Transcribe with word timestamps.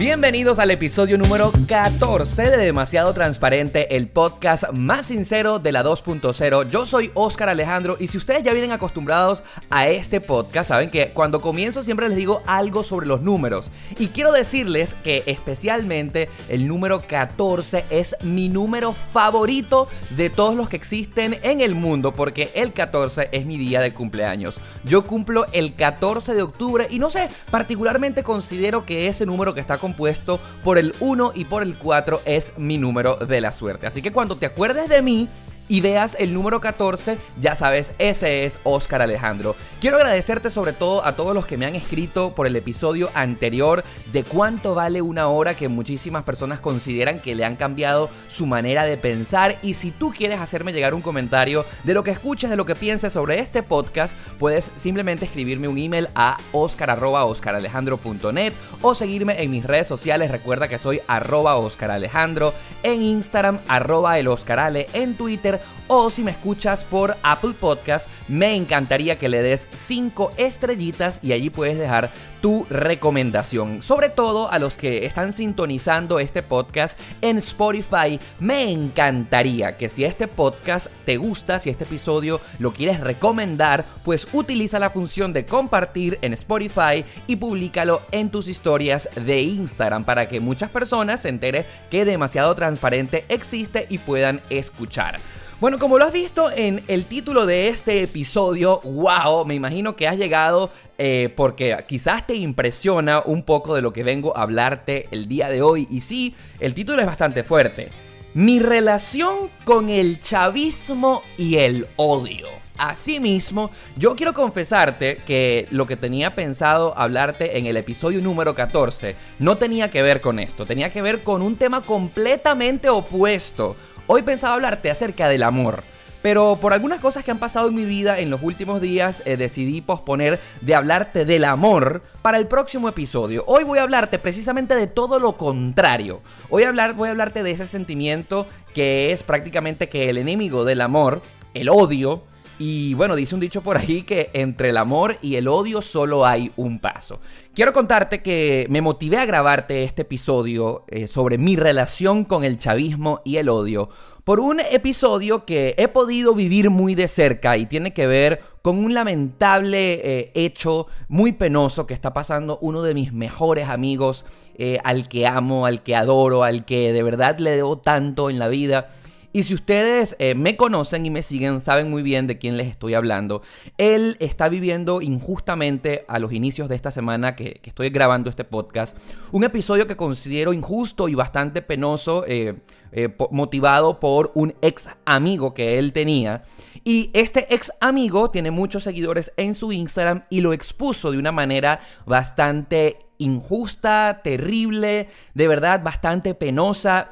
Bienvenidos 0.00 0.58
al 0.58 0.70
episodio 0.70 1.18
número 1.18 1.52
14 1.68 2.44
de 2.44 2.56
Demasiado 2.56 3.12
Transparente, 3.12 3.96
el 3.96 4.08
podcast 4.08 4.70
más 4.72 5.04
sincero 5.04 5.58
de 5.58 5.72
la 5.72 5.84
2.0. 5.84 6.70
Yo 6.70 6.86
soy 6.86 7.10
Oscar 7.12 7.50
Alejandro 7.50 7.98
y 8.00 8.06
si 8.06 8.16
ustedes 8.16 8.42
ya 8.42 8.54
vienen 8.54 8.72
acostumbrados 8.72 9.42
a 9.68 9.88
este 9.88 10.22
podcast, 10.22 10.70
saben 10.70 10.88
que 10.88 11.10
cuando 11.10 11.42
comienzo 11.42 11.82
siempre 11.82 12.08
les 12.08 12.16
digo 12.16 12.42
algo 12.46 12.82
sobre 12.82 13.06
los 13.06 13.20
números. 13.20 13.70
Y 13.98 14.06
quiero 14.06 14.32
decirles 14.32 14.94
que 15.04 15.22
especialmente 15.26 16.30
el 16.48 16.66
número 16.66 17.00
14 17.00 17.84
es 17.90 18.16
mi 18.22 18.48
número 18.48 18.94
favorito 18.94 19.86
de 20.16 20.30
todos 20.30 20.54
los 20.56 20.70
que 20.70 20.76
existen 20.76 21.38
en 21.42 21.60
el 21.60 21.74
mundo 21.74 22.14
porque 22.14 22.48
el 22.54 22.72
14 22.72 23.28
es 23.32 23.44
mi 23.44 23.58
día 23.58 23.82
de 23.82 23.92
cumpleaños. 23.92 24.60
Yo 24.82 25.06
cumplo 25.06 25.44
el 25.52 25.74
14 25.74 26.32
de 26.32 26.40
octubre 26.40 26.86
y 26.88 26.98
no 26.98 27.10
sé, 27.10 27.28
particularmente 27.50 28.22
considero 28.22 28.86
que 28.86 29.06
ese 29.06 29.26
número 29.26 29.52
que 29.52 29.60
está 29.60 29.76
con 29.76 29.89
compuesto 29.90 30.38
por 30.62 30.78
el 30.78 30.94
1 31.00 31.32
y 31.34 31.44
por 31.46 31.64
el 31.64 31.74
4 31.74 32.20
es 32.24 32.52
mi 32.56 32.78
número 32.78 33.16
de 33.16 33.40
la 33.40 33.50
suerte. 33.50 33.88
Así 33.88 34.02
que 34.02 34.12
cuando 34.12 34.36
te 34.36 34.46
acuerdes 34.46 34.88
de 34.88 35.02
mí, 35.02 35.28
y 35.70 35.80
veas 35.80 36.14
el 36.18 36.34
número 36.34 36.60
14, 36.60 37.16
ya 37.40 37.54
sabes, 37.54 37.92
ese 38.00 38.44
es 38.44 38.58
Oscar 38.64 39.02
Alejandro. 39.02 39.54
Quiero 39.80 39.98
agradecerte 39.98 40.50
sobre 40.50 40.72
todo 40.72 41.06
a 41.06 41.14
todos 41.14 41.32
los 41.32 41.46
que 41.46 41.56
me 41.56 41.64
han 41.64 41.76
escrito 41.76 42.32
por 42.32 42.48
el 42.48 42.56
episodio 42.56 43.08
anterior 43.14 43.84
de 44.12 44.24
cuánto 44.24 44.74
vale 44.74 45.00
una 45.00 45.28
hora 45.28 45.54
que 45.54 45.68
muchísimas 45.68 46.24
personas 46.24 46.58
consideran 46.58 47.20
que 47.20 47.36
le 47.36 47.44
han 47.44 47.54
cambiado 47.54 48.10
su 48.28 48.46
manera 48.46 48.84
de 48.84 48.96
pensar 48.96 49.58
y 49.62 49.74
si 49.74 49.92
tú 49.92 50.10
quieres 50.10 50.40
hacerme 50.40 50.72
llegar 50.72 50.92
un 50.92 51.02
comentario 51.02 51.64
de 51.84 51.94
lo 51.94 52.02
que 52.02 52.10
escuches, 52.10 52.50
de 52.50 52.56
lo 52.56 52.66
que 52.66 52.74
pienses 52.74 53.12
sobre 53.12 53.38
este 53.38 53.62
podcast, 53.62 54.14
puedes 54.40 54.72
simplemente 54.74 55.26
escribirme 55.26 55.68
un 55.68 55.78
email 55.78 56.08
a 56.16 56.36
oscar.oscaralejandro.net 56.50 58.54
o 58.82 58.96
seguirme 58.96 59.40
en 59.40 59.52
mis 59.52 59.64
redes 59.64 59.86
sociales. 59.86 60.32
Recuerda 60.32 60.66
que 60.66 60.80
soy 60.80 61.00
arroba 61.06 61.54
oscaralejandro 61.54 62.52
en 62.82 63.02
Instagram, 63.02 63.60
arroba 63.68 64.18
el 64.18 64.26
Oscarale 64.26 64.88
en 64.94 65.14
Twitter 65.14 65.59
o 65.88 66.08
si 66.08 66.22
me 66.22 66.30
escuchas 66.30 66.84
por 66.84 67.16
Apple 67.22 67.54
Podcast, 67.58 68.08
me 68.28 68.54
encantaría 68.54 69.18
que 69.18 69.28
le 69.28 69.42
des 69.42 69.66
5 69.72 70.32
estrellitas 70.36 71.18
y 71.22 71.32
allí 71.32 71.50
puedes 71.50 71.78
dejar 71.78 72.10
tu 72.40 72.64
recomendación. 72.70 73.82
Sobre 73.82 74.08
todo 74.08 74.50
a 74.50 74.58
los 74.58 74.76
que 74.76 75.04
están 75.04 75.32
sintonizando 75.32 76.20
este 76.20 76.42
podcast 76.42 76.98
en 77.20 77.38
Spotify, 77.38 78.20
me 78.38 78.70
encantaría 78.70 79.76
que 79.76 79.88
si 79.88 80.04
este 80.04 80.28
podcast 80.28 80.86
te 81.04 81.16
gusta, 81.16 81.58
si 81.58 81.70
este 81.70 81.84
episodio 81.84 82.40
lo 82.60 82.72
quieres 82.72 83.00
recomendar, 83.00 83.84
pues 84.04 84.28
utiliza 84.32 84.78
la 84.78 84.90
función 84.90 85.32
de 85.32 85.44
compartir 85.44 86.18
en 86.22 86.32
Spotify 86.34 87.04
y 87.26 87.36
públicalo 87.36 88.00
en 88.12 88.30
tus 88.30 88.48
historias 88.48 89.08
de 89.16 89.42
Instagram 89.42 90.04
para 90.04 90.28
que 90.28 90.40
muchas 90.40 90.70
personas 90.70 91.22
se 91.22 91.28
enteren 91.28 91.66
que 91.90 92.04
demasiado 92.04 92.54
transparente 92.54 93.24
existe 93.28 93.86
y 93.90 93.98
puedan 93.98 94.40
escuchar. 94.50 95.18
Bueno, 95.60 95.78
como 95.78 95.98
lo 95.98 96.06
has 96.06 96.12
visto 96.14 96.50
en 96.50 96.82
el 96.88 97.04
título 97.04 97.44
de 97.44 97.68
este 97.68 98.02
episodio, 98.02 98.80
wow, 98.80 99.44
me 99.44 99.54
imagino 99.54 99.94
que 99.94 100.08
has 100.08 100.16
llegado 100.16 100.70
eh, 100.96 101.28
porque 101.36 101.76
quizás 101.86 102.26
te 102.26 102.34
impresiona 102.34 103.20
un 103.20 103.42
poco 103.42 103.74
de 103.74 103.82
lo 103.82 103.92
que 103.92 104.02
vengo 104.02 104.34
a 104.34 104.40
hablarte 104.40 105.06
el 105.10 105.28
día 105.28 105.50
de 105.50 105.60
hoy. 105.60 105.86
Y 105.90 106.00
sí, 106.00 106.34
el 106.60 106.72
título 106.72 107.00
es 107.00 107.06
bastante 107.06 107.44
fuerte. 107.44 107.90
Mi 108.32 108.58
relación 108.58 109.50
con 109.66 109.90
el 109.90 110.18
chavismo 110.18 111.22
y 111.36 111.56
el 111.56 111.86
odio. 111.96 112.48
Asimismo, 112.78 113.70
yo 113.96 114.16
quiero 114.16 114.32
confesarte 114.32 115.18
que 115.26 115.68
lo 115.70 115.86
que 115.86 115.96
tenía 115.96 116.34
pensado 116.34 116.96
hablarte 116.96 117.58
en 117.58 117.66
el 117.66 117.76
episodio 117.76 118.22
número 118.22 118.54
14 118.54 119.14
no 119.38 119.58
tenía 119.58 119.90
que 119.90 120.00
ver 120.00 120.22
con 120.22 120.38
esto, 120.38 120.64
tenía 120.64 120.90
que 120.90 121.02
ver 121.02 121.22
con 121.22 121.42
un 121.42 121.56
tema 121.56 121.82
completamente 121.82 122.88
opuesto 122.88 123.76
Hoy 124.12 124.22
pensaba 124.22 124.54
hablarte 124.54 124.90
acerca 124.90 125.28
del 125.28 125.44
amor. 125.44 125.84
Pero 126.20 126.58
por 126.60 126.72
algunas 126.72 126.98
cosas 126.98 127.22
que 127.22 127.30
han 127.30 127.38
pasado 127.38 127.68
en 127.68 127.76
mi 127.76 127.84
vida 127.84 128.18
en 128.18 128.28
los 128.28 128.42
últimos 128.42 128.80
días 128.80 129.22
eh, 129.24 129.36
decidí 129.36 129.82
posponer 129.82 130.40
de 130.62 130.74
hablarte 130.74 131.24
del 131.24 131.44
amor 131.44 132.02
para 132.20 132.38
el 132.38 132.48
próximo 132.48 132.88
episodio. 132.88 133.44
Hoy 133.46 133.62
voy 133.62 133.78
a 133.78 133.82
hablarte 133.82 134.18
precisamente 134.18 134.74
de 134.74 134.88
todo 134.88 135.20
lo 135.20 135.36
contrario. 135.36 136.22
Hoy 136.48 136.64
hablar, 136.64 136.94
voy 136.94 137.06
a 137.06 137.12
hablarte 137.12 137.44
de 137.44 137.52
ese 137.52 137.68
sentimiento 137.68 138.48
que 138.74 139.12
es 139.12 139.22
prácticamente 139.22 139.88
que 139.88 140.10
el 140.10 140.18
enemigo 140.18 140.64
del 140.64 140.80
amor, 140.80 141.22
el 141.54 141.68
odio, 141.68 142.24
y 142.62 142.92
bueno, 142.92 143.16
dice 143.16 143.34
un 143.34 143.40
dicho 143.40 143.62
por 143.62 143.78
ahí 143.78 144.02
que 144.02 144.28
entre 144.34 144.68
el 144.68 144.76
amor 144.76 145.16
y 145.22 145.36
el 145.36 145.48
odio 145.48 145.80
solo 145.80 146.26
hay 146.26 146.52
un 146.56 146.78
paso. 146.78 147.18
Quiero 147.54 147.72
contarte 147.72 148.20
que 148.20 148.66
me 148.68 148.82
motivé 148.82 149.16
a 149.16 149.24
grabarte 149.24 149.82
este 149.82 150.02
episodio 150.02 150.84
eh, 150.88 151.08
sobre 151.08 151.38
mi 151.38 151.56
relación 151.56 152.26
con 152.26 152.44
el 152.44 152.58
chavismo 152.58 153.22
y 153.24 153.38
el 153.38 153.48
odio 153.48 153.88
por 154.24 154.40
un 154.40 154.60
episodio 154.60 155.44
que 155.44 155.74
he 155.76 155.88
podido 155.88 156.34
vivir 156.34 156.70
muy 156.70 156.94
de 156.94 157.08
cerca 157.08 157.56
y 157.56 157.66
tiene 157.66 157.92
que 157.92 158.06
ver 158.06 158.40
con 158.62 158.78
un 158.78 158.94
lamentable 158.94 159.94
eh, 159.94 160.30
hecho 160.34 160.86
muy 161.08 161.32
penoso 161.32 161.86
que 161.86 161.94
está 161.94 162.12
pasando 162.12 162.58
uno 162.60 162.82
de 162.82 162.94
mis 162.94 163.12
mejores 163.12 163.68
amigos, 163.68 164.24
eh, 164.56 164.78
al 164.84 165.08
que 165.08 165.26
amo, 165.26 165.66
al 165.66 165.82
que 165.82 165.96
adoro, 165.96 166.44
al 166.44 166.64
que 166.64 166.92
de 166.92 167.02
verdad 167.02 167.38
le 167.38 167.50
debo 167.52 167.78
tanto 167.78 168.30
en 168.30 168.38
la 168.38 168.48
vida. 168.48 168.90
Y 169.32 169.44
si 169.44 169.54
ustedes 169.54 170.16
eh, 170.18 170.34
me 170.34 170.56
conocen 170.56 171.06
y 171.06 171.10
me 171.10 171.22
siguen, 171.22 171.60
saben 171.60 171.88
muy 171.88 172.02
bien 172.02 172.26
de 172.26 172.38
quién 172.38 172.56
les 172.56 172.66
estoy 172.66 172.94
hablando. 172.94 173.42
Él 173.78 174.16
está 174.18 174.48
viviendo 174.48 175.00
injustamente 175.02 176.04
a 176.08 176.18
los 176.18 176.32
inicios 176.32 176.68
de 176.68 176.74
esta 176.74 176.90
semana 176.90 177.36
que, 177.36 177.60
estoy 177.62 177.90
grabando 177.90 178.28
este 178.28 178.42
podcast. 178.42 178.96
Un 179.30 179.44
episodio 179.44 179.86
que 179.86 179.96
considero 179.96 180.52
injusto 180.52 181.08
y 181.08 181.14
bastante 181.14 181.62
penoso, 181.62 182.24
eh, 182.26 182.56
eh, 182.90 183.08
motivado 183.30 184.00
por 184.00 184.32
un 184.34 184.56
ex 184.62 184.90
amigo 185.04 185.54
que 185.54 185.78
él 185.78 185.92
tenía. 185.92 186.42
Y 186.82 187.10
este 187.12 187.54
ex 187.54 187.72
amigo 187.80 188.30
tiene 188.30 188.50
muchos 188.50 188.82
seguidores 188.82 189.32
en 189.36 189.54
su 189.54 189.70
Instagram 189.70 190.24
y 190.28 190.40
lo 190.40 190.52
expuso 190.52 191.12
de 191.12 191.18
una 191.18 191.30
manera 191.30 191.78
bastante 192.04 192.98
injusta, 193.18 194.22
terrible, 194.24 195.08
de 195.34 195.48
verdad 195.48 195.84
bastante 195.84 196.34
penosa. 196.34 197.10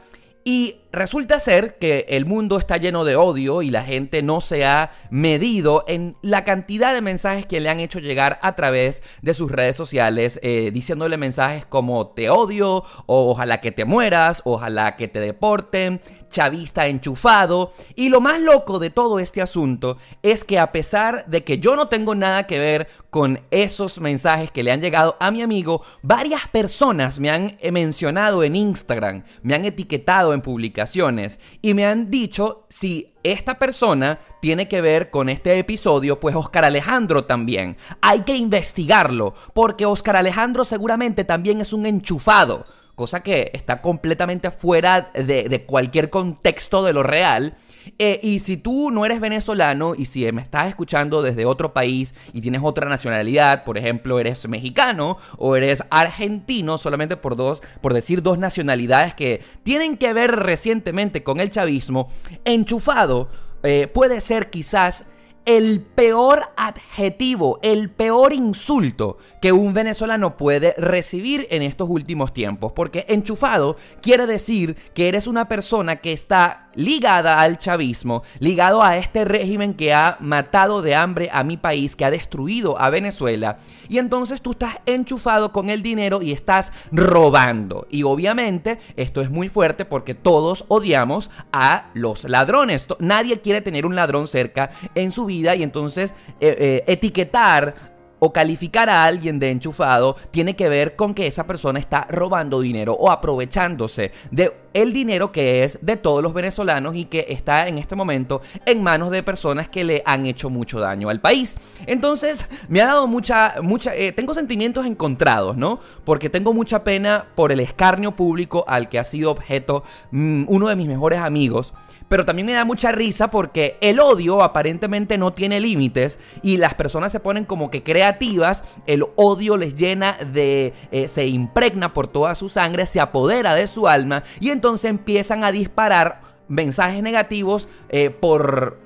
Y 0.50 0.81
resulta 0.92 1.41
ser 1.41 1.76
que 1.76 2.06
el 2.09 2.25
mundo 2.25 2.59
está 2.59 2.78
lleno 2.78 3.04
de 3.04 3.16
odio 3.16 3.60
y 3.60 3.69
la 3.69 3.82
gente 3.82 4.22
no 4.22 4.41
se 4.41 4.64
ha 4.64 4.92
medido 5.10 5.84
en 5.86 6.16
la 6.22 6.44
cantidad 6.44 6.94
de 6.94 7.03
mensajes 7.03 7.44
que 7.44 7.60
le 7.60 7.69
han 7.69 7.81
hecho 7.81 7.98
llegar 7.98 8.38
a 8.41 8.56
través 8.56 9.03
de 9.20 9.34
sus 9.34 9.53
redes 9.53 9.76
sociales, 9.76 10.41
eh, 10.42 10.70
diciéndole 10.72 11.19
mensajes 11.19 11.66
como 11.66 12.14
te 12.14 12.31
odio, 12.31 12.82
o 13.04 13.31
ojalá 13.31 13.60
que 13.60 13.72
te 13.72 13.84
mueras, 13.84 14.41
ojalá 14.47 14.97
que 14.97 15.06
te 15.06 15.20
deporten, 15.20 16.00
chavista 16.30 16.86
enchufado. 16.86 17.72
Y 17.94 18.08
lo 18.08 18.20
más 18.20 18.40
loco 18.40 18.78
de 18.78 18.90
todo 18.90 19.19
este 19.19 19.42
asunto 19.42 19.98
es 20.22 20.44
que 20.44 20.58
a 20.58 20.72
pesar 20.72 21.25
de 21.26 21.44
que 21.44 21.58
yo 21.58 21.76
no 21.76 21.88
tengo 21.88 22.14
nada 22.14 22.46
que 22.46 22.58
ver 22.58 22.88
con 23.10 23.40
esos 23.50 24.00
mensajes 24.00 24.50
que 24.50 24.62
le 24.62 24.72
han 24.72 24.80
llegado 24.80 25.16
a 25.20 25.30
mi 25.30 25.42
amigo, 25.42 25.82
varias 26.02 26.48
personas 26.48 27.19
me 27.19 27.30
han 27.30 27.58
mencionado 27.72 28.42
en 28.42 28.56
Instagram, 28.56 29.25
me 29.42 29.54
han 29.54 29.64
etiquetado 29.64 30.34
en 30.34 30.42
publicaciones 30.42 31.38
y 31.62 31.75
me 31.75 31.86
han 31.86 32.10
dicho 32.10 32.66
si 32.69 33.14
esta 33.22 33.58
persona 33.58 34.20
tiene 34.40 34.69
que 34.69 34.81
ver 34.81 35.10
con 35.10 35.28
este 35.28 35.58
episodio, 35.58 36.20
pues 36.20 36.34
Oscar 36.34 36.64
Alejandro 36.64 37.24
también. 37.24 37.76
Hay 38.00 38.20
que 38.20 38.36
investigarlo, 38.36 39.34
porque 39.54 39.86
Oscar 39.86 40.16
Alejandro 40.16 40.64
seguramente 40.64 41.24
también 41.24 41.60
es 41.60 41.72
un 41.72 41.86
enchufado 41.86 42.66
cosa 42.98 43.20
que 43.20 43.52
está 43.54 43.80
completamente 43.80 44.50
fuera 44.50 45.12
de, 45.14 45.64
cualquier 45.66 46.10
contexto 46.10 46.84
de 46.84 46.92
lo 46.92 47.04
real. 47.04 47.54
Eh, 47.98 48.20
y 48.22 48.40
si 48.40 48.58
tú 48.58 48.90
no 48.90 49.06
eres 49.06 49.20
venezolano 49.20 49.94
y 49.94 50.04
si 50.04 50.30
me 50.32 50.42
estás 50.42 50.68
escuchando 50.68 51.22
desde 51.22 51.46
otro 51.46 51.72
país 51.72 52.12
y 52.34 52.42
tienes 52.42 52.60
otra 52.62 52.86
nacionalidad, 52.88 53.64
por 53.64 53.78
ejemplo, 53.78 54.18
eres 54.18 54.46
mexicano 54.46 55.16
o 55.38 55.56
eres 55.56 55.82
argentino, 55.90 56.76
solamente 56.76 57.16
por 57.16 57.36
dos, 57.36 57.62
por 57.80 57.94
decir 57.94 58.22
dos 58.22 58.36
nacionalidades 58.36 59.14
que 59.14 59.42
tienen 59.62 59.96
que 59.96 60.12
ver 60.12 60.32
recientemente 60.32 61.22
con 61.22 61.40
el 61.40 61.50
chavismo, 61.50 62.10
enchufado 62.44 63.30
eh, 63.62 63.86
puede 63.86 64.20
ser 64.20 64.50
quizás 64.50 65.06
el 65.48 65.80
peor 65.80 66.50
adjetivo, 66.58 67.58
el 67.62 67.88
peor 67.88 68.34
insulto 68.34 69.16
que 69.40 69.50
un 69.50 69.72
venezolano 69.72 70.36
puede 70.36 70.74
recibir 70.76 71.48
en 71.50 71.62
estos 71.62 71.88
últimos 71.88 72.34
tiempos. 72.34 72.72
Porque 72.72 73.06
enchufado 73.08 73.78
quiere 74.02 74.26
decir 74.26 74.76
que 74.92 75.08
eres 75.08 75.26
una 75.26 75.48
persona 75.48 75.96
que 75.96 76.12
está 76.12 76.68
ligada 76.75 77.41
al 77.41 77.59
chavismo, 77.59 78.23
ligado 78.38 78.82
a 78.82 78.97
este 78.97 79.25
régimen 79.25 79.75
que 79.75 79.93
ha 79.93 80.17
matado 80.20 80.82
de 80.82 80.94
hambre 80.94 81.29
a 81.32 81.44
mi 81.44 81.56
país, 81.56 81.97
que 81.97 82.05
ha 82.05 82.11
destruido 82.11 82.81
a 82.81 82.91
Venezuela. 82.91 83.59
Y 83.88 83.99
entonces 83.99 84.43
tú 84.43 84.53
estás 84.53 84.76
enchufado 84.87 85.53
con 85.53 85.70
el 85.70 85.82
dinero 85.82 86.23
y 86.23 86.32
estás 86.32 86.73
robando. 86.93 87.87
Y 87.91 88.03
obviamente 88.03 88.79
esto 88.97 89.20
es 89.20 89.31
muy 89.31 89.49
fuerte 89.49 89.85
porque 89.85 90.15
todos 90.15 90.67
odiamos 90.69 91.31
a 91.53 91.87
los 91.94 92.25
ladrones. 92.25 92.87
Nadie 92.99 93.41
quiere 93.41 93.61
tener 93.61 93.87
un 93.87 93.97
ladrón 93.97 94.29
cerca 94.29 94.70
en 94.94 95.12
su 95.12 95.26
vida 95.26 95.56
y 95.56 95.62
entonces 95.62 96.12
eh, 96.41 96.56
eh, 96.59 96.85
etiquetar 96.87 97.97
o 98.19 98.32
calificar 98.32 98.91
a 98.91 99.05
alguien 99.05 99.38
de 99.38 99.50
enchufado 99.50 100.17
tiene 100.31 100.56
que 100.56 100.69
ver 100.69 100.97
con 100.97 101.15
que 101.15 101.26
esa 101.26 101.47
persona 101.47 101.79
está 101.79 102.06
robando 102.11 102.61
dinero 102.61 102.94
o 102.94 103.11
aprovechándose 103.11 104.12
de 104.31 104.53
el 104.75 104.93
dinero 104.93 105.32
que 105.32 105.65
es 105.65 105.79
de 105.82 105.97
todos 105.97 106.23
los 106.23 106.32
venezolanos 106.32 106.94
y 106.94 107.06
que 107.06 107.26
está 107.31 107.69
en 107.69 107.79
este 107.79 107.97
momento 107.97 108.43
en 108.67 108.82
manos 108.82 109.11
de 109.11 109.23
personas 109.23 109.69
que 109.69 109.82
le 109.82 110.03
han 110.05 110.26
hecho 110.26 110.50
mucho 110.50 110.79
daño 110.79 111.09
al 111.09 111.20
país. 111.20 111.56
Entonces, 111.87 112.44
me 112.69 112.81
ha 112.81 112.87
dado 112.87 113.06
mucha, 113.06 113.56
mucha, 113.62 113.94
eh, 113.94 114.12
tengo 114.12 114.35
sentimientos 114.35 114.87
encontrados, 114.87 115.56
¿no? 115.56 115.81
Porque 116.05 116.31
tengo 116.31 116.53
mucha 116.53 116.85
pena 116.85 117.26
por 117.35 117.50
el 117.50 117.61
escarnio 117.61 118.12
público 118.12 118.65
al 118.69 118.88
que 118.88 118.99
ha 118.99 119.05
sido 119.05 119.31
objeto 119.31 119.82
mm, 120.11 120.44
uno 120.49 120.69
de 120.69 120.76
mis 120.76 120.87
mejores 120.87 121.19
amigos 121.19 121.73
pero 122.08 122.25
también 122.25 122.46
me 122.46 122.52
da 122.52 122.64
mucha 122.64 122.93
risa 122.93 123.31
porque 123.31 123.76
el 123.81 124.00
odio 124.00 124.43
aparentemente 124.43 125.19
no 125.19 125.32
tiene 125.32 125.60
límites 125.60 126.19
y 126.43 126.56
las 126.56 126.75
personas 126.75 127.12
se 127.12 127.20
ponen 127.20 127.44
como 127.44 127.70
que 127.70 127.82
creativas, 127.82 128.64
el 128.87 129.05
odio 129.16 129.56
les 129.56 129.76
llena 129.76 130.16
de, 130.32 130.72
eh, 130.90 131.08
se 131.08 131.26
impregna 131.26 131.93
por 131.93 132.06
toda 132.06 132.34
su 132.34 132.49
sangre, 132.49 132.87
se 132.87 133.00
apodera 133.00 133.55
de 133.55 133.66
su 133.66 133.88
alma 133.88 134.25
y 134.40 134.50
entonces 134.50 134.90
empiezan 134.90 135.44
a 135.44 135.52
disparar 135.52 136.20
mensajes 136.49 137.02
negativos 137.02 137.69
eh, 137.90 138.10
por 138.10 138.78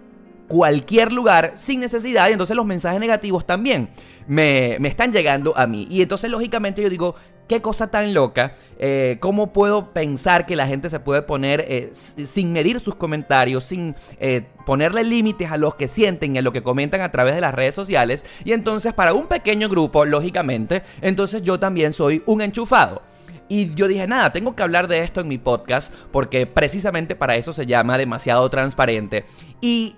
cualquier 0.49 1.13
lugar 1.13 1.53
sin 1.55 1.81
necesidad 1.81 2.29
y 2.29 2.33
entonces 2.33 2.57
los 2.57 2.67
mensajes 2.67 3.01
negativos 3.01 3.47
también 3.47 3.89
me, 4.27 4.77
me, 4.81 4.89
están 4.89 5.13
llegando 5.13 5.57
a 5.57 5.67
mí. 5.67 5.87
Y 5.91 6.03
entonces 6.03 6.31
lógicamente 6.31 6.83
yo 6.83 6.91
digo, 6.91 7.15
qué 7.49 7.61
cosa 7.61 7.89
tan 7.89 8.15
loca, 8.15 8.55
eh, 8.79 9.19
cómo 9.21 9.53
puedo 9.53 9.93
pensar 9.93 10.47
que 10.47 10.57
la 10.57 10.67
gente 10.67 10.89
se 10.91 11.01
puede 11.01 11.23
poner 11.23 11.65
eh, 11.69 11.91
sin 11.93 12.53
medir 12.53 12.81
sus 12.81 12.95
comentarios, 12.95 13.65
sin 13.65 13.95
eh, 14.21 14.47
ponerle 14.65 15.05
límites 15.05 15.51
a 15.51 15.57
los 15.57 15.75
que 15.75 15.89
sienten 15.89 16.35
y 16.35 16.39
a 16.39 16.43
lo 16.43 16.53
que 16.53 16.63
comentan 16.63 17.01
a 17.01 17.11
través 17.11 17.35
de 17.35 17.41
las 17.41 17.55
redes 17.55 17.75
sociales. 17.75 18.25
Y 18.45 18.53
entonces 18.53 18.93
para 18.93 19.15
un 19.15 19.27
pequeño 19.27 19.69
grupo, 19.69 20.05
lógicamente, 20.05 20.83
entonces 21.01 21.43
yo 21.43 21.59
también 21.59 21.93
soy 21.93 22.23
un 22.27 22.41
enchufado. 22.41 23.03
Y 23.49 23.75
yo 23.75 23.87
dije, 23.87 24.07
nada, 24.07 24.33
tengo 24.33 24.57
que 24.57 24.63
hablar 24.63 24.89
de 24.89 25.01
esto 25.01 25.21
en 25.21 25.29
mi 25.29 25.37
podcast 25.37 25.93
porque 26.11 26.47
precisamente 26.47 27.15
para 27.15 27.37
eso 27.37 27.53
se 27.53 27.67
llama 27.67 27.99
demasiado 27.99 28.49
transparente. 28.49 29.27
Y 29.61 29.97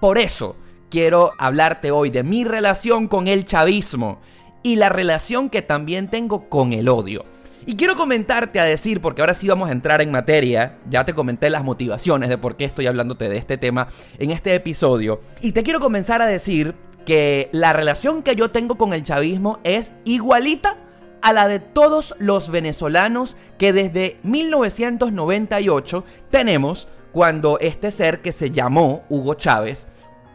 por 0.00 0.18
eso 0.18 0.56
quiero 0.90 1.32
hablarte 1.38 1.90
hoy 1.92 2.10
de 2.10 2.22
mi 2.22 2.44
relación 2.44 3.08
con 3.08 3.28
el 3.28 3.46
chavismo 3.46 4.20
y 4.62 4.76
la 4.76 4.88
relación 4.88 5.50
que 5.50 5.62
también 5.62 6.08
tengo 6.08 6.48
con 6.48 6.72
el 6.72 6.88
odio. 6.88 7.24
Y 7.66 7.76
quiero 7.76 7.94
comentarte 7.94 8.58
a 8.58 8.64
decir, 8.64 9.00
porque 9.00 9.20
ahora 9.20 9.34
sí 9.34 9.46
vamos 9.46 9.68
a 9.68 9.72
entrar 9.72 10.00
en 10.00 10.10
materia, 10.10 10.78
ya 10.88 11.04
te 11.04 11.14
comenté 11.14 11.50
las 11.50 11.62
motivaciones 11.62 12.28
de 12.28 12.38
por 12.38 12.56
qué 12.56 12.64
estoy 12.64 12.86
hablándote 12.86 13.28
de 13.28 13.36
este 13.36 13.58
tema 13.58 13.88
en 14.18 14.30
este 14.30 14.54
episodio, 14.54 15.20
y 15.40 15.52
te 15.52 15.62
quiero 15.62 15.80
comenzar 15.80 16.22
a 16.22 16.26
decir 16.26 16.74
que 17.04 17.48
la 17.52 17.72
relación 17.72 18.22
que 18.22 18.36
yo 18.36 18.50
tengo 18.50 18.76
con 18.76 18.92
el 18.92 19.04
chavismo 19.04 19.58
es 19.64 19.92
igualita 20.04 20.78
a 21.22 21.32
la 21.32 21.48
de 21.48 21.58
todos 21.58 22.14
los 22.18 22.50
venezolanos 22.50 23.36
que 23.58 23.72
desde 23.72 24.18
1998 24.22 26.04
tenemos 26.30 26.88
cuando 27.12 27.58
este 27.58 27.90
ser 27.90 28.22
que 28.22 28.32
se 28.32 28.50
llamó 28.50 29.04
Hugo 29.08 29.34
Chávez 29.34 29.86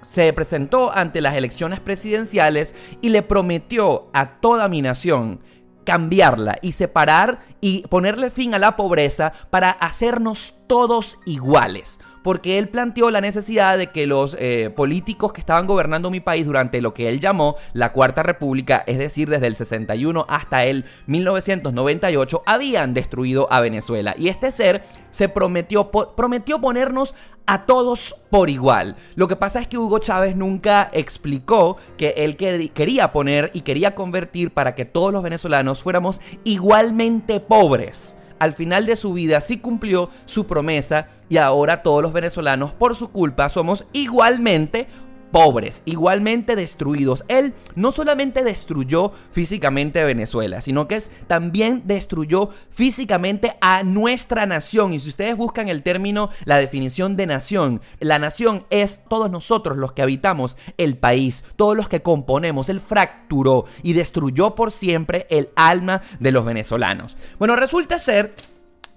se 0.05 0.31
presentó 0.33 0.91
ante 0.95 1.21
las 1.21 1.35
elecciones 1.35 1.79
presidenciales 1.79 2.73
y 3.01 3.09
le 3.09 3.21
prometió 3.21 4.09
a 4.13 4.39
toda 4.39 4.67
mi 4.67 4.81
nación 4.81 5.41
cambiarla 5.83 6.57
y 6.61 6.71
separar 6.71 7.39
y 7.61 7.81
ponerle 7.87 8.31
fin 8.31 8.53
a 8.55 8.59
la 8.59 8.75
pobreza 8.75 9.31
para 9.49 9.69
hacernos 9.69 10.55
todos 10.67 11.19
iguales 11.25 11.99
porque 12.25 12.57
él 12.57 12.69
planteó 12.69 13.11
la 13.11 13.21
necesidad 13.21 13.77
de 13.77 13.91
que 13.91 14.07
los 14.07 14.35
eh, 14.39 14.71
políticos 14.75 15.31
que 15.31 15.41
estaban 15.41 15.67
gobernando 15.67 16.09
mi 16.09 16.21
país 16.21 16.43
durante 16.43 16.81
lo 16.81 16.91
que 16.91 17.07
él 17.07 17.19
llamó 17.19 17.55
la 17.73 17.91
Cuarta 17.93 18.23
República, 18.23 18.83
es 18.87 18.97
decir, 18.97 19.29
desde 19.29 19.45
el 19.45 19.55
61 19.55 20.25
hasta 20.27 20.65
el 20.65 20.85
1998, 21.05 22.41
habían 22.47 22.95
destruido 22.95 23.45
a 23.51 23.61
Venezuela. 23.61 24.15
Y 24.17 24.29
este 24.29 24.49
ser 24.49 24.81
se 25.11 25.29
prometió, 25.29 25.91
prometió 25.91 26.59
ponernos 26.59 27.13
a 27.45 27.67
todos 27.67 28.15
por 28.31 28.49
igual. 28.49 28.95
Lo 29.13 29.27
que 29.27 29.35
pasa 29.35 29.61
es 29.61 29.67
que 29.67 29.77
Hugo 29.77 29.99
Chávez 29.99 30.35
nunca 30.35 30.89
explicó 30.93 31.77
que 31.95 32.15
él 32.17 32.37
quería 32.37 33.11
poner 33.11 33.51
y 33.53 33.61
quería 33.61 33.93
convertir 33.93 34.49
para 34.49 34.73
que 34.73 34.85
todos 34.85 35.13
los 35.13 35.21
venezolanos 35.21 35.83
fuéramos 35.83 36.19
igualmente 36.43 37.39
pobres 37.39 38.15
al 38.45 38.53
final 38.53 38.85
de 38.85 38.95
su 38.95 39.13
vida 39.13 39.41
sí 39.41 39.57
cumplió 39.57 40.09
su 40.25 40.47
promesa 40.47 41.07
y 41.27 41.37
ahora 41.37 41.83
todos 41.83 42.01
los 42.01 42.13
venezolanos 42.13 42.71
por 42.71 42.95
su 42.95 43.09
culpa 43.09 43.49
somos 43.49 43.85
igualmente 43.91 44.87
pobres, 45.35 45.81
igualmente 45.83 46.55
destruidos. 46.55 47.25
Él 47.27 47.53
no 47.75 47.91
solamente 47.91 48.41
destruyó 48.41 49.11
físicamente 49.33 50.01
Venezuela, 50.01 50.61
sino 50.61 50.87
que 50.87 50.95
es, 50.95 51.11
también 51.27 51.81
destruyó 51.83 52.51
físicamente 52.71 53.57
a 53.59 53.83
nuestra 53.83 54.45
nación. 54.45 54.93
Y 54.93 55.01
si 55.01 55.09
ustedes 55.09 55.35
buscan 55.35 55.67
el 55.67 55.83
término, 55.83 56.29
la 56.45 56.55
definición 56.55 57.17
de 57.17 57.25
nación, 57.25 57.81
la 57.99 58.17
nación 58.17 58.65
es 58.69 59.01
todos 59.09 59.29
nosotros 59.29 59.77
los 59.77 59.91
que 59.91 60.03
habitamos 60.03 60.55
el 60.77 60.97
país, 60.97 61.43
todos 61.57 61.75
los 61.75 61.89
que 61.89 62.01
componemos. 62.01 62.69
Él 62.69 62.79
fracturó 62.79 63.65
y 63.83 63.91
destruyó 63.91 64.55
por 64.55 64.71
siempre 64.71 65.27
el 65.29 65.49
alma 65.57 66.01
de 66.21 66.31
los 66.31 66.45
venezolanos. 66.45 67.17
Bueno, 67.39 67.57
resulta 67.57 67.99
ser 67.99 68.33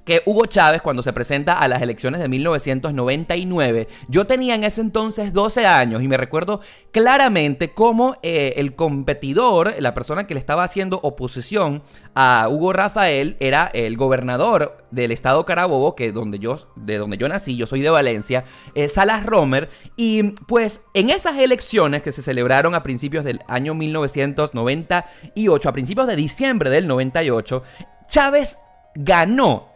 que 0.08 0.22
Hugo 0.24 0.46
Chávez 0.46 0.80
cuando 0.80 1.02
se 1.02 1.12
presenta 1.12 1.52
a 1.58 1.68
las 1.68 1.82
elecciones 1.82 2.22
de 2.22 2.30
1999, 2.30 3.88
yo 4.08 4.26
tenía 4.26 4.54
en 4.54 4.64
ese 4.64 4.80
entonces 4.80 5.34
12 5.34 5.66
años 5.66 6.02
y 6.02 6.08
me 6.08 6.16
recuerdo 6.16 6.62
claramente 6.92 7.74
cómo 7.74 8.16
eh, 8.22 8.54
el 8.56 8.74
competidor, 8.74 9.74
la 9.80 9.92
persona 9.92 10.26
que 10.26 10.32
le 10.32 10.40
estaba 10.40 10.64
haciendo 10.64 10.98
oposición 11.02 11.82
a 12.14 12.46
Hugo 12.48 12.72
Rafael, 12.72 13.36
era 13.38 13.66
el 13.66 13.98
gobernador 13.98 14.78
del 14.90 15.12
estado 15.12 15.44
Carabobo, 15.44 15.94
que 15.94 16.10
donde 16.10 16.38
yo, 16.38 16.56
de 16.74 16.96
donde 16.96 17.18
yo 17.18 17.28
nací, 17.28 17.58
yo 17.58 17.66
soy 17.66 17.82
de 17.82 17.90
Valencia, 17.90 18.44
eh, 18.74 18.88
Salas 18.88 19.26
Romer, 19.26 19.68
y 19.94 20.22
pues 20.46 20.80
en 20.94 21.10
esas 21.10 21.36
elecciones 21.36 22.02
que 22.02 22.12
se 22.12 22.22
celebraron 22.22 22.74
a 22.74 22.82
principios 22.82 23.24
del 23.24 23.40
año 23.46 23.74
1998, 23.74 25.68
a 25.68 25.72
principios 25.72 26.06
de 26.06 26.16
diciembre 26.16 26.70
del 26.70 26.86
98, 26.86 27.62
Chávez 28.08 28.56
ganó 28.94 29.67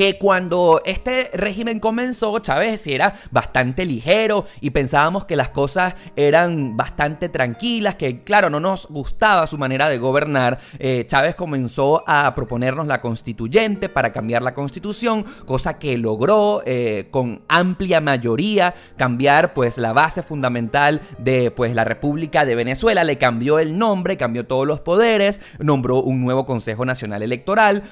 que 0.00 0.16
cuando 0.16 0.80
este 0.86 1.30
régimen 1.34 1.78
comenzó, 1.78 2.38
Chávez 2.38 2.86
era 2.86 3.12
bastante 3.30 3.84
ligero 3.84 4.46
y 4.62 4.70
pensábamos 4.70 5.26
que 5.26 5.36
las 5.36 5.50
cosas 5.50 5.94
eran 6.16 6.74
bastante 6.74 7.28
tranquilas, 7.28 7.96
que 7.96 8.24
claro, 8.24 8.48
no 8.48 8.60
nos 8.60 8.86
gustaba 8.86 9.46
su 9.46 9.58
manera 9.58 9.90
de 9.90 9.98
gobernar. 9.98 10.58
Eh, 10.78 11.04
Chávez 11.06 11.34
comenzó 11.34 12.02
a 12.06 12.34
proponernos 12.34 12.86
la 12.86 13.02
constituyente 13.02 13.90
para 13.90 14.10
cambiar 14.10 14.40
la 14.40 14.54
constitución, 14.54 15.22
cosa 15.44 15.78
que 15.78 15.98
logró 15.98 16.62
eh, 16.64 17.08
con 17.10 17.42
amplia 17.46 18.00
mayoría 18.00 18.74
cambiar 18.96 19.52
pues 19.52 19.76
la 19.76 19.92
base 19.92 20.22
fundamental 20.22 21.02
de 21.18 21.50
pues 21.50 21.74
la 21.74 21.84
República 21.84 22.46
de 22.46 22.54
Venezuela, 22.54 23.04
le 23.04 23.18
cambió 23.18 23.58
el 23.58 23.76
nombre, 23.76 24.16
cambió 24.16 24.46
todos 24.46 24.66
los 24.66 24.80
poderes, 24.80 25.42
nombró 25.58 26.02
un 26.02 26.22
nuevo 26.22 26.46
Consejo 26.46 26.86
Nacional 26.86 27.22
Electoral, 27.22 27.82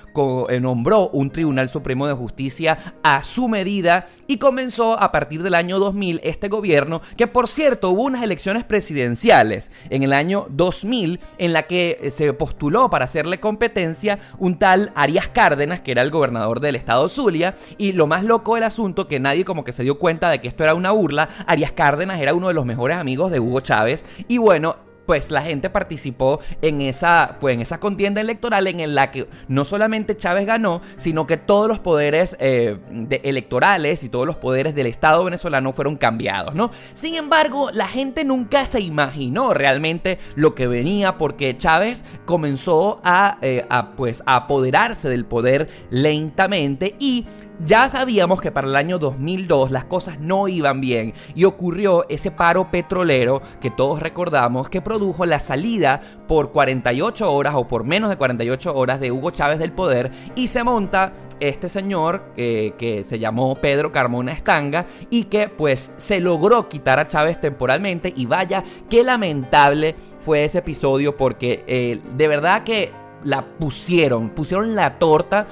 eh, 0.49 0.59
nombró 0.59 1.11
un 1.11 1.29
Tribunal 1.29 1.69
Supremo 1.69 1.98
de 2.07 2.15
Justicia 2.15 2.95
a 3.03 3.23
su 3.23 3.49
medida 3.49 4.07
y 4.27 4.39
comenzó 4.39 5.01
a 5.01 5.11
partir 5.11 5.43
del 5.43 5.55
año 5.55 5.79
2000 5.79 6.21
este 6.23 6.49
gobierno, 6.49 7.01
que 7.17 7.27
por 7.27 7.49
cierto 7.49 7.91
hubo 7.91 8.03
unas 8.03 8.23
elecciones 8.23 8.65
presidenciales 8.65 9.71
en 9.91 10.03
el 10.03 10.13
año 10.13 10.47
2000 10.51 11.21
en 11.39 11.53
la 11.53 11.65
que 11.65 11.99
eh, 12.03 12.11
se 12.11 12.33
postuló 12.33 12.91
para 12.91 13.07
hacerle 13.07 13.41
competencia 13.41 14.19
un 14.39 14.59
tal 14.59 14.93
Arias 14.95 15.29
Cárdenas, 15.29 15.81
que 15.81 15.93
era 15.93 16.03
el 16.03 16.11
gobernador 16.11 16.61
del 16.61 16.77
estado 16.77 17.09
Zulia, 17.09 17.55
y 17.77 17.93
lo 17.93 18.07
más 18.07 18.25
loco 18.25 18.55
del 18.55 18.65
asunto, 18.65 19.09
que 19.09 19.21
nadie 19.21 19.45
como 19.45 19.65
que 19.65 19.73
se 19.73 19.83
dio 19.83 19.99
cuenta 19.99 20.31
de 20.31 20.41
que 20.41 20.49
esto 20.49 20.65
era 20.65 20.75
una 20.75 20.91
burla, 20.91 21.29
Arias 21.47 21.73
Cárdenas 21.73 22.21
era 22.21 22.35
uno 22.35 22.49
de 22.49 22.55
los 22.55 22.67
mejores 22.67 22.99
amigos 22.99 23.31
de 23.31 23.41
Hugo 23.41 23.61
Chávez, 23.61 24.05
y 24.29 24.39
bueno, 24.39 24.88
pues 25.09 25.31
la 25.31 25.41
gente 25.41 25.71
participó 25.71 26.39
en 26.61 26.83
esa, 26.83 27.39
pues, 27.41 27.55
en 27.55 27.63
esa 27.63 27.81
contienda 27.81 28.21
electoral 28.21 28.67
en 28.67 28.95
la 28.95 29.11
que 29.11 29.27
no 29.49 29.65
solamente 29.65 30.19
Chávez 30.19 30.45
ganó, 30.45 30.83
sino 30.99 31.27
que 31.27 31.39
todos 31.39 31.67
los 31.67 31.79
poderes 31.79 32.37
eh, 32.41 32.77
electorales 33.23 34.05
y 34.05 34.11
todos 34.11 34.27
los 34.27 34.37
poderes 34.37 34.75
del 34.75 34.87
Estado 34.87 35.25
venezolano 35.25 35.73
fueron 35.73 35.97
cambiados, 35.97 36.55
¿no? 36.55 36.71
Sin 36.93 37.15
embargo, 37.15 37.71
la 37.73 37.89
gente 37.89 38.23
nunca 38.23 38.67
se 38.67 38.83
imaginó 38.83 39.55
realmente 39.55 40.19
lo 40.35 40.55
que 40.55 40.67
venía 40.67 41.17
porque 41.17 41.57
Chávez 41.57 42.05
comenzó 42.27 43.01
a, 43.03 43.39
eh, 43.41 43.65
pues, 43.97 44.23
a 44.27 44.37
apoderarse 44.37 45.09
del 45.09 45.25
poder 45.25 45.71
lentamente 45.89 46.97
y 46.99 47.25
ya 47.65 47.89
sabíamos 47.89 48.41
que 48.41 48.53
para 48.53 48.69
el 48.69 48.77
año 48.77 48.99
2002 48.99 49.71
las 49.71 49.85
cosas 49.85 50.21
no 50.21 50.49
iban 50.49 50.81
bien 50.81 51.13
y 51.35 51.45
ocurrió 51.45 52.07
ese 52.09 52.31
paro 52.31 52.71
petrolero 52.71 53.43
que 53.61 53.71
todos 53.71 54.01
recordamos 54.01 54.69
que 54.69 54.81
produjo 54.81 55.27
la 55.27 55.41
salida 55.41 56.01
por 56.29 56.53
48 56.53 57.33
horas 57.33 57.55
o 57.57 57.67
por 57.67 57.85
menos 57.85 58.11
de 58.11 58.17
48 58.17 58.75
horas 58.75 59.01
de 59.01 59.11
Hugo 59.11 59.31
Chávez 59.31 59.59
del 59.59 59.73
poder 59.73 60.11
y 60.37 60.49
se 60.49 60.63
monta 60.63 61.13
este 61.41 61.69
señor 61.69 62.33
eh, 62.37 62.75
que 62.79 63.05
se 63.05 63.19
llamó 63.19 63.57
Pedro 63.57 63.91
Carmona 63.93 64.33
Estanga 64.33 64.87
y 65.11 65.25
que 65.25 65.49
pues 65.49 65.91
se 65.97 66.21
logró 66.21 66.69
quitar 66.69 66.99
a 66.99 67.09
Chávez 67.09 67.41
temporalmente 67.41 68.13
y 68.15 68.27
vaya 68.27 68.63
qué 68.89 69.03
lamentable 69.03 69.97
fue 70.21 70.45
ese 70.45 70.59
episodio 70.59 71.17
porque 71.17 71.65
eh, 71.67 72.01
de 72.17 72.29
verdad 72.29 72.63
que 72.65 72.93
la 73.25 73.45
pusieron, 73.59 74.31
pusieron 74.31 74.75
la 74.75 74.99
torta 74.99 75.47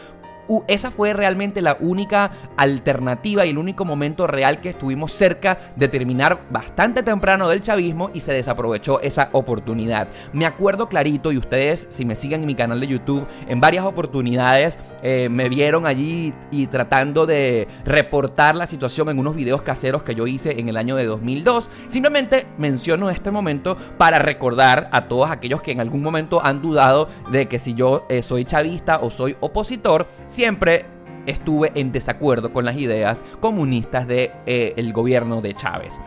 esa 0.66 0.90
fue 0.90 1.12
realmente 1.12 1.62
la 1.62 1.76
única 1.80 2.30
alternativa 2.56 3.46
y 3.46 3.50
el 3.50 3.58
único 3.58 3.84
momento 3.84 4.26
real 4.26 4.60
que 4.60 4.70
estuvimos 4.70 5.12
cerca 5.12 5.58
de 5.76 5.88
terminar 5.88 6.46
bastante 6.50 7.02
temprano 7.02 7.48
del 7.48 7.62
chavismo 7.62 8.10
y 8.14 8.20
se 8.20 8.32
desaprovechó 8.32 9.00
esa 9.00 9.28
oportunidad. 9.32 10.08
Me 10.32 10.46
acuerdo 10.46 10.88
clarito 10.88 11.32
y 11.32 11.38
ustedes 11.38 11.86
si 11.90 12.04
me 12.04 12.14
siguen 12.14 12.42
en 12.42 12.46
mi 12.46 12.54
canal 12.54 12.80
de 12.80 12.86
YouTube 12.86 13.26
en 13.48 13.60
varias 13.60 13.84
oportunidades 13.84 14.78
eh, 15.02 15.28
me 15.30 15.48
vieron 15.48 15.86
allí 15.86 16.34
y 16.50 16.66
tratando 16.66 17.26
de 17.26 17.68
reportar 17.84 18.56
la 18.56 18.66
situación 18.66 19.08
en 19.08 19.18
unos 19.18 19.36
videos 19.36 19.62
caseros 19.62 20.02
que 20.02 20.14
yo 20.14 20.26
hice 20.26 20.58
en 20.58 20.68
el 20.68 20.76
año 20.76 20.96
de 20.96 21.04
2002. 21.04 21.70
Simplemente 21.88 22.46
menciono 22.58 23.10
este 23.10 23.30
momento 23.30 23.76
para 23.98 24.18
recordar 24.18 24.88
a 24.92 25.08
todos 25.08 25.30
aquellos 25.30 25.62
que 25.62 25.72
en 25.72 25.80
algún 25.80 26.02
momento 26.02 26.44
han 26.44 26.62
dudado 26.62 27.08
de 27.30 27.46
que 27.46 27.58
si 27.58 27.74
yo 27.74 28.06
eh, 28.08 28.22
soy 28.22 28.44
chavista 28.44 28.98
o 28.98 29.10
soy 29.10 29.36
opositor, 29.40 30.06
siempre 30.37 30.85
estuve 31.25 31.73
en 31.75 31.93
desacuerdo 31.93 32.52
con 32.52 32.66
las 32.66 32.76
ideas 32.76 33.25
comunistas 33.40 34.07
del 34.07 34.31
de, 34.47 34.75
eh, 34.76 34.93
gobierno 34.93 35.40
de 35.40 35.55
Chávez. 35.55 35.99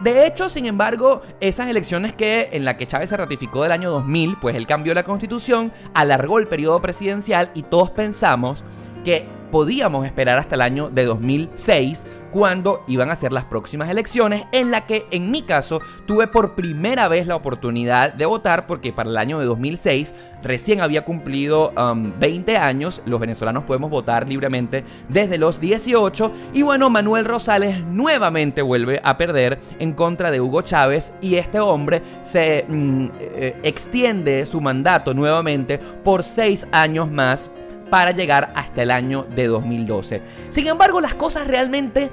de 0.00 0.26
hecho, 0.26 0.48
sin 0.48 0.66
embargo, 0.66 1.22
esas 1.40 1.68
elecciones 1.68 2.14
que 2.14 2.48
en 2.52 2.64
la 2.64 2.76
que 2.76 2.86
Chávez 2.86 3.10
se 3.10 3.16
ratificó 3.16 3.64
del 3.64 3.72
año 3.72 3.90
2000, 3.90 4.36
pues 4.40 4.54
él 4.54 4.66
cambió 4.66 4.94
la 4.94 5.02
constitución, 5.02 5.72
alargó 5.92 6.38
el 6.38 6.46
periodo 6.46 6.80
presidencial 6.80 7.50
y 7.54 7.64
todos 7.64 7.90
pensamos 7.90 8.64
que 9.06 9.24
podíamos 9.52 10.04
esperar 10.04 10.36
hasta 10.36 10.56
el 10.56 10.62
año 10.62 10.90
de 10.90 11.04
2006 11.04 12.04
cuando 12.32 12.82
iban 12.88 13.08
a 13.08 13.14
ser 13.14 13.32
las 13.32 13.44
próximas 13.44 13.88
elecciones 13.88 14.42
en 14.50 14.72
la 14.72 14.84
que 14.84 15.06
en 15.12 15.30
mi 15.30 15.42
caso 15.42 15.80
tuve 16.06 16.26
por 16.26 16.56
primera 16.56 17.06
vez 17.06 17.28
la 17.28 17.36
oportunidad 17.36 18.12
de 18.12 18.26
votar 18.26 18.66
porque 18.66 18.92
para 18.92 19.08
el 19.08 19.16
año 19.16 19.38
de 19.38 19.46
2006 19.46 20.12
recién 20.42 20.80
había 20.80 21.04
cumplido 21.04 21.72
20 22.18 22.52
um, 22.52 22.60
años, 22.60 23.00
los 23.06 23.20
venezolanos 23.20 23.62
podemos 23.62 23.90
votar 23.90 24.28
libremente 24.28 24.82
desde 25.08 25.38
los 25.38 25.60
18 25.60 26.32
y 26.52 26.62
bueno, 26.62 26.90
Manuel 26.90 27.26
Rosales 27.26 27.84
nuevamente 27.86 28.60
vuelve 28.60 29.00
a 29.04 29.16
perder 29.16 29.60
en 29.78 29.92
contra 29.92 30.32
de 30.32 30.40
Hugo 30.40 30.62
Chávez 30.62 31.14
y 31.20 31.36
este 31.36 31.60
hombre 31.60 32.02
se 32.24 32.64
mm, 32.68 33.06
eh, 33.20 33.60
extiende 33.62 34.44
su 34.46 34.60
mandato 34.60 35.14
nuevamente 35.14 35.78
por 35.78 36.24
6 36.24 36.66
años 36.72 37.08
más 37.08 37.52
para 37.90 38.12
llegar 38.12 38.52
hasta 38.54 38.82
el 38.82 38.90
año 38.90 39.26
de 39.34 39.46
2012. 39.46 40.22
Sin 40.50 40.66
embargo, 40.66 41.00
las 41.00 41.14
cosas 41.14 41.46
realmente 41.46 42.10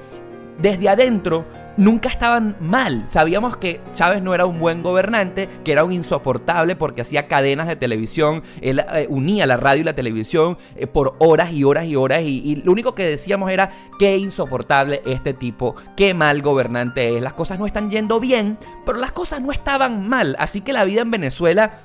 desde 0.60 0.90
adentro 0.90 1.46
nunca 1.78 2.10
estaban 2.10 2.56
mal. 2.60 3.08
Sabíamos 3.08 3.58
que 3.58 3.82
Chávez 3.94 4.22
no 4.22 4.34
era 4.34 4.46
un 4.46 4.60
buen 4.60 4.84
gobernante, 4.84 5.50
que 5.64 5.72
era 5.72 5.84
un 5.84 5.92
insoportable 5.92 6.76
porque 6.76 7.02
hacía 7.02 7.28
cadenas 7.28 7.68
de 7.68 7.76
televisión, 7.76 8.44
él 8.62 8.84
eh, 8.94 9.08
unía 9.10 9.48
la 9.48 9.58
radio 9.58 9.82
y 9.82 9.86
la 9.86 9.96
televisión 9.96 10.58
eh, 10.76 10.88
por 10.88 11.16
horas 11.20 11.52
y 11.52 11.64
horas 11.64 11.86
y 11.86 11.96
horas 11.96 12.22
y, 12.22 12.42
y, 12.44 12.56
lo 12.58 12.72
único 12.72 12.94
que 12.94 13.06
decíamos 13.06 13.50
era 13.50 13.72
qué 13.98 14.18
insoportable 14.18 15.02
este 15.06 15.34
tipo, 15.34 15.76
qué 15.98 16.14
mal 16.14 16.42
gobernante 16.42 17.18
es. 17.18 17.24
Las 17.24 17.34
cosas 17.34 17.60
no 17.60 17.66
están 17.66 17.90
yendo 17.90 18.20
bien, 18.20 18.58
pero 18.86 19.00
las 19.00 19.12
cosas 19.12 19.42
no 19.42 19.52
estaban 19.52 20.08
mal. 20.08 20.36
Así 20.40 20.62
que 20.62 20.74
la 20.74 20.86
vida 20.86 21.02
en 21.02 21.12
Venezuela 21.12 21.80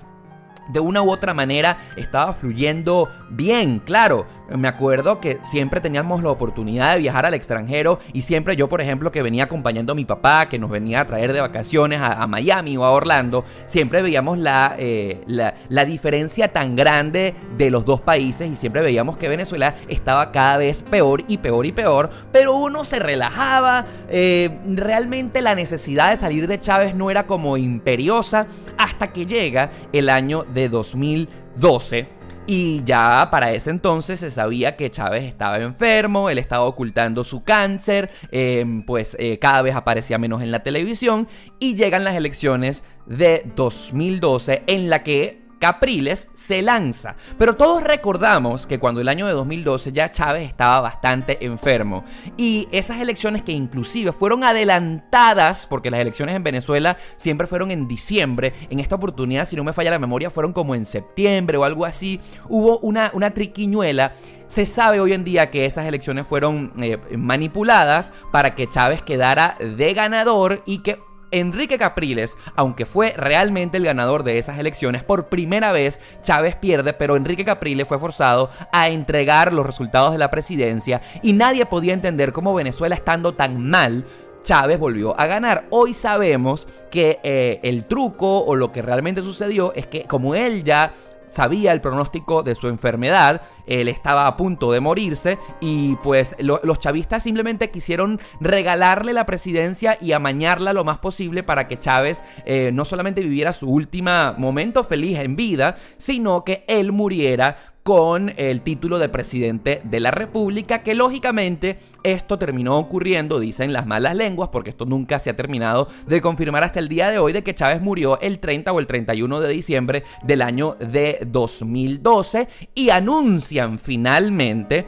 de 0.68 0.80
una 0.80 1.02
u 1.02 1.10
otra 1.10 1.34
manera 1.34 1.78
estaba 1.96 2.34
fluyendo 2.34 3.08
bien, 3.30 3.78
claro. 3.80 4.26
Me 4.56 4.66
acuerdo 4.66 5.20
que 5.20 5.40
siempre 5.42 5.80
teníamos 5.80 6.22
la 6.22 6.30
oportunidad 6.30 6.94
de 6.94 7.00
viajar 7.00 7.26
al 7.26 7.34
extranjero 7.34 7.98
y 8.14 8.22
siempre 8.22 8.56
yo, 8.56 8.66
por 8.68 8.80
ejemplo, 8.80 9.12
que 9.12 9.22
venía 9.22 9.44
acompañando 9.44 9.92
a 9.92 9.94
mi 9.94 10.06
papá, 10.06 10.48
que 10.48 10.58
nos 10.58 10.70
venía 10.70 11.00
a 11.00 11.06
traer 11.06 11.34
de 11.34 11.40
vacaciones 11.42 12.00
a, 12.00 12.26
Miami 12.26 12.76
o 12.76 12.84
a 12.84 12.90
Orlando, 12.90 13.44
siempre 13.66 14.00
veíamos 14.00 14.38
la, 14.38 14.74
eh, 14.78 15.22
la, 15.26 15.84
diferencia 15.84 16.48
tan 16.48 16.76
grande 16.76 17.34
de 17.56 17.70
los 17.70 17.84
dos 17.84 18.00
países 18.00 18.50
y 18.50 18.56
siempre 18.56 18.82
veíamos 18.82 19.16
que 19.16 19.28
Venezuela 19.28 19.74
estaba 19.88 20.32
cada 20.32 20.58
vez 20.58 20.82
peor 20.82 21.24
y 21.28 21.38
peor 21.38 21.66
y 21.66 21.72
peor, 21.72 22.10
pero 22.32 22.54
uno 22.54 22.84
se 22.84 22.98
relajaba, 22.98 23.86
eh, 24.08 24.58
realmente 24.66 25.40
la 25.40 25.54
necesidad 25.54 26.10
de 26.10 26.16
salir 26.16 26.46
de 26.46 26.58
Chávez 26.58 26.94
no 26.94 27.10
era 27.10 27.26
como 27.26 27.56
imperiosa 27.56 28.46
hasta 28.76 29.12
que 29.12 29.26
llega 29.26 29.70
el 29.92 30.08
año 30.08 30.44
de 30.44 30.68
2012 30.68 32.17
Y 32.50 32.82
ya 32.84 33.28
para 33.30 33.52
ese 33.52 33.68
entonces 33.68 34.20
se 34.20 34.30
sabía 34.30 34.74
que 34.74 34.90
Chávez 34.90 35.24
estaba 35.24 35.58
enfermo, 35.58 36.30
él 36.30 36.38
estaba 36.38 36.64
ocultando 36.64 37.22
su 37.22 37.44
cáncer, 37.44 38.08
em, 38.30 38.84
pues 38.84 39.14
eh, 39.18 39.38
cada 39.38 39.60
vez 39.60 39.74
aparecía 39.76 40.16
menos 40.16 40.40
en 40.40 40.50
la 40.50 40.62
televisión 40.62 41.28
y 41.58 41.76
llegan 41.76 42.04
las 42.04 42.16
elecciones 42.16 42.82
de 43.04 43.42
2012 43.54 44.62
en 44.66 44.88
la 44.88 45.02
que 45.02 45.42
Capriles 45.58 46.28
se 46.34 46.62
lanza. 46.62 47.16
Pero 47.38 47.56
todos 47.56 47.82
recordamos 47.82 48.66
que 48.66 48.78
cuando 48.78 49.00
el 49.00 49.08
año 49.08 49.26
de 49.26 49.32
2012 49.32 49.92
ya 49.92 50.10
Chávez 50.10 50.48
estaba 50.48 50.80
bastante 50.80 51.44
enfermo. 51.44 52.04
Y 52.36 52.68
esas 52.72 53.00
elecciones 53.00 53.42
que 53.42 53.52
inclusive 53.52 54.12
fueron 54.12 54.44
adelantadas, 54.44 55.66
porque 55.66 55.90
las 55.90 56.00
elecciones 56.00 56.36
en 56.36 56.44
Venezuela 56.44 56.96
siempre 57.16 57.46
fueron 57.46 57.70
en 57.70 57.88
diciembre, 57.88 58.52
en 58.70 58.80
esta 58.80 58.96
oportunidad, 58.96 59.46
si 59.46 59.56
no 59.56 59.64
me 59.64 59.72
falla 59.72 59.90
la 59.90 59.98
memoria, 59.98 60.30
fueron 60.30 60.52
como 60.52 60.74
en 60.74 60.84
septiembre 60.84 61.56
o 61.56 61.64
algo 61.64 61.84
así, 61.84 62.20
hubo 62.48 62.78
una, 62.78 63.10
una 63.14 63.30
triquiñuela 63.30 64.12
se 64.48 64.64
sabe 64.64 64.98
hoy 64.98 65.12
en 65.12 65.24
día 65.24 65.50
que 65.50 65.66
esas 65.66 65.86
elecciones 65.86 66.26
fueron 66.26 66.72
eh, 66.80 66.98
manipuladas 67.16 68.12
para 68.32 68.54
que 68.54 68.66
Chávez 68.66 69.02
quedara 69.02 69.56
de 69.60 69.92
ganador 69.92 70.62
y 70.64 70.78
que 70.78 70.98
Enrique 71.30 71.78
Capriles, 71.78 72.36
aunque 72.56 72.86
fue 72.86 73.12
realmente 73.16 73.76
el 73.76 73.84
ganador 73.84 74.22
de 74.22 74.38
esas 74.38 74.58
elecciones, 74.58 75.02
por 75.02 75.28
primera 75.28 75.72
vez 75.72 76.00
Chávez 76.22 76.56
pierde, 76.56 76.92
pero 76.92 77.16
Enrique 77.16 77.44
Capriles 77.44 77.88
fue 77.88 77.98
forzado 77.98 78.50
a 78.72 78.88
entregar 78.88 79.52
los 79.52 79.66
resultados 79.66 80.12
de 80.12 80.18
la 80.18 80.30
presidencia 80.30 81.00
y 81.22 81.32
nadie 81.32 81.66
podía 81.66 81.94
entender 81.94 82.32
cómo 82.32 82.54
Venezuela 82.54 82.94
estando 82.94 83.34
tan 83.34 83.68
mal 83.68 84.04
Chávez 84.42 84.78
volvió 84.78 85.18
a 85.20 85.26
ganar. 85.26 85.66
Hoy 85.70 85.94
sabemos 85.94 86.66
que 86.90 87.18
eh, 87.22 87.60
el 87.62 87.84
truco 87.84 88.44
o 88.44 88.54
lo 88.54 88.72
que 88.72 88.82
realmente 88.82 89.22
sucedió 89.22 89.74
es 89.74 89.86
que 89.86 90.04
como 90.04 90.34
él 90.34 90.64
ya 90.64 90.92
sabía 91.30 91.72
el 91.72 91.80
pronóstico 91.80 92.42
de 92.42 92.54
su 92.54 92.68
enfermedad, 92.68 93.42
él 93.66 93.88
estaba 93.88 94.26
a 94.26 94.36
punto 94.36 94.72
de 94.72 94.80
morirse 94.80 95.38
y 95.60 95.96
pues 95.96 96.36
los 96.38 96.78
chavistas 96.78 97.22
simplemente 97.22 97.70
quisieron 97.70 98.20
regalarle 98.40 99.12
la 99.12 99.26
presidencia 99.26 99.98
y 100.00 100.12
amañarla 100.12 100.72
lo 100.72 100.84
más 100.84 100.98
posible 100.98 101.42
para 101.42 101.68
que 101.68 101.78
Chávez 101.78 102.22
eh, 102.44 102.70
no 102.72 102.84
solamente 102.84 103.20
viviera 103.20 103.52
su 103.52 103.68
último 103.68 104.34
momento 104.38 104.84
feliz 104.84 105.18
en 105.18 105.36
vida, 105.36 105.76
sino 105.98 106.44
que 106.44 106.64
él 106.68 106.92
muriera 106.92 107.56
con 107.88 108.34
el 108.36 108.60
título 108.60 108.98
de 108.98 109.08
presidente 109.08 109.80
de 109.82 109.98
la 109.98 110.10
República, 110.10 110.82
que 110.82 110.94
lógicamente 110.94 111.78
esto 112.02 112.38
terminó 112.38 112.76
ocurriendo, 112.76 113.40
dicen 113.40 113.72
las 113.72 113.86
malas 113.86 114.14
lenguas, 114.14 114.50
porque 114.52 114.68
esto 114.68 114.84
nunca 114.84 115.18
se 115.18 115.30
ha 115.30 115.36
terminado 115.36 115.88
de 116.06 116.20
confirmar 116.20 116.64
hasta 116.64 116.80
el 116.80 116.90
día 116.90 117.08
de 117.08 117.18
hoy 117.18 117.32
de 117.32 117.42
que 117.42 117.54
Chávez 117.54 117.80
murió 117.80 118.20
el 118.20 118.40
30 118.40 118.74
o 118.74 118.78
el 118.78 118.86
31 118.86 119.40
de 119.40 119.48
diciembre 119.48 120.02
del 120.22 120.42
año 120.42 120.76
de 120.78 121.20
2012 121.26 122.48
y 122.74 122.90
anuncian 122.90 123.78
finalmente 123.78 124.84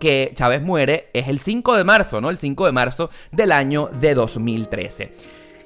que 0.00 0.32
Chávez 0.34 0.60
muere 0.60 1.08
es 1.12 1.28
el 1.28 1.38
5 1.38 1.76
de 1.76 1.84
marzo, 1.84 2.20
¿no? 2.20 2.30
El 2.30 2.36
5 2.36 2.66
de 2.66 2.72
marzo 2.72 3.10
del 3.30 3.52
año 3.52 3.90
de 4.00 4.16
2013. 4.16 5.12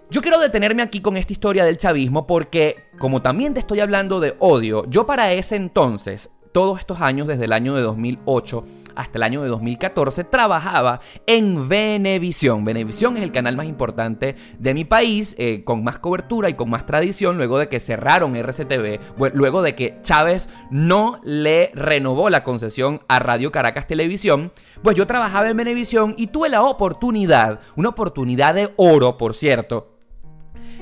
Yo 0.08 0.22
quiero 0.22 0.38
detenerme 0.38 0.82
aquí 0.82 1.00
con 1.00 1.16
esta 1.16 1.32
historia 1.32 1.64
del 1.64 1.78
chavismo 1.78 2.28
porque, 2.28 2.84
como 2.96 3.22
también 3.22 3.54
te 3.54 3.60
estoy 3.60 3.80
hablando 3.80 4.20
de 4.20 4.36
odio, 4.38 4.88
yo 4.88 5.04
para 5.04 5.32
ese 5.32 5.56
entonces, 5.56 6.30
todos 6.52 6.78
estos 6.78 7.00
años, 7.00 7.26
desde 7.26 7.46
el 7.46 7.52
año 7.52 7.74
de 7.74 7.82
2008 7.82 8.64
hasta 8.94 9.18
el 9.18 9.24
año 9.24 9.42
de 9.42 9.48
2014, 9.48 10.22
trabajaba 10.22 11.00
en 11.26 11.68
Venevisión. 11.68 12.64
Venevisión 12.64 13.16
es 13.16 13.24
el 13.24 13.32
canal 13.32 13.56
más 13.56 13.66
importante 13.66 14.36
de 14.60 14.74
mi 14.74 14.84
país, 14.84 15.34
eh, 15.38 15.64
con 15.64 15.82
más 15.82 15.98
cobertura 15.98 16.48
y 16.48 16.54
con 16.54 16.70
más 16.70 16.86
tradición, 16.86 17.36
luego 17.36 17.58
de 17.58 17.68
que 17.68 17.80
cerraron 17.80 18.36
RCTV, 18.36 19.00
luego 19.34 19.60
de 19.60 19.74
que 19.74 19.98
Chávez 20.02 20.48
no 20.70 21.20
le 21.24 21.72
renovó 21.74 22.30
la 22.30 22.44
concesión 22.44 23.00
a 23.08 23.18
Radio 23.18 23.50
Caracas 23.50 23.88
Televisión. 23.88 24.52
Pues 24.82 24.96
yo 24.96 25.06
trabajaba 25.06 25.48
en 25.48 25.56
Venevisión 25.56 26.14
y 26.16 26.28
tuve 26.28 26.48
la 26.48 26.62
oportunidad, 26.62 27.58
una 27.74 27.88
oportunidad 27.88 28.54
de 28.54 28.72
oro, 28.76 29.18
por 29.18 29.34
cierto, 29.34 29.95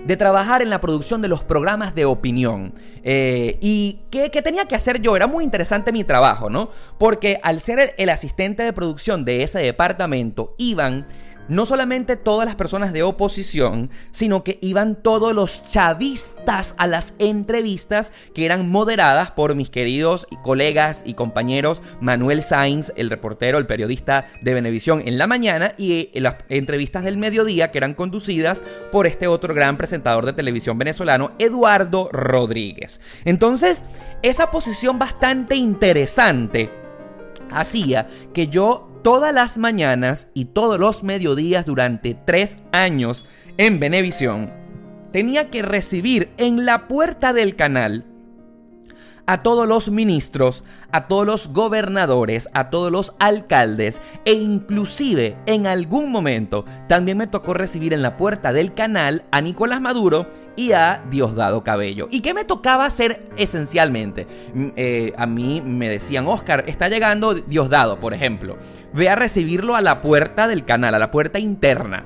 de 0.04 0.16
trabajar 0.16 0.62
en 0.62 0.70
la 0.70 0.80
producción 0.80 1.22
de 1.22 1.28
los 1.28 1.42
programas 1.42 1.94
de 1.94 2.04
opinión. 2.04 2.74
Eh, 3.02 3.58
¿Y 3.60 4.00
qué, 4.10 4.28
tenía 4.30 4.66
que 4.66 4.74
hacer 4.74 5.00
yo? 5.00 5.16
Era 5.16 5.26
muy 5.26 5.44
interesante 5.44 5.92
mi 5.92 6.04
trabajo, 6.04 6.50
¿no? 6.50 6.70
Porque 6.98 7.40
al 7.42 7.60
ser 7.60 7.94
el 7.96 8.10
asistente 8.10 8.62
de 8.62 8.72
producción 8.72 9.24
de 9.24 9.42
ese 9.42 9.58
departamento, 9.58 10.54
iban 10.58 11.06
no 11.48 11.66
solamente 11.66 12.16
todas 12.16 12.46
las 12.46 12.54
personas 12.54 12.92
de 12.92 13.02
oposición, 13.02 13.90
sino 14.12 14.44
que 14.44 14.58
iban 14.62 14.96
todos 14.96 15.34
los 15.34 15.66
chavistas 15.66 16.74
a 16.78 16.86
las 16.86 17.14
entrevistas 17.18 18.12
que 18.34 18.44
eran 18.44 18.70
moderadas 18.70 19.30
por 19.30 19.54
mis 19.54 19.70
queridos 19.70 20.26
colegas 20.42 21.02
y 21.06 21.14
compañeros 21.14 21.82
Manuel 22.00 22.42
Sainz, 22.42 22.92
el 22.96 23.10
reportero, 23.10 23.58
el 23.58 23.66
periodista 23.66 24.26
de 24.42 24.54
Venevisión 24.54 25.02
en 25.06 25.18
la 25.18 25.26
mañana, 25.26 25.74
y 25.78 26.10
las 26.20 26.36
entrevistas 26.48 27.04
del 27.04 27.16
mediodía 27.16 27.70
que 27.70 27.78
eran 27.78 27.94
conducidas 27.94 28.62
por 28.92 29.06
este 29.06 29.26
otro 29.26 29.54
gran 29.54 29.76
presentador 29.76 30.26
de 30.26 30.32
televisión 30.32 30.78
venezolano, 30.78 31.32
Eduardo 31.38 32.08
Rodríguez. 32.12 33.00
Entonces, 33.24 33.82
esa 34.22 34.50
posición 34.50 34.98
bastante 34.98 35.56
interesante 35.56 36.70
hacía 37.50 38.08
que 38.32 38.48
yo 38.48 38.88
todas 39.04 39.34
las 39.34 39.58
mañanas 39.58 40.28
y 40.32 40.46
todos 40.46 40.80
los 40.80 41.02
mediodías 41.02 41.66
durante 41.66 42.14
tres 42.14 42.56
años 42.72 43.26
en 43.58 43.78
Venevisión, 43.78 44.50
tenía 45.12 45.50
que 45.50 45.60
recibir 45.60 46.30
en 46.38 46.64
la 46.64 46.88
puerta 46.88 47.34
del 47.34 47.54
canal 47.54 48.06
a 49.26 49.42
todos 49.42 49.66
los 49.66 49.88
ministros, 49.88 50.64
a 50.92 51.08
todos 51.08 51.26
los 51.26 51.48
gobernadores, 51.48 52.48
a 52.52 52.70
todos 52.70 52.92
los 52.92 53.14
alcaldes 53.18 54.00
e 54.24 54.34
inclusive 54.34 55.36
en 55.46 55.66
algún 55.66 56.12
momento 56.12 56.64
también 56.88 57.18
me 57.18 57.26
tocó 57.26 57.54
recibir 57.54 57.92
en 57.92 58.02
la 58.02 58.16
puerta 58.16 58.52
del 58.52 58.74
canal 58.74 59.24
a 59.30 59.40
Nicolás 59.40 59.80
Maduro 59.80 60.28
y 60.56 60.72
a 60.72 61.02
Diosdado 61.10 61.64
Cabello. 61.64 62.08
¿Y 62.10 62.20
qué 62.20 62.34
me 62.34 62.44
tocaba 62.44 62.86
hacer 62.86 63.28
esencialmente? 63.36 64.26
Mm, 64.54 64.68
eh, 64.76 65.12
a 65.16 65.26
mí 65.26 65.60
me 65.60 65.88
decían, 65.88 66.26
Oscar, 66.26 66.64
está 66.66 66.88
llegando 66.88 67.34
Diosdado, 67.34 67.98
por 68.00 68.14
ejemplo. 68.14 68.56
Ve 68.92 69.08
a 69.08 69.16
recibirlo 69.16 69.74
a 69.74 69.80
la 69.80 70.00
puerta 70.00 70.46
del 70.46 70.64
canal, 70.64 70.94
a 70.94 70.98
la 70.98 71.10
puerta 71.10 71.38
interna 71.38 72.04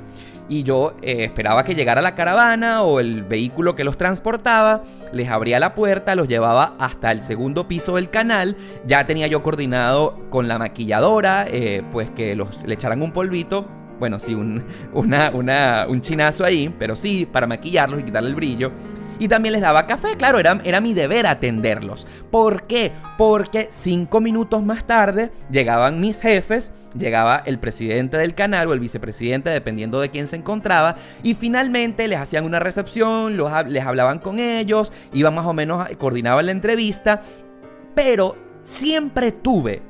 y 0.49 0.63
yo 0.63 0.95
eh, 1.03 1.25
esperaba 1.25 1.65
que 1.65 1.75
llegara 1.75 2.03
la 2.03 2.15
caravana 2.15 2.83
o 2.83 3.01
el 3.01 3.23
vehículo 3.23 3.75
que 3.75 3.85
los 3.85 3.99
transportaba, 3.99 4.83
les 5.13 5.29
abría 5.29 5.61
la 5.61 5.75
puerta, 5.75 6.15
los 6.15 6.29
llevaba 6.29 6.75
hasta 6.79 7.13
el 7.13 7.23
segundo 7.23 7.69
piso 7.69 7.97
del 7.97 8.11
canal, 8.11 8.57
ya 8.87 9.07
tenía 9.07 9.27
yo 9.27 9.43
coordinado 9.43 10.17
con 10.31 10.49
la 10.49 10.59
maquilladora, 10.59 11.47
eh, 11.49 11.83
pues 11.93 12.11
que 12.11 12.35
los, 12.35 12.65
le 12.65 12.75
echaran 12.75 13.03
un 13.03 13.13
polvito, 13.13 13.69
bueno, 13.99 14.19
sí, 14.19 14.35
un, 14.35 14.65
una, 14.93 15.87
un 15.89 16.01
chinazo 16.01 16.45
ahí, 16.45 16.75
pero 16.79 16.97
sí, 16.97 17.27
para 17.31 17.47
maquillarlos 17.47 18.01
y 18.01 18.05
quitarle 18.05 18.31
el 18.31 18.35
brillo 18.35 18.73
y 19.19 19.29
también 19.29 19.53
les 19.53 19.63
daba 19.63 19.87
café. 19.87 20.17
Claro, 20.17 20.39
era, 20.39 20.61
era 20.65 20.81
mi 20.81 20.95
deber 20.95 21.27
atenderlos. 21.27 22.07
¿Por 22.31 22.63
qué? 22.63 22.93
Porque 23.17 23.69
cinco 23.71 24.21
minutos 24.21 24.63
más 24.63 24.85
tarde 24.85 25.31
llegaban 25.51 26.01
mis 26.01 26.21
jefes, 26.21 26.71
llegaba 26.97 27.43
el 27.45 27.59
presidente 27.59 28.17
del 28.17 28.35
canal 28.35 28.69
o 28.69 28.73
el 28.73 28.81
vicepresidente, 28.81 29.51
dependiendo 29.51 30.01
de 30.01 30.11
quién 30.11 30.29
se 30.29 30.37
encontraba, 30.37 30.97
y 31.23 31.35
finalmente 31.35 32.09
les 32.09 32.19
hacían 32.19 32.45
una 32.45 32.59
recepción, 32.59 33.37
los, 33.37 33.53
les 33.67 33.85
hablaban 33.85 34.19
con 34.19 34.39
ellos, 34.39 34.93
iban 35.13 35.35
más 35.35 35.47
o 35.47 35.53
menos, 35.53 35.89
coordinaban 35.99 36.47
la 36.47 36.53
entrevista, 36.53 37.23
pero 37.95 38.37
siempre 38.63 39.33
tuve 39.33 39.83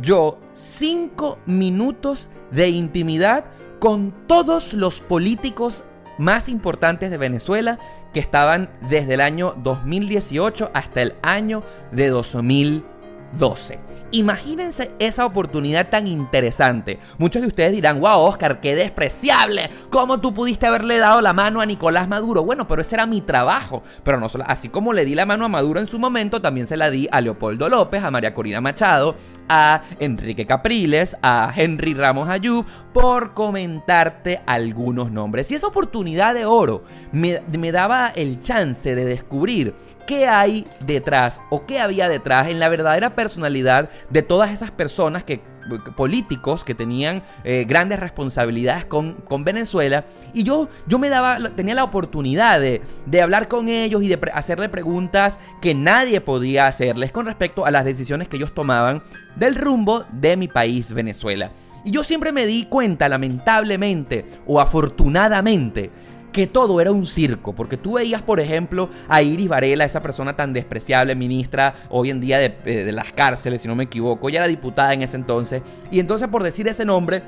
yo 0.00 0.40
cinco 0.54 1.38
minutos 1.46 2.28
de 2.50 2.70
intimidad 2.70 3.44
con 3.78 4.14
todos 4.26 4.74
los 4.74 5.00
políticos 5.00 5.84
más 6.18 6.48
importantes 6.48 7.10
de 7.10 7.18
Venezuela 7.18 7.78
que 8.12 8.20
estaban 8.20 8.70
desde 8.88 9.14
el 9.14 9.20
año 9.20 9.54
2018 9.62 10.70
hasta 10.74 11.02
el 11.02 11.14
año 11.22 11.62
de 11.90 12.08
2012. 12.08 13.91
Imagínense 14.14 14.90
esa 14.98 15.24
oportunidad 15.24 15.88
tan 15.88 16.06
interesante. 16.06 16.98
Muchos 17.16 17.40
de 17.40 17.48
ustedes 17.48 17.72
dirán, 17.72 17.98
wow, 17.98 18.20
Oscar, 18.20 18.60
qué 18.60 18.74
despreciable. 18.74 19.70
¿Cómo 19.88 20.20
tú 20.20 20.34
pudiste 20.34 20.66
haberle 20.66 20.98
dado 20.98 21.22
la 21.22 21.32
mano 21.32 21.62
a 21.62 21.66
Nicolás 21.66 22.08
Maduro? 22.08 22.44
Bueno, 22.44 22.66
pero 22.66 22.82
ese 22.82 22.96
era 22.96 23.06
mi 23.06 23.22
trabajo. 23.22 23.82
Pero 24.04 24.20
no 24.20 24.28
solo, 24.28 24.44
así 24.46 24.68
como 24.68 24.92
le 24.92 25.06
di 25.06 25.14
la 25.14 25.24
mano 25.24 25.46
a 25.46 25.48
Maduro 25.48 25.80
en 25.80 25.86
su 25.86 25.98
momento, 25.98 26.42
también 26.42 26.66
se 26.66 26.76
la 26.76 26.90
di 26.90 27.08
a 27.10 27.22
Leopoldo 27.22 27.70
López, 27.70 28.04
a 28.04 28.10
María 28.10 28.34
Corina 28.34 28.60
Machado, 28.60 29.16
a 29.48 29.80
Enrique 29.98 30.46
Capriles, 30.46 31.16
a 31.22 31.50
Henry 31.56 31.94
Ramos 31.94 32.28
Ayub, 32.28 32.66
por 32.92 33.32
comentarte 33.32 34.42
algunos 34.44 35.10
nombres. 35.10 35.50
Y 35.50 35.54
esa 35.54 35.68
oportunidad 35.68 36.34
de 36.34 36.44
oro 36.44 36.84
me, 37.12 37.40
me 37.58 37.72
daba 37.72 38.08
el 38.08 38.40
chance 38.40 38.94
de 38.94 39.06
descubrir 39.06 39.74
qué 40.06 40.26
hay 40.26 40.66
detrás 40.84 41.40
o 41.50 41.66
qué 41.66 41.80
había 41.80 42.08
detrás 42.08 42.48
en 42.48 42.58
la 42.58 42.68
verdadera 42.68 43.14
personalidad 43.14 43.90
de 44.10 44.22
todas 44.22 44.50
esas 44.50 44.70
personas 44.70 45.24
que 45.24 45.40
políticos 45.96 46.64
que 46.64 46.74
tenían 46.74 47.22
eh, 47.44 47.64
grandes 47.68 48.00
responsabilidades 48.00 48.84
con, 48.84 49.14
con, 49.14 49.44
Venezuela 49.44 50.04
y 50.34 50.42
yo, 50.42 50.68
yo 50.86 50.98
me 50.98 51.08
daba, 51.08 51.38
tenía 51.54 51.74
la 51.74 51.84
oportunidad 51.84 52.60
de, 52.60 52.82
de 53.06 53.22
hablar 53.22 53.48
con 53.48 53.68
ellos 53.68 54.02
y 54.02 54.08
de 54.08 54.18
hacerle 54.34 54.68
preguntas 54.68 55.38
que 55.60 55.74
nadie 55.74 56.20
podía 56.20 56.66
hacerles 56.66 57.12
con 57.12 57.26
respecto 57.26 57.64
a 57.64 57.70
las 57.70 57.84
decisiones 57.84 58.28
que 58.28 58.36
ellos 58.36 58.54
tomaban 58.54 59.02
del 59.36 59.54
rumbo 59.54 60.04
de 60.10 60.36
mi 60.36 60.48
país, 60.48 60.92
Venezuela. 60.92 61.52
Y 61.84 61.90
yo 61.90 62.04
siempre 62.04 62.32
me 62.32 62.46
di 62.46 62.66
cuenta, 62.66 63.08
lamentablemente 63.08 64.24
o 64.46 64.60
afortunadamente, 64.60 65.90
que 66.32 66.46
todo 66.46 66.80
era 66.80 66.90
un 66.90 67.06
circo, 67.06 67.52
porque 67.54 67.76
tú 67.76 67.94
veías, 67.94 68.22
por 68.22 68.40
ejemplo, 68.40 68.88
a 69.08 69.22
Iris 69.22 69.48
Varela, 69.48 69.84
esa 69.84 70.00
persona 70.00 70.34
tan 70.34 70.52
despreciable, 70.52 71.14
ministra 71.14 71.74
hoy 71.90 72.10
en 72.10 72.20
día 72.20 72.38
de, 72.38 72.56
eh, 72.64 72.92
las 72.92 73.12
cárceles, 73.12 73.62
si 73.62 73.68
no 73.68 73.74
me 73.74 73.84
equivoco, 73.84 74.28
ella 74.28 74.40
era 74.40 74.48
diputada 74.48 74.94
en 74.94 75.02
ese 75.02 75.16
entonces, 75.16 75.62
y 75.90 76.00
entonces 76.00 76.28
por 76.28 76.42
decir 76.42 76.66
ese 76.68 76.84
nombre, 76.84 77.22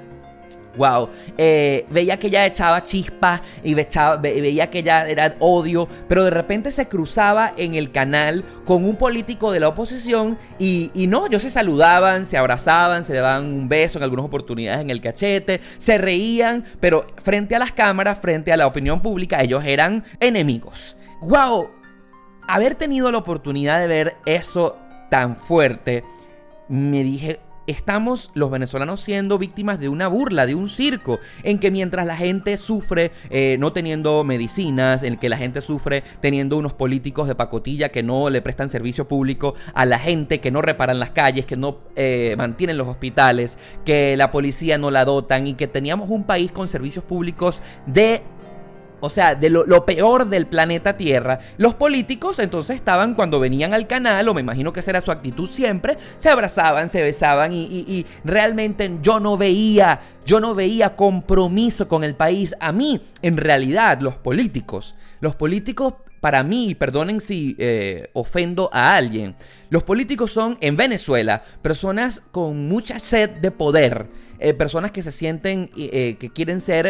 Wow, 0.76 1.08
eh, 1.38 1.86
veía 1.90 2.18
que 2.18 2.26
ella 2.26 2.46
echaba 2.46 2.82
chispas 2.82 3.40
y 3.62 3.74
veía 3.74 4.70
que 4.70 4.78
ella 4.80 5.08
era 5.08 5.36
odio, 5.38 5.88
pero 6.08 6.24
de 6.24 6.30
repente 6.30 6.72
se 6.72 6.88
cruzaba 6.88 7.52
en 7.56 7.74
el 7.74 7.92
canal 7.92 8.44
con 8.64 8.84
un 8.84 8.96
político 8.96 9.52
de 9.52 9.60
la 9.60 9.68
oposición 9.68 10.38
y, 10.58 10.90
no, 11.08 11.26
ellos 11.26 11.42
se 11.42 11.50
saludaban, 11.50 12.26
se 12.26 12.36
abrazaban, 12.36 13.04
se 13.04 13.14
daban 13.14 13.44
un 13.44 13.68
beso 13.68 13.98
en 13.98 14.04
algunas 14.04 14.26
oportunidades 14.26 14.80
en 14.80 14.90
el 14.90 15.00
cachete, 15.00 15.60
se 15.78 15.98
reían, 15.98 16.64
pero 16.80 17.06
frente 17.22 17.54
a 17.54 17.58
las 17.58 17.72
cámaras, 17.72 18.18
frente 18.18 18.52
a 18.52 18.56
la 18.56 18.66
opinión 18.66 19.00
pública, 19.00 19.42
ellos 19.42 19.64
eran 19.64 20.04
enemigos. 20.18 20.96
Wow, 21.20 21.70
haber 22.48 22.74
tenido 22.74 23.10
la 23.12 23.18
oportunidad 23.18 23.80
de 23.80 23.86
ver 23.86 24.16
eso 24.26 24.76
tan 25.10 25.36
fuerte, 25.36 26.04
me 26.68 27.02
dije, 27.02 27.40
estamos 27.66 28.30
los 28.34 28.50
venezolanos 28.50 29.00
siendo 29.00 29.38
víctimas 29.38 29.78
de 29.78 29.88
una 29.88 30.08
burla, 30.08 30.46
de 30.46 30.54
un 30.54 30.68
circo, 30.68 31.20
en 31.42 31.58
que 31.58 31.70
mientras 31.70 32.06
la 32.06 32.16
gente 32.16 32.56
sufre 32.56 33.12
eh, 33.30 33.56
no 33.58 33.72
teniendo 33.72 34.24
medicinas, 34.24 35.02
en 35.02 35.16
que 35.16 35.28
la 35.28 35.36
gente 35.36 35.60
sufre 35.60 36.02
teniendo 36.20 36.56
unos 36.56 36.72
políticos 36.72 37.28
de 37.28 37.34
pacotilla 37.34 37.90
que 37.90 38.02
no 38.02 38.30
le 38.30 38.42
prestan 38.42 38.68
servicio 38.68 39.08
público 39.08 39.54
a 39.74 39.84
la 39.84 39.98
gente, 39.98 40.40
que 40.40 40.50
no 40.50 40.62
reparan 40.62 40.98
las 40.98 41.10
calles, 41.10 41.46
que 41.46 41.56
no 41.56 41.78
eh, 41.96 42.34
mantienen 42.36 42.76
los 42.76 42.88
hospitales, 42.88 43.58
que 43.84 44.16
la 44.16 44.30
policía 44.30 44.78
no 44.78 44.90
la 44.90 45.04
dotan 45.04 45.46
y 45.46 45.54
que 45.54 45.66
teníamos 45.66 46.10
un 46.10 46.24
país 46.24 46.52
con 46.52 46.68
servicios 46.68 47.04
públicos 47.04 47.62
de 47.86 48.22
o 49.04 49.10
sea, 49.10 49.34
de 49.34 49.50
lo, 49.50 49.86
peor 49.86 50.28
del 50.28 50.46
planeta 50.46 50.96
Tierra, 50.96 51.38
los 51.58 51.74
políticos 51.74 52.38
entonces 52.38 52.76
estaban 52.76 53.14
cuando 53.14 53.40
venían 53.40 53.74
al 53.74 53.86
canal, 53.86 54.28
o 54.28 54.34
me 54.34 54.40
imagino 54.40 54.72
que 54.72 54.80
esa 54.80 54.92
era 54.92 55.00
su 55.00 55.10
actitud 55.10 55.48
siempre, 55.48 55.98
se 56.18 56.30
abrazaban, 56.30 56.88
se 56.88 57.02
besaban 57.02 57.52
y, 57.52 57.64
y 57.64 58.06
realmente 58.24 58.98
yo 59.02 59.20
no 59.20 59.36
veía, 59.36 60.00
yo 60.24 60.40
no 60.40 60.54
veía 60.54 60.96
compromiso 60.96 61.88
con 61.88 62.04
el 62.04 62.14
país. 62.14 62.54
A 62.60 62.72
mí, 62.72 63.00
en 63.22 63.36
realidad, 63.36 64.00
los 64.00 64.14
políticos, 64.16 64.94
los 65.20 65.34
políticos 65.34 65.94
para 66.24 66.42
mí, 66.42 66.74
perdonen 66.74 67.20
si 67.20 67.54
eh, 67.58 68.08
ofendo 68.14 68.70
a 68.72 68.96
alguien, 68.96 69.36
los 69.68 69.82
políticos 69.82 70.32
son 70.32 70.56
en 70.62 70.74
Venezuela 70.74 71.42
personas 71.60 72.20
con 72.32 72.66
mucha 72.66 72.98
sed 72.98 73.28
de 73.28 73.50
poder, 73.50 74.06
eh, 74.44 74.54
personas 74.54 74.92
que 74.92 75.02
se 75.02 75.12
sienten, 75.12 75.70
eh, 75.76 76.16
que 76.18 76.30
quieren 76.30 76.60
ser, 76.60 76.84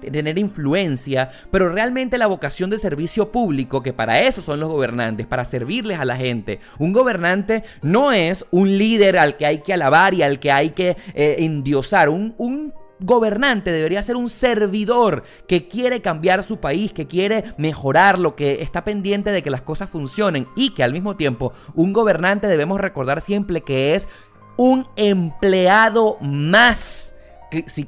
tener 0.00 0.38
influencia, 0.38 1.30
pero 1.50 1.68
realmente 1.70 2.18
la 2.18 2.26
vocación 2.26 2.70
de 2.70 2.78
servicio 2.78 3.30
público, 3.30 3.82
que 3.82 3.92
para 3.92 4.20
eso 4.20 4.42
son 4.42 4.60
los 4.60 4.68
gobernantes, 4.68 5.26
para 5.26 5.44
servirles 5.44 5.98
a 5.98 6.04
la 6.04 6.16
gente. 6.16 6.60
Un 6.78 6.92
gobernante 6.92 7.64
no 7.82 8.12
es 8.12 8.46
un 8.50 8.78
líder 8.78 9.18
al 9.18 9.36
que 9.36 9.46
hay 9.46 9.58
que 9.58 9.72
alabar 9.72 10.14
y 10.14 10.22
al 10.22 10.38
que 10.38 10.52
hay 10.52 10.70
que 10.70 10.96
endiosar, 11.14 12.08
un, 12.08 12.34
un 12.38 12.72
gobernante 13.02 13.72
debería 13.72 14.02
ser 14.02 14.16
un 14.16 14.30
servidor 14.30 15.24
que 15.46 15.68
quiere 15.68 16.00
cambiar 16.00 16.44
su 16.44 16.58
país, 16.58 16.92
que 16.92 17.06
quiere 17.06 17.44
mejorarlo, 17.58 18.36
que 18.36 18.62
está 18.62 18.84
pendiente 18.84 19.30
de 19.30 19.42
que 19.42 19.50
las 19.50 19.62
cosas 19.62 19.90
funcionen 19.90 20.46
y 20.56 20.70
que 20.70 20.82
al 20.82 20.92
mismo 20.92 21.16
tiempo 21.16 21.52
un 21.74 21.92
gobernante 21.92 22.46
debemos 22.46 22.80
recordar 22.80 23.20
siempre 23.20 23.62
que 23.62 23.94
es 23.94 24.08
un 24.56 24.86
empleado 24.96 26.16
más 26.20 27.12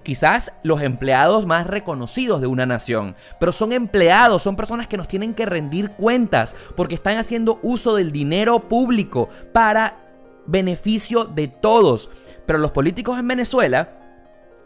quizás 0.02 0.52
los 0.62 0.82
empleados 0.82 1.46
más 1.46 1.66
reconocidos 1.66 2.40
de 2.42 2.46
una 2.46 2.66
nación, 2.66 3.16
pero 3.40 3.50
son 3.50 3.72
empleados, 3.72 4.42
son 4.42 4.56
personas 4.56 4.88
que 4.88 4.98
nos 4.98 5.08
tienen 5.08 5.32
que 5.32 5.46
rendir 5.46 5.92
cuentas 5.92 6.54
porque 6.76 6.94
están 6.94 7.16
haciendo 7.16 7.60
uso 7.62 7.94
del 7.94 8.12
dinero 8.12 8.68
público 8.68 9.30
para 9.52 9.96
beneficio 10.46 11.24
de 11.24 11.48
todos. 11.48 12.10
Pero 12.46 12.58
los 12.58 12.72
políticos 12.72 13.18
en 13.18 13.28
Venezuela 13.28 14.03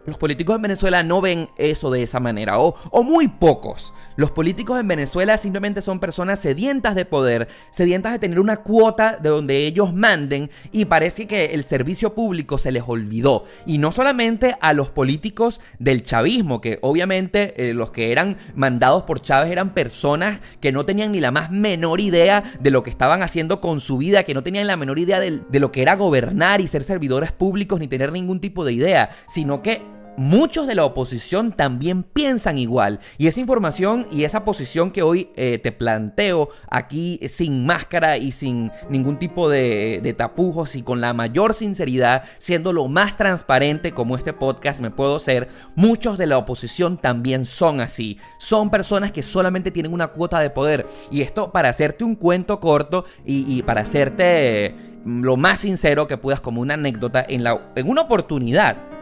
los 0.07 0.19
políticos 0.19 0.57
en 0.57 0.63
Venezuela 0.63 1.03
no 1.03 1.21
ven 1.21 1.49
eso 1.59 1.91
de 1.91 2.03
esa 2.03 2.21
manera, 2.21 2.59
o, 2.59 2.75
o, 2.91 3.03
muy 3.03 3.29
pocos. 3.29 3.93
Los 4.17 4.31
políticos 4.31 4.81
en 4.81 4.89
Venezuela 4.89 5.37
simplemente 5.37 5.83
son 5.83 6.01
personas 6.01 6.41
sedientas 6.41 6.95
de 6.95 7.05
poder, 7.05 7.49
sedientas 7.71 8.13
de 8.13 8.19
tener 8.19 8.41
una 8.41 8.59
cuota 8.59 9.19
de 9.21 9.29
donde 9.29 9.67
ellos 9.67 9.93
manden, 9.93 10.51
y 10.73 10.87
parece 10.87 11.27
que 11.27 11.47
el 11.47 11.65
servicio 11.65 12.15
público 12.15 12.59
se 12.59 12.73
les 12.73 12.83
olvidó. 12.87 13.45
Y 13.67 13.79
no 13.79 13.93
solamente 13.93 14.57
a 14.61 14.73
los 14.73 14.89
políticos 14.89 15.61
del 15.79 16.03
chavismo, 16.03 16.61
que 16.61 16.79
obviamente 16.83 17.69
eh, 17.69 17.75
los 17.75 17.91
que 17.91 18.13
eran 18.13 18.39
mandados 18.55 19.03
por 19.03 19.21
Chávez 19.21 19.53
eran 19.53 19.75
personas 19.75 20.41
que 20.61 20.73
no 20.73 20.85
tenían 20.85 21.13
ni 21.13 21.21
la 21.21 21.31
más 21.31 21.51
menor 21.51 22.01
idea 22.01 22.45
de 22.61 22.71
lo 22.71 22.83
que 22.83 22.91
estaban 22.91 23.23
haciendo 23.23 23.61
con 23.61 23.81
su 23.81 23.99
vida, 23.99 24.25
que 24.25 24.35
no 24.35 24.43
tenían 24.43 24.67
la 24.67 24.77
menor 24.77 24.99
idea 24.99 25.21
de, 25.21 25.43
de 25.49 25.61
lo 25.61 25.71
que 25.71 25.83
era 25.83 25.97
gobernar 25.97 26.61
y 26.61 26.69
ser 26.69 26.83
servidores 26.83 27.33
públicos, 27.33 27.79
ni 27.79 27.89
tener 27.89 28.11
ningún 28.13 28.41
tipo 28.41 28.65
de 28.65 28.73
idea, 28.73 29.11
sino 29.29 29.63
que 29.63 29.98
muchos 30.19 30.67
de 30.67 30.75
la 30.75 30.85
oposición 30.85 31.53
también 31.53 32.03
piensan 32.03 32.59
igual. 32.59 32.99
Y 33.19 33.29
esa 33.29 33.41
información 33.41 34.09
y 34.11 34.25
esa 34.25 34.45
posición 34.45 34.91
que 34.91 35.03
hoy 35.03 35.31
eh, 35.37 35.59
te 35.63 35.71
planteo 35.71 36.49
aquí 36.69 37.21
sin 37.29 37.65
máscara 37.65 38.19
y 38.19 38.33
sin 38.33 38.73
ningún 38.91 39.19
tipo 39.19 39.49
de, 39.49 40.15
tapujos 40.19 40.75
y 40.75 40.83
con 40.83 41.01
la 41.01 41.13
mayor 41.13 41.55
sinceridad, 41.55 42.25
siendo 42.39 42.73
lo 42.73 42.89
más 42.89 43.17
transparente 43.17 43.93
como 43.93 44.17
este 44.17 44.33
podcast 44.33 44.81
me 44.81 44.91
puedo 44.91 45.21
ser, 45.21 45.49
muchos 45.77 46.19
de 46.19 46.27
la 46.27 46.37
oposición 46.37 46.99
también 46.99 47.47
son 47.47 47.81
así. 47.81 48.19
Son 48.39 48.71
personas 48.71 49.13
que 49.13 49.23
solamente 49.23 49.71
tienen 49.71 49.93
una 49.93 50.09
cuota 50.09 50.41
de 50.41 50.51
poder. 50.51 50.87
Y 51.13 51.23
esto 51.23 51.53
para 51.53 51.69
hacerte 51.69 52.03
un 52.03 52.17
cuento 52.17 52.59
corto 52.59 53.05
y, 53.25 53.63
para 53.63 53.83
hacerte 53.83 54.75
lo 55.05 55.37
más 55.37 55.61
sincero 55.61 56.09
que 56.09 56.19
puedas 56.19 56.41
como 56.41 56.61
una 56.61 56.75
anécdota 56.75 57.25
en 57.29 57.89
una 57.89 58.03
oportunidad 58.03 58.98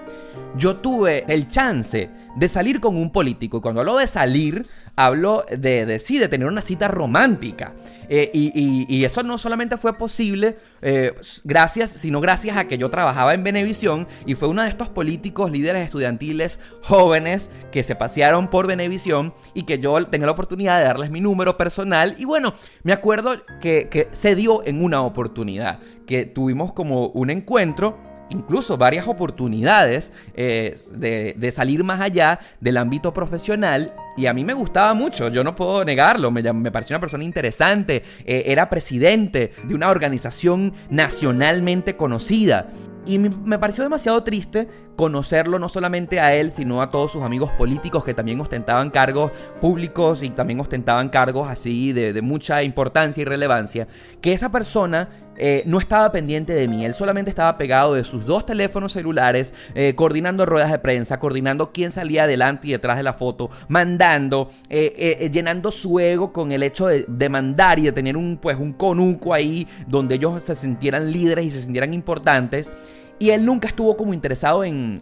yo 0.57 0.77
tuve 0.77 1.25
el 1.29 1.49
chance 1.49 2.09
de 2.37 2.49
salir 2.49 2.81
con 2.81 2.97
un 2.97 3.11
político. 3.11 3.59
Y 3.59 3.61
cuando 3.61 3.81
hablo 3.81 3.97
de 3.99 4.07
salir, 4.07 4.67
hablo 4.97 5.45
de, 5.51 5.85
de 5.85 5.99
de 5.99 6.29
tener 6.29 6.49
una 6.49 6.63
cita 6.63 6.89
romántica. 6.89 7.75
Eh, 8.09 8.31
y, 8.33 9.05
eso 9.05 9.23
no 9.23 9.37
solamente 9.37 9.77
fue 9.77 9.95
posible 9.95 10.57
eh, 10.81 11.13
gracias, 11.45 11.91
sino 11.91 12.21
gracias 12.21 12.57
a 12.57 12.67
que 12.67 12.79
yo 12.79 12.89
trabajaba 12.89 13.35
en 13.35 13.43
Venevisión 13.43 14.07
y 14.27 14.35
fue 14.35 14.49
uno 14.49 14.63
de 14.63 14.69
estos 14.69 14.89
políticos, 14.89 15.51
líderes 15.51 15.85
estudiantiles 15.85 16.61
jóvenes 16.83 17.51
que 17.73 17.83
se 17.83 17.97
pasearon 17.97 18.49
por 18.49 18.67
Venevisión 18.67 19.35
y 19.55 19.65
que 19.65 19.79
yo 19.79 20.05
tenía 20.07 20.27
la 20.27 20.33
oportunidad 20.33 20.79
de 20.79 20.85
darles 20.85 21.11
mi 21.11 21.21
número 21.21 21.57
personal. 21.57 22.15
Y 22.19 22.25
bueno, 22.25 22.55
me 22.85 22.93
acuerdo 22.93 23.43
que 23.61 24.09
se 24.13 24.35
dio 24.35 24.65
en 24.67 24.83
una 24.83 25.03
oportunidad, 25.03 25.81
que 26.07 26.25
tuvimos 26.27 26.73
como 26.73 27.09
un 27.09 27.31
encuentro 27.31 27.99
incluso 28.31 28.77
varias 28.77 29.07
oportunidades 29.07 30.13
eh, 30.35 30.79
de, 30.91 31.51
salir 31.51 31.85
más 31.85 32.01
allá 32.01 32.41
del 32.61 32.77
ámbito 32.77 33.15
profesional 33.15 33.95
y 34.17 34.27
a 34.27 34.33
mí 34.33 34.45
me 34.45 34.55
gustaba 34.55 34.95
mucho, 34.95 35.29
yo 35.29 35.45
no 35.45 35.55
puedo 35.55 35.85
negarlo, 35.85 36.31
me, 36.31 36.43
pareció 36.71 36.95
una 36.95 37.01
persona 37.01 37.25
interesante, 37.25 38.03
eh, 38.25 38.45
era 38.47 38.69
presidente 38.69 39.53
de 39.65 39.75
una 39.75 39.91
organización 39.91 40.73
nacionalmente 40.91 41.97
conocida. 41.97 42.69
Y 43.05 43.19
me 43.19 43.59
pareció 43.61 43.85
demasiado 43.85 44.25
triste 44.25 44.69
conocerlo 44.97 45.59
no 45.59 45.69
solamente 45.69 46.19
a 46.19 46.35
él, 46.35 46.51
sino 46.51 46.83
a 46.83 46.91
todos 46.91 47.13
sus 47.13 47.23
amigos 47.23 47.51
políticos 47.53 48.05
que 48.05 48.15
también 48.15 48.41
ostentaban 48.41 48.91
cargos 48.91 49.31
públicos 49.61 50.23
y 50.23 50.31
también 50.31 50.59
ostentaban 50.59 51.11
cargos 51.11 51.49
así 51.49 51.93
de, 51.93 52.21
mucha 52.23 52.63
importancia 52.63 53.21
y 53.21 53.25
relevancia, 53.25 53.87
que 54.21 54.33
esa 54.33 54.51
persona 54.51 55.09
eh, 55.39 55.63
no 55.67 55.79
estaba 55.79 56.11
pendiente 56.13 56.53
de 56.53 56.69
mí, 56.69 56.85
él 56.85 56.95
solamente 56.95 57.31
estaba 57.31 57.57
pegado 57.59 57.95
de 57.95 58.05
sus 58.05 58.27
dos 58.27 58.47
teléfonos 58.47 58.93
celulares, 58.93 59.53
eh, 59.75 59.95
coordinando 59.95 60.47
ruedas 60.47 60.71
de 60.71 60.79
prensa, 60.79 61.19
coordinando 61.19 61.73
quién 61.73 61.93
salía 61.93 62.25
adelante 62.25 62.69
y 62.69 62.73
detrás 62.73 62.97
de 62.97 63.03
la 63.03 63.13
foto, 63.13 63.51
mandando, 63.69 64.51
eh, 64.69 65.31
llenando 65.33 65.71
su 65.71 66.01
ego 66.01 66.33
con 66.33 66.53
el 66.53 66.63
hecho 66.63 66.87
de, 66.87 67.29
mandar 67.29 67.79
y 67.79 67.83
de 67.83 67.93
tener 67.93 68.17
un, 68.17 68.39
pues, 68.41 68.57
un 68.57 68.73
conuco 68.73 69.35
ahí 69.35 69.67
donde 69.87 70.15
ellos 70.15 70.43
se 70.45 70.55
sintieran 70.55 71.11
líderes 71.11 71.47
y 71.47 71.51
se 71.51 71.63
sintieran 71.63 71.93
importantes. 71.93 72.71
Y 73.19 73.31
él 73.31 73.45
nunca 73.45 73.69
estuvo 73.69 73.97
como 73.97 74.13
interesado 74.13 74.63
en, 74.65 75.01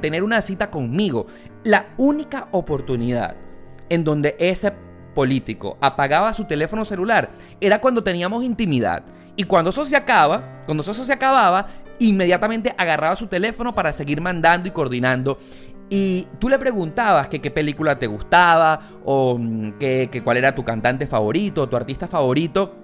tener 0.00 0.22
una 0.22 0.40
cita 0.40 0.70
conmigo. 0.70 1.26
La 1.64 1.88
única 1.96 2.48
oportunidad 2.52 3.34
en 3.88 4.04
donde 4.04 4.36
ese 4.38 4.72
político 5.14 5.76
apagaba 5.80 6.34
su 6.34 6.44
teléfono 6.44 6.84
celular 6.84 7.30
era 7.60 7.80
cuando 7.80 8.04
teníamos 8.04 8.44
intimidad. 8.44 9.02
Y 9.36 9.44
cuando 9.44 9.70
eso 9.70 9.84
se 9.84 9.96
acaba, 9.96 10.62
cuando 10.64 10.82
eso 10.82 11.04
se 11.04 11.12
acababa, 11.12 11.66
inmediatamente 11.98 12.74
agarraba 12.76 13.16
su 13.16 13.26
teléfono 13.26 13.74
para 13.74 13.92
seguir 13.92 14.20
mandando 14.20 14.68
y 14.68 14.72
coordinando. 14.72 15.38
Y 15.88 16.26
tú 16.40 16.48
le 16.48 16.58
preguntabas 16.58 17.28
que 17.28 17.40
qué 17.40 17.50
película 17.50 17.98
te 17.98 18.06
gustaba 18.06 18.80
o 19.04 19.38
mm, 19.38 19.72
que, 19.78 20.22
cuál 20.24 20.38
era 20.38 20.54
tu 20.54 20.64
cantante 20.64 21.06
favorito, 21.06 21.68
tu 21.68 21.76
artista 21.76 22.08
favorito. 22.08 22.74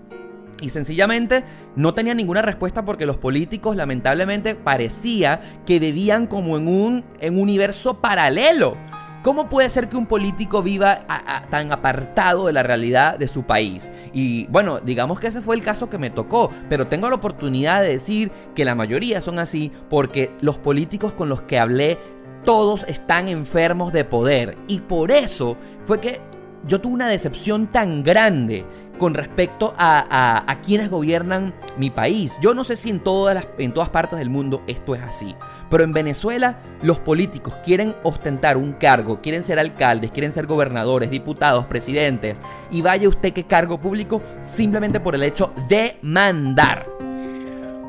Y 0.60 0.70
sencillamente 0.70 1.42
no 1.74 1.92
tenía 1.92 2.14
ninguna 2.14 2.40
respuesta 2.40 2.84
porque 2.84 3.04
los 3.04 3.16
políticos 3.16 3.74
lamentablemente 3.74 4.54
parecía 4.54 5.40
que 5.66 5.80
vivían 5.80 6.28
como 6.28 6.56
en 6.56 6.68
un, 6.68 7.04
en 7.18 7.34
un 7.34 7.40
universo 7.40 8.00
paralelo. 8.00 8.76
¿Cómo 9.22 9.48
puede 9.48 9.70
ser 9.70 9.88
que 9.88 9.96
un 9.96 10.06
político 10.06 10.62
viva 10.62 11.06
tan 11.48 11.72
apartado 11.72 12.46
de 12.46 12.52
la 12.52 12.64
realidad 12.64 13.18
de 13.18 13.28
su 13.28 13.44
país? 13.44 13.92
Y 14.12 14.46
bueno, 14.48 14.80
digamos 14.80 15.20
que 15.20 15.28
ese 15.28 15.42
fue 15.42 15.54
el 15.54 15.62
caso 15.62 15.88
que 15.88 15.96
me 15.96 16.10
tocó, 16.10 16.50
pero 16.68 16.88
tengo 16.88 17.08
la 17.08 17.14
oportunidad 17.14 17.82
de 17.82 17.90
decir 17.90 18.32
que 18.56 18.64
la 18.64 18.74
mayoría 18.74 19.20
son 19.20 19.38
así 19.38 19.70
porque 19.88 20.34
los 20.40 20.58
políticos 20.58 21.12
con 21.12 21.28
los 21.28 21.42
que 21.42 21.60
hablé 21.60 21.98
todos 22.44 22.84
están 22.88 23.28
enfermos 23.28 23.92
de 23.92 24.04
poder. 24.04 24.58
Y 24.66 24.80
por 24.80 25.12
eso 25.12 25.56
fue 25.84 26.00
que 26.00 26.20
yo 26.66 26.80
tuve 26.80 26.94
una 26.94 27.08
decepción 27.08 27.68
tan 27.68 28.02
grande 28.02 28.64
con 28.98 29.14
respecto 29.14 29.74
a, 29.78 30.58
quienes 30.64 30.90
gobiernan 30.90 31.52
mi 31.76 31.90
país. 31.90 32.38
Yo 32.40 32.54
no 32.54 32.62
sé 32.62 32.76
si 32.76 32.90
en 32.90 33.00
todas, 33.00 33.34
las, 33.34 33.46
en 33.58 33.72
todas 33.72 33.88
partes 33.88 34.18
del 34.18 34.30
mundo 34.30 34.62
esto 34.68 34.94
es 34.94 35.02
así, 35.02 35.34
pero 35.72 35.84
en 35.84 35.94
Venezuela 35.94 36.58
los 36.82 36.98
políticos 36.98 37.56
quieren 37.64 37.94
ostentar 38.02 38.58
un 38.58 38.72
cargo, 38.72 39.22
quieren 39.22 39.42
ser 39.42 39.58
alcaldes, 39.58 40.10
quieren 40.10 40.30
ser 40.30 40.46
gobernadores, 40.46 41.10
diputados, 41.10 41.64
presidentes, 41.64 42.36
y 42.70 42.82
vaya 42.82 43.08
usted 43.08 43.32
que 43.32 43.44
cargo 43.44 43.80
público 43.80 44.20
simplemente 44.42 45.00
por 45.00 45.14
el 45.14 45.22
hecho 45.22 45.54
de 45.70 45.96
mandar. 46.02 46.86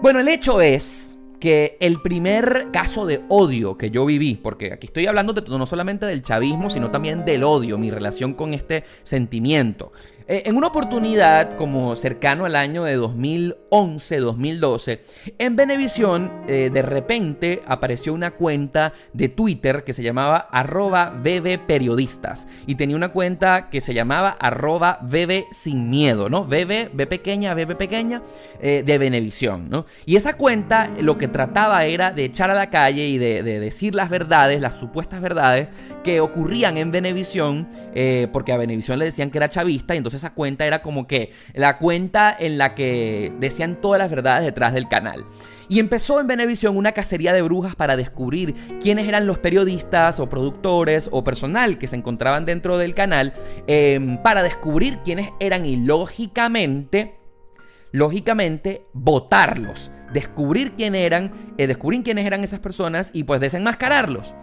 Bueno, 0.01 0.21
el 0.21 0.29
hecho 0.29 0.61
es 0.61 1.19
que 1.41 1.75
el 1.81 2.01
primer 2.01 2.69
caso 2.71 3.05
de 3.05 3.21
odio 3.27 3.77
que 3.77 3.91
yo 3.91 4.05
viví, 4.05 4.35
porque 4.35 4.71
aquí 4.71 4.87
estoy 4.87 5.07
hablando 5.07 5.33
de, 5.33 5.41
no 5.41 5.65
solamente 5.65 6.05
del 6.05 6.21
chavismo, 6.21 6.69
sino 6.69 6.89
también 6.89 7.25
del 7.25 7.43
odio, 7.43 7.77
mi 7.77 7.91
relación 7.91 8.33
con 8.33 8.53
este 8.53 8.85
sentimiento. 9.03 9.91
Eh, 10.27 10.43
en 10.45 10.55
una 10.55 10.67
oportunidad, 10.67 11.57
como 11.57 11.97
cercano 11.97 12.45
al 12.45 12.55
año 12.55 12.85
de 12.85 12.97
2011-2012, 12.97 14.99
en 15.37 15.55
Venevisión 15.55 16.31
eh, 16.47 16.69
de 16.71 16.81
repente 16.81 17.61
apareció 17.67 18.13
una 18.13 18.31
cuenta 18.31 18.93
de 19.11 19.27
Twitter 19.27 19.83
que 19.83 19.91
se 19.93 20.01
llamaba 20.01 20.37
arroba 20.37 21.21
Periodistas 21.67 22.47
y 22.67 22.75
tenía 22.75 22.95
una 22.95 23.09
cuenta 23.09 23.69
que 23.69 23.81
se 23.81 23.93
llamaba 23.93 24.29
arroba 24.29 24.99
bebe 25.01 25.45
sin 25.51 25.89
miedo, 25.89 26.29
¿no? 26.29 26.45
Bebe, 26.45 26.89
B 26.93 27.05
pequeña, 27.05 27.53
bebe 27.53 27.75
pequeña, 27.75 28.21
eh, 28.61 28.81
de 28.85 28.97
Venevisión, 28.97 29.69
¿no? 29.69 29.85
Y 30.05 30.15
esa 30.15 30.37
cuenta 30.37 30.89
lo 30.99 31.17
que 31.17 31.27
trataba 31.27 31.83
era 31.85 32.11
de 32.11 32.23
echar 32.25 32.49
a 32.49 32.53
la 32.53 32.69
calle 32.69 33.07
y 33.07 33.17
de, 33.17 33.43
decir 33.43 33.93
las 33.93 34.09
verdades, 34.09 34.61
las 34.61 34.75
supuestas 34.75 35.19
verdades 35.21 35.67
que 36.03 36.21
ocurrían 36.21 36.77
en 36.77 36.91
Venevisión, 36.91 37.67
porque 38.31 38.51
a 38.51 38.57
Venevisión 38.57 38.99
le 38.99 39.05
decían 39.05 39.29
que 39.29 39.37
era 39.37 39.49
chavista 39.49 39.93
y 39.93 39.97
entonces 39.97 40.12
esa 40.17 40.33
cuenta 40.33 40.65
era 40.65 40.81
como 40.81 41.07
que 41.07 41.31
la 41.53 41.77
cuenta 41.77 42.35
en 42.37 42.57
la 42.57 42.75
que 42.75 43.33
decían 43.39 43.79
todas 43.81 43.99
las 43.99 44.09
verdades 44.09 44.43
detrás 44.43 44.73
del 44.73 44.87
canal. 44.87 45.25
Y 45.69 45.79
empezó 45.79 46.19
en 46.19 46.27
Venevisión 46.27 46.77
una 46.77 46.91
cacería 46.91 47.33
de 47.33 47.41
brujas 47.41 47.75
para 47.75 47.95
descubrir 47.95 48.53
quiénes 48.79 49.07
eran 49.07 49.25
los 49.25 49.39
periodistas 49.39 50.19
o 50.19 50.29
productores 50.29 51.09
o 51.11 51.23
personal 51.23 51.77
que 51.77 51.87
se 51.87 51.95
encontraban 51.95 52.45
dentro 52.45 52.77
del 52.77 52.93
canal 52.93 53.33
em, 53.67 54.17
para 54.21 54.43
descubrir 54.43 54.99
quiénes 55.03 55.31
eran 55.39 55.65
y 55.65 55.77
lógicamente, 55.77 57.15
lógicamente, 57.91 58.85
votarlos, 58.93 59.89
descubrir 60.11 60.73
quién 60.73 60.95
eran, 60.95 61.31
eh, 61.57 61.67
descubrir 61.67 62.03
quiénes 62.03 62.25
eran 62.25 62.43
esas 62.43 62.59
personas 62.59 63.09
y 63.13 63.23
pues 63.23 63.39
desenmascararlos. 63.39 64.33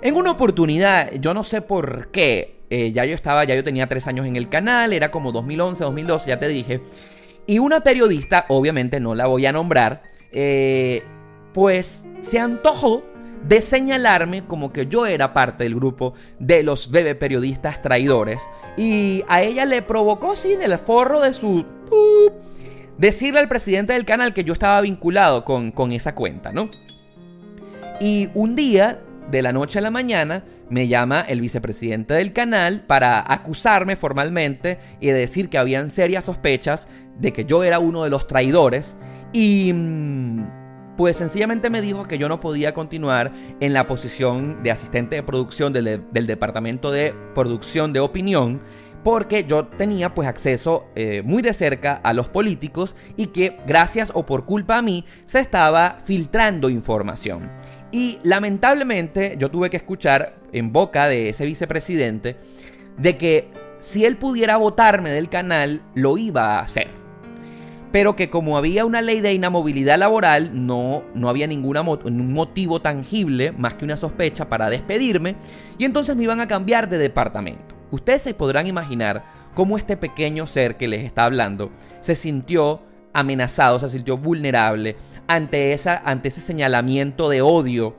En 0.00 0.16
una 0.16 0.32
oportunidad, 0.32 1.12
yo 1.20 1.32
no 1.32 1.44
sé 1.44 1.60
por 1.62 2.10
qué, 2.10 2.61
eh, 2.74 2.90
ya 2.90 3.04
yo 3.04 3.14
estaba, 3.14 3.44
ya 3.44 3.54
yo 3.54 3.62
tenía 3.62 3.86
tres 3.86 4.06
años 4.06 4.24
en 4.24 4.34
el 4.34 4.48
canal, 4.48 4.94
era 4.94 5.10
como 5.10 5.30
2011, 5.30 5.84
2012, 5.84 6.28
ya 6.30 6.38
te 6.38 6.48
dije. 6.48 6.80
Y 7.46 7.58
una 7.58 7.82
periodista, 7.82 8.46
obviamente 8.48 8.98
no 8.98 9.14
la 9.14 9.26
voy 9.26 9.44
a 9.44 9.52
nombrar, 9.52 10.04
eh, 10.32 11.02
pues 11.52 12.06
se 12.22 12.38
antojó 12.38 13.04
de 13.46 13.60
señalarme 13.60 14.46
como 14.46 14.72
que 14.72 14.86
yo 14.86 15.04
era 15.04 15.34
parte 15.34 15.64
del 15.64 15.74
grupo 15.74 16.14
de 16.38 16.62
los 16.62 16.90
bebé 16.90 17.14
periodistas 17.14 17.82
traidores. 17.82 18.48
Y 18.78 19.22
a 19.28 19.42
ella 19.42 19.66
le 19.66 19.82
provocó, 19.82 20.34
sí, 20.34 20.56
del 20.56 20.78
forro 20.78 21.20
de 21.20 21.34
su... 21.34 21.66
decirle 22.96 23.40
al 23.40 23.48
presidente 23.48 23.92
del 23.92 24.06
canal 24.06 24.32
que 24.32 24.44
yo 24.44 24.54
estaba 24.54 24.80
vinculado 24.80 25.44
con, 25.44 25.72
con 25.72 25.92
esa 25.92 26.14
cuenta, 26.14 26.52
¿no? 26.52 26.70
Y 28.00 28.30
un 28.32 28.56
día, 28.56 29.02
de 29.30 29.42
la 29.42 29.52
noche 29.52 29.78
a 29.78 29.82
la 29.82 29.90
mañana, 29.90 30.42
me 30.72 30.88
llama 30.88 31.20
el 31.20 31.42
vicepresidente 31.42 32.14
del 32.14 32.32
canal 32.32 32.80
para 32.80 33.22
acusarme 33.30 33.94
formalmente 33.94 34.78
y 35.00 35.08
decir 35.08 35.50
que 35.50 35.58
habían 35.58 35.90
serias 35.90 36.24
sospechas 36.24 36.88
de 37.18 37.34
que 37.34 37.44
yo 37.44 37.62
era 37.62 37.78
uno 37.78 38.04
de 38.04 38.10
los 38.10 38.26
traidores 38.26 38.96
y 39.34 39.70
mm, 39.74 40.96
pues 40.96 41.18
sencillamente 41.18 41.68
me 41.68 41.82
dijo 41.82 42.08
que 42.08 42.16
yo 42.16 42.26
no 42.26 42.40
podía 42.40 42.72
continuar 42.72 43.32
en 43.60 43.74
la 43.74 43.86
posición 43.86 44.62
de 44.62 44.70
asistente 44.70 45.16
de 45.16 45.22
producción 45.22 45.74
del, 45.74 46.06
departamento 46.10 46.90
de 46.90 47.14
producción 47.34 47.92
de 47.92 48.00
opinión 48.00 48.62
porque 49.04 49.44
yo 49.44 49.66
tenía 49.66 50.14
pues 50.14 50.26
acceso 50.26 50.86
eh, 50.94 51.20
muy 51.22 51.42
de 51.42 51.52
cerca 51.52 52.00
a 52.02 52.14
los 52.14 52.28
políticos 52.28 52.96
y 53.18 53.26
que 53.26 53.58
gracias 53.66 54.10
o 54.14 54.24
por 54.24 54.46
culpa 54.46 54.78
a 54.78 54.82
mí 54.82 55.04
se 55.26 55.40
estaba 55.40 55.98
filtrando 56.06 56.70
información. 56.70 57.50
Y 57.92 58.18
lamentablemente 58.22 59.36
yo 59.38 59.50
tuve 59.50 59.68
que 59.68 59.76
escuchar 59.76 60.34
en 60.52 60.72
boca 60.72 61.06
de 61.06 61.28
ese 61.28 61.44
vicepresidente 61.44 62.36
de 62.96 63.16
que 63.18 63.48
si 63.80 64.06
él 64.06 64.16
pudiera 64.16 64.56
votarme 64.56 65.10
del 65.10 65.28
canal, 65.28 65.82
lo 65.94 66.16
iba 66.16 66.56
a 66.56 66.60
hacer. 66.60 66.88
Pero 67.92 68.16
que 68.16 68.30
como 68.30 68.56
había 68.56 68.86
una 68.86 69.02
ley 69.02 69.20
de 69.20 69.34
inamovilidad 69.34 69.98
laboral, 69.98 70.66
no, 70.66 71.02
no 71.14 71.28
había 71.28 71.46
ningún 71.46 71.76
motivo 72.32 72.80
tangible 72.80 73.52
más 73.52 73.74
que 73.74 73.84
una 73.84 73.98
sospecha 73.98 74.48
para 74.48 74.70
despedirme 74.70 75.36
y 75.76 75.84
entonces 75.84 76.16
me 76.16 76.22
iban 76.22 76.40
a 76.40 76.48
cambiar 76.48 76.88
de 76.88 76.96
departamento. 76.96 77.74
Ustedes 77.90 78.22
se 78.22 78.32
podrán 78.32 78.66
imaginar 78.66 79.24
cómo 79.54 79.76
este 79.76 79.98
pequeño 79.98 80.46
ser 80.46 80.78
que 80.78 80.88
les 80.88 81.04
está 81.04 81.26
hablando 81.26 81.70
se 82.00 82.16
sintió 82.16 82.80
amenazado, 83.12 83.78
se 83.78 83.88
sintió 83.88 84.16
vulnerable 84.18 84.96
ante, 85.26 85.72
esa, 85.72 85.96
ante 86.04 86.28
ese 86.28 86.40
señalamiento 86.40 87.28
de 87.28 87.42
odio. 87.42 87.96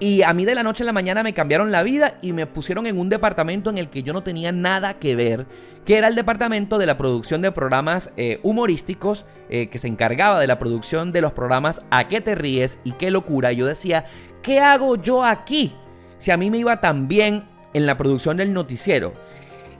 Y 0.00 0.22
a 0.22 0.32
mí 0.32 0.44
de 0.44 0.56
la 0.56 0.64
noche 0.64 0.82
a 0.82 0.86
la 0.86 0.92
mañana 0.92 1.22
me 1.22 1.32
cambiaron 1.32 1.70
la 1.70 1.84
vida 1.84 2.18
y 2.22 2.32
me 2.32 2.46
pusieron 2.46 2.86
en 2.86 2.98
un 2.98 3.08
departamento 3.08 3.70
en 3.70 3.78
el 3.78 3.88
que 3.88 4.02
yo 4.02 4.12
no 4.12 4.24
tenía 4.24 4.50
nada 4.50 4.94
que 4.94 5.14
ver, 5.14 5.46
que 5.84 5.96
era 5.96 6.08
el 6.08 6.16
departamento 6.16 6.78
de 6.78 6.86
la 6.86 6.98
producción 6.98 7.40
de 7.40 7.52
programas 7.52 8.10
eh, 8.16 8.40
humorísticos, 8.42 9.26
eh, 9.48 9.68
que 9.68 9.78
se 9.78 9.86
encargaba 9.86 10.40
de 10.40 10.48
la 10.48 10.58
producción 10.58 11.12
de 11.12 11.20
los 11.20 11.32
programas 11.32 11.82
A 11.90 12.08
qué 12.08 12.20
te 12.20 12.34
ríes 12.34 12.80
y 12.82 12.92
qué 12.92 13.12
locura. 13.12 13.52
Yo 13.52 13.64
decía, 13.64 14.04
¿qué 14.42 14.58
hago 14.58 14.96
yo 14.96 15.24
aquí? 15.24 15.72
Si 16.18 16.32
a 16.32 16.36
mí 16.36 16.50
me 16.50 16.58
iba 16.58 16.80
tan 16.80 17.06
bien 17.06 17.44
en 17.72 17.86
la 17.86 17.96
producción 17.96 18.36
del 18.38 18.52
noticiero. 18.52 19.12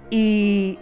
Y 0.08 0.78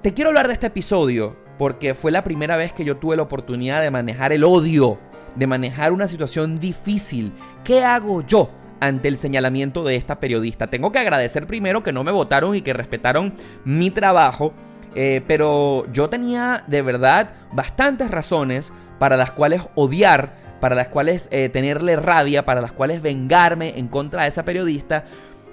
te 0.00 0.14
quiero 0.14 0.30
hablar 0.30 0.46
de 0.46 0.54
este 0.54 0.68
episodio 0.68 1.43
porque 1.58 1.94
fue 1.94 2.10
la 2.12 2.24
primera 2.24 2.56
vez 2.56 2.72
que 2.72 2.84
yo 2.84 2.96
tuve 2.96 3.16
la 3.16 3.22
oportunidad 3.22 3.82
de 3.82 3.90
manejar 3.90 4.32
el 4.32 4.44
odio, 4.44 4.98
de 5.36 5.46
manejar 5.46 5.92
una 5.92 6.08
situación 6.08 6.60
difícil. 6.60 7.32
¿Qué 7.64 7.84
hago 7.84 8.22
yo? 8.26 8.50
ante 8.80 9.08
el 9.08 9.16
señalamiento 9.16 9.82
de 9.82 9.96
esta 9.96 10.20
periodista. 10.20 10.66
Tengo 10.66 10.92
que 10.92 10.98
agradecer 10.98 11.46
primero 11.46 11.82
que 11.82 11.92
no 11.92 12.04
me 12.04 12.12
votaron 12.12 12.54
y 12.54 12.62
que 12.62 12.72
respetaron 12.72 13.32
mi 13.64 13.90
trabajo, 13.90 14.52
eh, 14.94 15.22
pero 15.26 15.90
yo 15.92 16.10
tenía 16.10 16.64
de 16.66 16.82
verdad 16.82 17.30
bastantes 17.52 18.10
razones 18.10 18.72
para 18.98 19.16
las 19.16 19.30
cuales 19.30 19.62
odiar, 19.74 20.34
para 20.60 20.74
las 20.74 20.88
cuales 20.88 21.28
eh, 21.30 21.48
tenerle 21.48 21.96
rabia, 21.96 22.44
para 22.44 22.60
las 22.60 22.72
cuales 22.72 23.02
vengarme 23.02 23.78
en 23.78 23.88
contra 23.88 24.22
de 24.22 24.28
esa 24.28 24.44
periodista, 24.44 25.04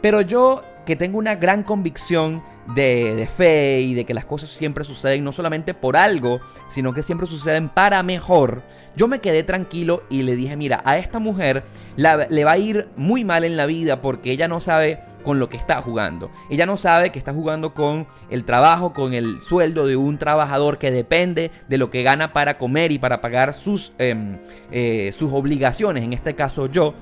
pero 0.02 0.22
yo 0.22 0.64
que 0.86 0.96
tengo 0.96 1.18
una 1.18 1.36
gran 1.36 1.64
convicción 1.64 2.44
de, 2.76 3.28
fe 3.36 3.82
y 3.82 3.94
de 3.94 4.06
que 4.06 4.14
las 4.14 4.26
cosas 4.26 4.50
siempre 4.50 4.84
suceden 4.84 5.24
no 5.24 5.32
solamente 5.32 5.74
por 5.74 5.98
algo, 5.98 6.42
sino 6.70 6.94
que 6.94 7.04
siempre 7.04 7.28
suceden 7.28 7.70
para 7.70 8.04
mejor, 8.04 8.64
yo 8.96 9.08
me 9.08 9.20
quedé 9.20 9.44
tranquilo 9.44 10.04
y 10.10 10.24
le 10.24 10.36
dije, 10.36 10.56
mira, 10.56 10.82
a 10.86 10.98
esta 10.98 11.20
mujer 11.20 11.64
le 11.96 12.44
va 12.44 12.52
a 12.52 12.58
ir 12.58 12.90
muy 12.98 13.24
mal 13.24 13.44
en 13.44 13.58
la 13.58 13.66
vida 13.66 14.02
porque 14.02 14.32
ella 14.32 14.48
no 14.48 14.60
sabe 14.60 15.00
con 15.24 15.40
lo 15.40 15.50
que 15.50 15.58
está 15.58 15.82
jugando. 15.82 16.32
Ella 16.50 16.66
no 16.66 16.78
sabe 16.78 17.12
que 17.12 17.20
está 17.20 17.32
jugando 17.32 17.74
con 17.74 18.08
el 18.30 18.44
trabajo, 18.44 18.94
con 18.94 19.14
el 19.14 19.42
sueldo 19.42 19.88
de 19.88 19.96
un 19.96 20.18
trabajador 20.18 20.78
que 20.78 20.92
depende 20.92 21.52
de 21.70 21.78
lo 21.78 21.90
que 21.90 22.04
gana 22.04 22.34
para 22.34 22.58
comer 22.58 22.92
y 22.92 23.00
para 23.00 23.22
pagar 23.22 23.54
sus, 23.54 23.94
em, 23.98 24.40
eh, 24.72 25.12
sus 25.14 25.32
obligaciones, 25.32 26.04
en 26.04 26.14
este 26.14 26.36
caso 26.36 26.66
yo. 26.66 26.94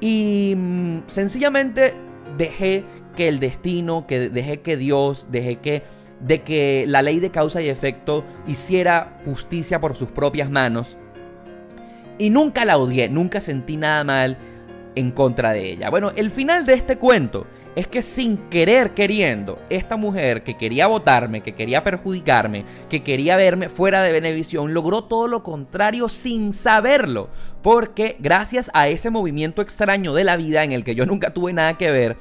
Y 0.00 0.54
mm, 0.56 0.98
sencillamente 1.06 1.94
dejé 2.36 2.84
que 3.12 3.28
el 3.28 3.40
destino, 3.40 4.06
que 4.06 4.28
dejé 4.28 4.60
que 4.60 4.76
Dios, 4.76 5.26
dejé 5.30 5.56
que 5.56 5.82
de 6.20 6.42
que 6.42 6.84
la 6.86 7.02
ley 7.02 7.18
de 7.18 7.30
causa 7.30 7.60
y 7.62 7.68
efecto 7.68 8.24
hiciera 8.46 9.20
justicia 9.24 9.80
por 9.80 9.96
sus 9.96 10.08
propias 10.08 10.50
manos. 10.50 10.96
y 12.18 12.30
nunca 12.30 12.64
la 12.64 12.76
odié, 12.76 13.08
nunca 13.08 13.40
sentí 13.40 13.76
nada 13.76 14.04
mal 14.04 14.36
en 14.94 15.10
contra 15.10 15.52
de 15.52 15.72
ella. 15.72 15.90
Bueno, 15.90 16.12
el 16.14 16.30
final 16.30 16.66
de 16.66 16.74
este 16.74 16.96
cuento 16.98 17.46
es 17.74 17.86
que 17.86 18.02
sin 18.02 18.36
querer 18.50 18.92
queriendo, 18.92 19.58
esta 19.70 19.96
mujer 19.96 20.44
que 20.44 20.56
quería 20.56 20.86
votarme, 20.86 21.42
que 21.42 21.54
quería 21.54 21.82
perjudicarme, 21.82 22.64
que 22.90 23.02
quería 23.02 23.36
verme 23.36 23.68
fuera 23.68 24.02
de 24.02 24.12
Benevisión, 24.12 24.74
logró 24.74 25.04
todo 25.04 25.26
lo 25.26 25.42
contrario 25.42 26.08
sin 26.08 26.52
saberlo. 26.52 27.30
Porque 27.62 28.16
gracias 28.18 28.70
a 28.74 28.88
ese 28.88 29.10
movimiento 29.10 29.62
extraño 29.62 30.14
de 30.14 30.24
la 30.24 30.36
vida 30.36 30.64
en 30.64 30.72
el 30.72 30.82
que 30.82 30.96
yo 30.96 31.06
nunca 31.06 31.32
tuve 31.32 31.52
nada 31.52 31.78
que 31.78 31.92
ver, 31.92 32.16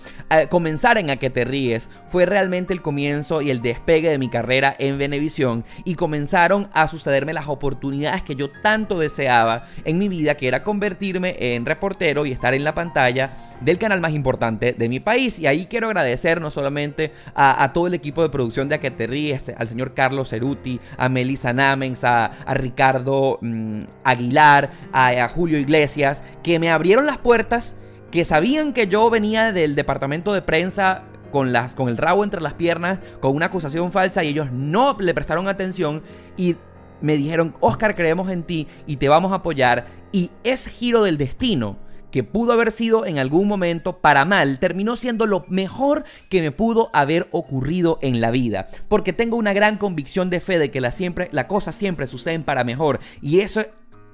comenzar 0.50 1.00
en 1.00 1.10
A 1.10 1.18
que 1.18 1.32
te 1.32 1.46
ríes 1.46 1.90
fue 2.10 2.28
realmente 2.28 2.74
el 2.74 2.84
comienzo 2.84 3.42
y 3.42 3.50
el 3.50 3.62
despegue 3.62 4.10
de 4.10 4.20
mi 4.20 4.30
carrera 4.30 4.76
en 4.78 5.00
Benevisión 5.00 5.66
y 5.84 5.96
comenzaron 5.96 6.70
a 6.74 6.88
sucederme 6.88 7.34
las 7.34 7.48
oportunidades 7.48 8.22
que 8.22 8.36
yo 8.36 8.52
tanto 8.62 9.00
deseaba 9.00 9.66
en 9.84 9.98
mi 9.98 10.10
vida, 10.10 10.36
que 10.36 10.48
era 10.48 10.64
convertirme 10.64 11.36
en 11.40 11.66
reportero 11.66 12.26
y 12.26 12.32
estar 12.32 12.54
en 12.54 12.64
la 12.64 12.76
pantalla 12.76 13.32
del 13.62 13.80
canal 13.80 14.00
más 14.00 14.14
importante 14.14 14.74
de 14.74 14.90
mi 14.90 15.00
país. 15.00 15.40
Y 15.41 15.47
ahí 15.47 15.65
quiero 15.65 15.88
agradecer 15.88 16.39
no 16.39 16.51
solamente 16.51 17.13
a, 17.34 17.73
todo 17.73 17.88
el 17.88 17.95
equipo 17.95 18.21
de 18.21 18.30
producción 18.30 18.69
de 18.69 18.75
A 18.75 19.58
al 19.58 19.67
señor 19.67 19.95
Carlos 19.95 20.30
Ceruti, 20.30 20.80
a 20.97 21.10
Melissa 21.10 21.51
Namens, 21.51 22.04
a, 22.04 22.30
Ricardo 22.54 23.39
mm, 23.41 23.82
Aguilar, 24.04 24.69
a, 24.93 25.27
Julio 25.30 25.58
Iglesias, 25.58 26.21
que 26.43 26.60
me 26.60 26.69
abrieron 26.69 27.08
las 27.08 27.17
puertas, 27.17 27.75
que 28.12 28.23
sabían 28.23 28.71
que 28.71 28.86
yo 28.86 29.10
venía 29.10 29.51
del 29.51 29.73
departamento 29.73 30.32
de 30.32 30.43
prensa 30.43 31.06
con, 31.32 31.51
las, 31.51 31.75
con 31.75 31.89
el 31.89 31.97
rabo 31.97 32.23
entre 32.23 32.39
las 32.39 32.54
piernas, 32.54 32.99
con 33.19 33.36
una 33.36 33.47
acusación 33.47 33.91
falsa 33.91 34.23
y 34.23 34.27
ellos 34.27 34.51
no 34.51 34.95
le 34.99 35.15
prestaron 35.15 35.47
atención 35.47 36.04
y 36.38 36.56
me 37.01 37.17
dijeron, 37.17 37.56
Oscar, 37.62 37.95
creemos 37.95 38.30
en 38.30 38.43
ti 38.43 38.67
y 38.86 38.97
te 38.97 39.10
vamos 39.10 39.32
a 39.32 39.38
apoyar. 39.38 39.88
Y 40.12 40.30
es 40.43 40.67
giro 40.67 41.01
del 41.01 41.17
destino 41.17 41.77
que 42.12 42.24
pudo 42.24 42.54
haber 42.54 42.71
sido 42.71 43.06
en 43.06 43.17
algún 43.17 43.47
momento 43.47 43.97
para 44.00 44.26
mal, 44.26 44.60
terminó 44.60 44.95
siendo 44.95 45.26
lo 45.26 45.45
mejor 45.47 46.04
que 46.30 46.41
me 46.41 46.52
pudo 46.52 46.89
haber 46.93 47.28
ocurrido 47.32 47.97
en 48.02 48.21
la 48.21 48.32
vida. 48.32 48.67
Porque 48.88 49.13
tengo 49.13 49.38
una 49.38 49.54
gran 49.54 49.78
convicción 49.78 50.30
de 50.30 50.41
fe 50.41 50.60
de 50.60 50.71
que 50.71 50.82
la, 50.82 50.91
siempre, 50.91 51.30
la 51.32 51.47
cosa 51.47 51.71
siempre 51.71 52.08
suceden 52.08 52.43
para 52.43 52.63
mejor. 52.63 53.00
Y 53.21 53.39
eso 53.39 53.62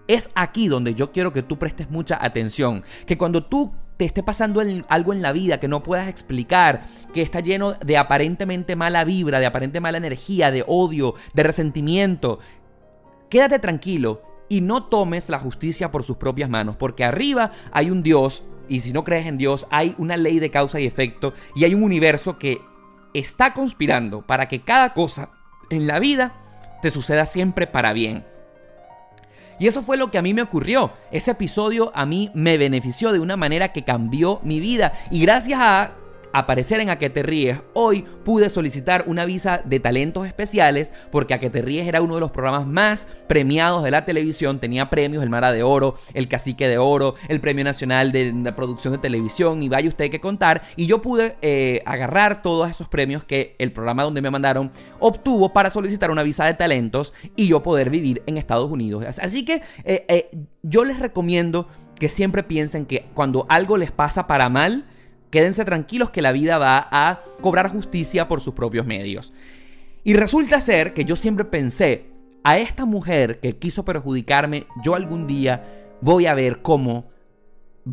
es 0.07 0.29
aquí 0.35 0.67
donde 0.67 0.93
yo 0.93 1.11
quiero 1.11 1.33
que 1.33 1.43
tú 1.43 1.57
prestes 1.57 1.89
mucha 1.89 2.23
atención. 2.23 2.83
Que 3.05 3.17
cuando 3.17 3.43
tú 3.43 3.73
te 3.97 4.05
esté 4.05 4.21
pasando 4.23 4.61
algo 4.87 5.13
en 5.13 5.21
la 5.21 5.31
vida 5.31 5.59
que 5.59 5.67
no 5.67 5.83
puedas 5.83 6.07
explicar, 6.07 6.83
que 7.13 7.23
está 7.23 7.39
lleno 7.39 7.73
de 7.73 7.97
aparentemente 7.97 8.75
mala 8.75 9.03
vibra, 9.03 9.39
de 9.39 9.47
aparente 9.47 9.79
mala 9.79 9.97
energía, 9.97 10.51
de 10.51 10.63
odio, 10.67 11.15
de 11.33 11.43
resentimiento, 11.43 12.39
quédate 13.29 13.59
tranquilo 13.59 14.21
y 14.49 14.61
no 14.61 14.83
tomes 14.83 15.29
la 15.29 15.39
justicia 15.39 15.91
por 15.91 16.03
sus 16.03 16.17
propias 16.17 16.49
manos, 16.49 16.75
porque 16.75 17.03
arriba 17.03 17.51
hay 17.71 17.89
un 17.89 18.03
Dios, 18.03 18.43
y 18.69 18.81
si 18.81 18.93
no 18.93 19.03
crees 19.03 19.25
en 19.27 19.37
Dios, 19.37 19.67
hay 19.69 19.95
una 19.97 20.17
ley 20.17 20.39
de 20.39 20.51
causa 20.51 20.79
y 20.79 20.85
efecto, 20.85 21.33
y 21.55 21.63
hay 21.63 21.73
un 21.73 21.83
universo 21.83 22.37
que 22.37 22.61
está 23.13 23.53
conspirando 23.53 24.25
para 24.25 24.47
que 24.47 24.61
cada 24.61 24.93
cosa 24.93 25.29
en 25.69 25.87
la 25.87 25.99
vida 25.99 26.33
te 26.81 26.91
suceda 26.91 27.25
siempre 27.25 27.67
para 27.67 27.93
bien. 27.93 28.25
Y 29.59 29.67
eso 29.67 29.81
fue 29.81 29.97
lo 29.97 30.11
que 30.11 30.19
a 30.19 30.21
mí 30.21 30.33
me 30.33 30.43
ocurrió. 30.43 30.93
Ese 31.11 31.31
episodio 31.31 31.91
a 31.95 32.05
mí 32.05 32.29
me 32.35 32.57
benefició 32.57 33.11
de 33.11 33.19
una 33.19 33.37
manera 33.37 33.73
que 33.73 33.83
cambió 33.83 34.39
mi 34.43 34.59
vida. 34.59 34.93
Y 35.09 35.19
gracias 35.21 35.59
a 35.59 35.91
aparecer 36.33 36.79
en 36.79 36.89
A 36.89 36.99
que 36.99 37.09
te 37.09 37.27
hoy 37.73 38.05
pude 38.23 38.49
solicitar 38.49 39.03
una 39.07 39.25
visa 39.25 39.61
de 39.65 39.79
talentos 39.79 40.25
especiales 40.25 40.93
porque 41.11 41.33
A 41.33 41.39
que 41.39 41.49
te 41.49 41.67
era 41.67 42.01
uno 42.01 42.15
de 42.15 42.21
los 42.21 42.31
programas 42.31 42.65
más 42.65 43.07
premiados 43.27 43.83
de 43.83 43.91
la 43.91 44.05
televisión, 44.05 44.59
tenía 44.59 44.89
premios, 44.89 45.23
el 45.23 45.29
Mara 45.29 45.51
de 45.51 45.63
Oro, 45.63 45.95
el 46.13 46.27
Cacique 46.27 46.67
de 46.67 46.77
Oro, 46.77 47.15
el 47.27 47.41
Premio 47.41 47.63
Nacional 47.63 48.11
de, 48.11 48.53
Producción 48.55 48.93
de 48.93 48.99
Televisión 48.99 49.61
y 49.61 49.69
vaya 49.69 49.89
usted 49.89 50.09
que 50.09 50.21
contar 50.21 50.61
y 50.75 50.85
yo 50.85 51.01
pude 51.01 51.35
eh, 51.41 51.81
agarrar 51.85 52.41
todos 52.41 52.69
esos 52.69 52.87
premios 52.87 53.23
que 53.23 53.55
el 53.59 53.71
programa 53.71 54.03
donde 54.03 54.21
me 54.21 54.31
mandaron 54.31 54.71
obtuvo 54.99 55.53
para 55.53 55.69
solicitar 55.69 56.09
una 56.09 56.23
visa 56.23 56.45
de 56.45 56.53
talentos 56.53 57.13
y 57.35 57.47
yo 57.47 57.61
poder 57.61 57.89
vivir 57.89 58.23
en 58.25 58.37
Estados 58.37 58.71
Unidos. 58.71 59.05
Así 59.21 59.45
que 59.45 59.61
eh, 59.83 60.05
eh, 60.07 60.29
yo 60.63 60.85
les 60.85 60.99
recomiendo 60.99 61.67
que 61.99 62.09
siempre 62.09 62.43
piensen 62.43 62.85
que 62.85 63.05
cuando 63.13 63.45
algo 63.49 63.77
les 63.77 63.91
pasa 63.91 64.27
para 64.27 64.49
mal, 64.49 64.85
Quédense 65.29 65.65
tranquilos 65.65 66.09
que 66.09 66.21
la 66.21 66.31
vida 66.31 66.57
va 66.57 66.87
a 66.91 67.21
cobrar 67.41 67.69
justicia 67.69 68.27
por 68.27 68.41
sus 68.41 68.53
propios 68.53 68.85
medios. 68.85 69.33
Y 70.03 70.13
resulta 70.13 70.59
ser 70.59 70.93
que 70.93 71.05
yo 71.05 71.15
siempre 71.15 71.45
pensé, 71.45 72.05
a 72.47 72.57
esta 72.59 72.85
mujer 72.85 73.41
que 73.41 73.57
quiso 73.57 73.83
perjudicarme, 73.83 74.67
yo 74.81 74.95
algún 74.95 75.27
día 75.27 75.65
voy 75.99 76.27
a 76.27 76.33
ver 76.33 76.61
cómo 76.61 77.09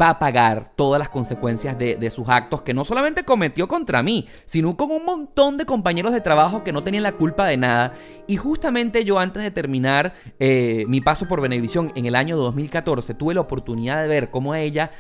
va 0.01 0.11
a 0.11 0.19
pagar 0.21 0.73
todas 0.77 0.99
las 0.99 1.09
consecuencias 1.09 1.79
de, 1.79 2.11
sus 2.11 2.29
actos 2.29 2.63
que 2.63 2.75
no 2.75 2.85
solamente 2.85 3.25
cometió 3.25 3.67
contra 3.69 4.03
mí, 4.03 4.29
sino 4.45 4.77
con 4.77 4.91
un 4.91 5.05
montón 5.05 5.57
de 5.57 5.67
compañeros 5.67 6.13
de 6.13 6.21
trabajo 6.21 6.63
que 6.63 6.73
no 6.73 6.83
tenían 6.83 7.03
la 7.03 7.13
culpa 7.13 7.47
de 7.47 7.57
nada. 7.57 7.95
Y 8.27 8.37
justamente 8.37 9.05
yo 9.05 9.19
antes 9.19 9.43
de 9.43 9.51
terminar 9.51 10.15
eh, 10.39 10.85
mi 10.89 11.01
paso 11.01 11.27
por 11.27 11.41
Benevisión 11.41 11.93
en 11.95 12.07
el 12.07 12.15
año 12.15 12.37
2014, 12.37 13.15
tuve 13.15 13.35
la 13.35 13.41
oportunidad 13.41 14.03
de 14.03 14.09
ver 14.09 14.31
cómo 14.31 14.55
ella 14.55 14.91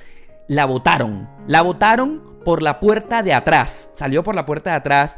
la 0.48 0.64
votaron. 0.66 1.28
La 1.46 1.62
votaron 1.62 2.22
por 2.44 2.62
la 2.62 2.80
puerta 2.80 3.22
de 3.22 3.34
atrás. 3.34 3.90
Salió 3.94 4.22
por 4.22 4.34
la 4.34 4.46
puerta 4.46 4.70
de 4.70 4.76
atrás. 4.76 5.16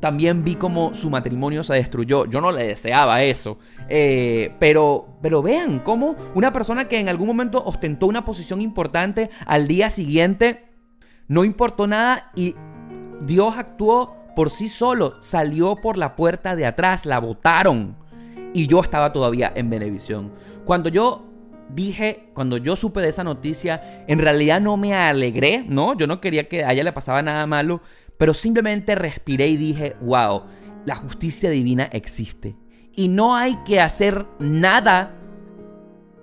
También 0.00 0.44
vi 0.44 0.56
cómo 0.56 0.94
su 0.94 1.08
matrimonio 1.08 1.64
se 1.64 1.74
destruyó. 1.74 2.26
Yo 2.26 2.40
no 2.40 2.52
le 2.52 2.66
deseaba 2.66 3.22
eso. 3.22 3.58
Eh, 3.88 4.54
pero, 4.58 5.18
pero 5.22 5.42
vean 5.42 5.78
cómo 5.78 6.16
una 6.34 6.52
persona 6.52 6.86
que 6.86 7.00
en 7.00 7.08
algún 7.08 7.28
momento 7.28 7.62
ostentó 7.64 8.06
una 8.06 8.24
posición 8.24 8.60
importante 8.60 9.30
al 9.46 9.66
día 9.66 9.90
siguiente 9.90 10.66
no 11.28 11.44
importó 11.44 11.86
nada 11.86 12.30
y 12.36 12.54
Dios 13.22 13.54
actuó 13.56 14.16
por 14.36 14.50
sí 14.50 14.68
solo. 14.68 15.14
Salió 15.20 15.76
por 15.76 15.96
la 15.96 16.14
puerta 16.14 16.54
de 16.54 16.66
atrás. 16.66 17.04
La 17.04 17.18
votaron. 17.18 17.96
Y 18.54 18.66
yo 18.66 18.80
estaba 18.80 19.12
todavía 19.12 19.52
en 19.54 19.68
Benevisión. 19.68 20.32
Cuando 20.64 20.88
yo 20.88 21.26
dije, 21.68 22.30
cuando 22.34 22.56
yo 22.56 22.76
supe 22.76 23.00
de 23.00 23.08
esa 23.08 23.24
noticia, 23.24 24.04
en 24.06 24.18
realidad 24.18 24.60
no 24.60 24.76
me 24.76 24.94
alegré, 24.94 25.64
¿no? 25.66 25.96
Yo 25.96 26.06
no 26.06 26.20
quería 26.20 26.48
que 26.48 26.64
a 26.64 26.72
ella 26.72 26.84
le 26.84 26.92
pasaba 26.92 27.22
nada 27.22 27.46
malo, 27.46 27.82
pero 28.18 28.34
simplemente 28.34 28.94
respiré 28.94 29.48
y 29.48 29.56
dije, 29.56 29.96
wow, 30.00 30.44
la 30.84 30.94
justicia 30.94 31.50
divina 31.50 31.88
existe. 31.92 32.56
Y 32.94 33.08
no 33.08 33.36
hay 33.36 33.56
que 33.64 33.80
hacer 33.80 34.26
nada 34.38 35.12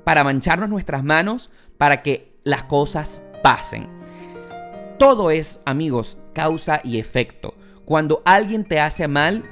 para 0.03 0.23
mancharnos 0.23 0.69
nuestras 0.69 1.03
manos 1.03 1.51
para 1.77 2.01
que 2.01 2.33
las 2.43 2.63
cosas 2.63 3.21
pasen. 3.41 3.87
Todo 4.97 5.31
es, 5.31 5.61
amigos, 5.65 6.17
causa 6.33 6.81
y 6.83 6.97
efecto. 6.97 7.55
Cuando 7.85 8.21
alguien 8.25 8.63
te 8.63 8.79
hace 8.79 9.07
mal, 9.07 9.43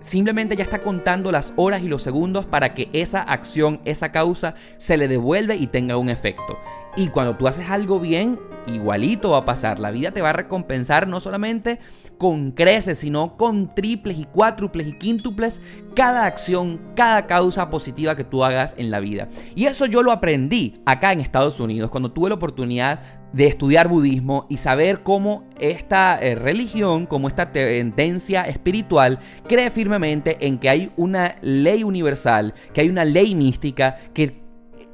Simplemente 0.00 0.56
ya 0.56 0.64
está 0.64 0.82
contando 0.82 1.32
las 1.32 1.52
horas 1.56 1.82
y 1.82 1.88
los 1.88 2.02
segundos 2.02 2.46
para 2.46 2.74
que 2.74 2.88
esa 2.92 3.20
acción, 3.20 3.80
esa 3.84 4.12
causa, 4.12 4.54
se 4.76 4.96
le 4.96 5.08
devuelva 5.08 5.54
y 5.54 5.66
tenga 5.66 5.96
un 5.96 6.08
efecto. 6.08 6.58
Y 6.96 7.08
cuando 7.08 7.36
tú 7.36 7.46
haces 7.46 7.68
algo 7.68 8.00
bien, 8.00 8.38
igualito 8.66 9.30
va 9.30 9.38
a 9.38 9.44
pasar. 9.44 9.78
La 9.78 9.90
vida 9.90 10.10
te 10.10 10.22
va 10.22 10.30
a 10.30 10.34
recompensar 10.34 11.08
no 11.08 11.20
solamente 11.20 11.78
con 12.16 12.52
creces, 12.52 12.98
sino 12.98 13.36
con 13.36 13.74
triples 13.74 14.18
y 14.18 14.24
cuádruples 14.24 14.88
y 14.88 14.98
quíntuples 14.98 15.60
cada 15.94 16.26
acción, 16.26 16.80
cada 16.94 17.26
causa 17.26 17.70
positiva 17.70 18.16
que 18.16 18.24
tú 18.24 18.44
hagas 18.44 18.74
en 18.78 18.90
la 18.90 19.00
vida. 19.00 19.28
Y 19.54 19.66
eso 19.66 19.86
yo 19.86 20.02
lo 20.02 20.12
aprendí 20.12 20.80
acá 20.86 21.12
en 21.12 21.20
Estados 21.20 21.60
Unidos, 21.60 21.90
cuando 21.90 22.12
tuve 22.12 22.28
la 22.28 22.36
oportunidad 22.36 23.00
de 23.32 23.46
estudiar 23.46 23.88
budismo 23.88 24.46
y 24.48 24.56
saber 24.58 25.02
cómo 25.02 25.44
esta 25.58 26.18
eh, 26.20 26.34
religión, 26.34 27.06
como 27.06 27.28
esta 27.28 27.52
tendencia 27.52 28.42
espiritual, 28.42 29.18
cree 29.48 29.70
firmemente 29.70 30.38
en 30.46 30.58
que 30.58 30.70
hay 30.70 30.92
una 30.96 31.36
ley 31.42 31.84
universal, 31.84 32.54
que 32.72 32.80
hay 32.80 32.88
una 32.88 33.04
ley 33.04 33.34
mística 33.34 33.96
que 34.14 34.48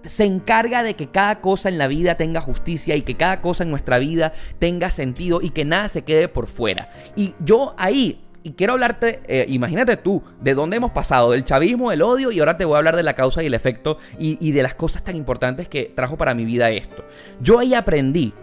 se 0.04 0.24
encarga 0.24 0.82
de 0.82 0.94
que 0.94 1.08
cada 1.08 1.40
cosa 1.40 1.68
en 1.68 1.78
la 1.78 1.86
vida 1.86 2.16
tenga 2.16 2.40
justicia 2.40 2.96
y 2.96 3.02
que 3.02 3.16
cada 3.16 3.40
cosa 3.40 3.64
en 3.64 3.70
nuestra 3.70 3.98
vida 3.98 4.32
tenga 4.58 4.90
sentido 4.90 5.40
y 5.40 5.50
que 5.50 5.64
nada 5.64 5.88
se 5.88 6.02
quede 6.02 6.28
por 6.28 6.46
fuera. 6.46 6.90
Y 7.16 7.34
yo 7.40 7.74
ahí 7.78 8.23
y 8.44 8.52
quiero 8.52 8.74
hablarte, 8.74 9.22
eh, 9.26 9.46
imagínate 9.48 9.96
tú, 9.96 10.22
de 10.42 10.54
dónde 10.54 10.76
hemos 10.76 10.92
pasado, 10.92 11.30
del 11.30 11.46
chavismo, 11.46 11.90
del 11.90 12.02
odio, 12.02 12.30
y 12.30 12.38
ahora 12.40 12.58
te 12.58 12.66
voy 12.66 12.74
a 12.74 12.78
hablar 12.78 12.94
de 12.94 13.02
la 13.02 13.14
causa 13.14 13.42
y 13.42 13.46
el 13.46 13.54
efecto 13.54 13.96
y, 14.18 14.36
y, 14.46 14.52
de 14.52 14.62
las 14.62 14.74
cosas 14.74 15.02
tan 15.02 15.16
importantes 15.16 15.66
que 15.66 15.90
trajo 15.96 16.18
para 16.18 16.34
mi 16.34 16.44
vida 16.44 16.70
esto. 16.70 17.06
Yo 17.40 17.58
ahí 17.58 17.72
aprendí 17.72 18.34